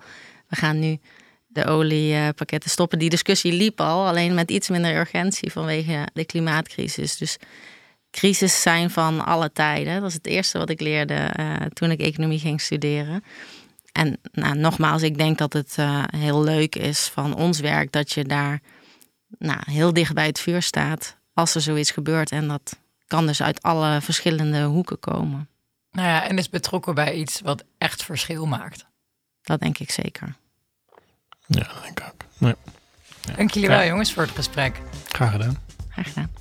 we 0.48 0.56
gaan 0.56 0.80
nu 0.80 1.00
de 1.54 1.66
oliepakketten 1.66 2.70
stoppen. 2.70 3.00
Die 3.00 3.10
discussie 3.10 3.54
liep 3.54 3.82
al, 3.82 4.08
alleen 4.08 4.34
met 4.34 4.52
iets 4.52 4.70
minder 4.70 4.98
urgentie 4.98 5.52
vanwege 5.52 6.08
de 6.14 6.26
klimaatcrisis. 6.26 7.18
Dus 7.18 7.38
crisis 8.12 8.62
zijn 8.62 8.90
van 8.90 9.26
alle 9.26 9.52
tijden. 9.52 10.00
Dat 10.02 10.10
is 10.10 10.14
het 10.14 10.28
eerste 10.28 10.58
wat 10.58 10.70
ik 10.70 10.80
leerde 10.80 11.34
uh, 11.40 11.56
toen 11.56 11.92
ik 11.92 12.00
economie 12.00 12.40
ging 12.40 12.62
studeren. 12.62 13.24
En 13.92 14.20
nou, 14.32 14.56
nogmaals, 14.56 15.02
ik 15.02 15.18
denk 15.18 15.38
dat 15.38 15.54
het 15.54 15.76
uh, 15.80 16.04
heel 16.18 16.44
leuk 16.44 16.76
is 16.76 17.00
van 17.08 17.36
ons 17.36 17.60
werk 17.60 17.92
dat 17.92 18.12
je 18.12 18.24
daar 18.24 18.62
nou, 19.38 19.60
heel 19.66 19.94
dicht 19.94 20.14
bij 20.14 20.26
het 20.26 20.40
vuur 20.40 20.62
staat 20.62 21.18
als 21.34 21.56
er 21.56 21.62
zoiets 21.62 21.92
gebeurt. 21.92 22.32
En 22.32 22.48
dat 22.48 22.80
kan 23.08 23.28
dus 23.28 23.42
uit 23.42 23.62
alle 23.62 24.02
verschillende 24.02 24.64
hoeken 24.64 25.00
komen. 25.00 25.50
Nou 25.92 26.08
ja, 26.08 26.28
en 26.28 26.38
is 26.38 26.50
betrokken 26.50 26.96
bij 26.96 27.14
iets 27.14 27.42
wat 27.42 27.64
echt 27.78 28.04
verschil 28.04 28.46
maakt. 28.46 28.86
Dat 29.42 29.60
denk 29.60 29.78
ik 29.78 29.92
zeker. 29.92 30.36
Ja, 31.52 31.64
dat 31.64 31.84
denk 31.84 32.00
ik 32.00 32.06
ook. 32.06 32.14
Ja. 32.38 32.56
Dank 33.36 33.52
jullie 33.52 33.70
wel, 33.70 33.86
jongens, 33.86 34.14
voor 34.14 34.24
het 34.24 34.32
gesprek. 34.32 34.82
Graag 35.08 35.32
gedaan. 35.32 35.58
Graag 35.90 36.08
gedaan. 36.08 36.32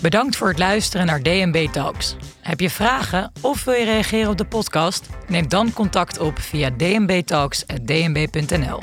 Bedankt 0.00 0.36
voor 0.36 0.48
het 0.48 0.58
luisteren 0.58 1.06
naar 1.06 1.22
DNB 1.22 1.68
Talks. 1.72 2.16
Heb 2.40 2.60
je 2.60 2.70
vragen 2.70 3.32
of 3.40 3.64
wil 3.64 3.74
je 3.74 3.84
reageren 3.84 4.30
op 4.30 4.38
de 4.38 4.44
podcast? 4.44 5.08
Neem 5.28 5.48
dan 5.48 5.72
contact 5.72 6.18
op 6.18 6.38
via 6.38 6.70
dnbtalks.dnb.nl. 6.70 8.78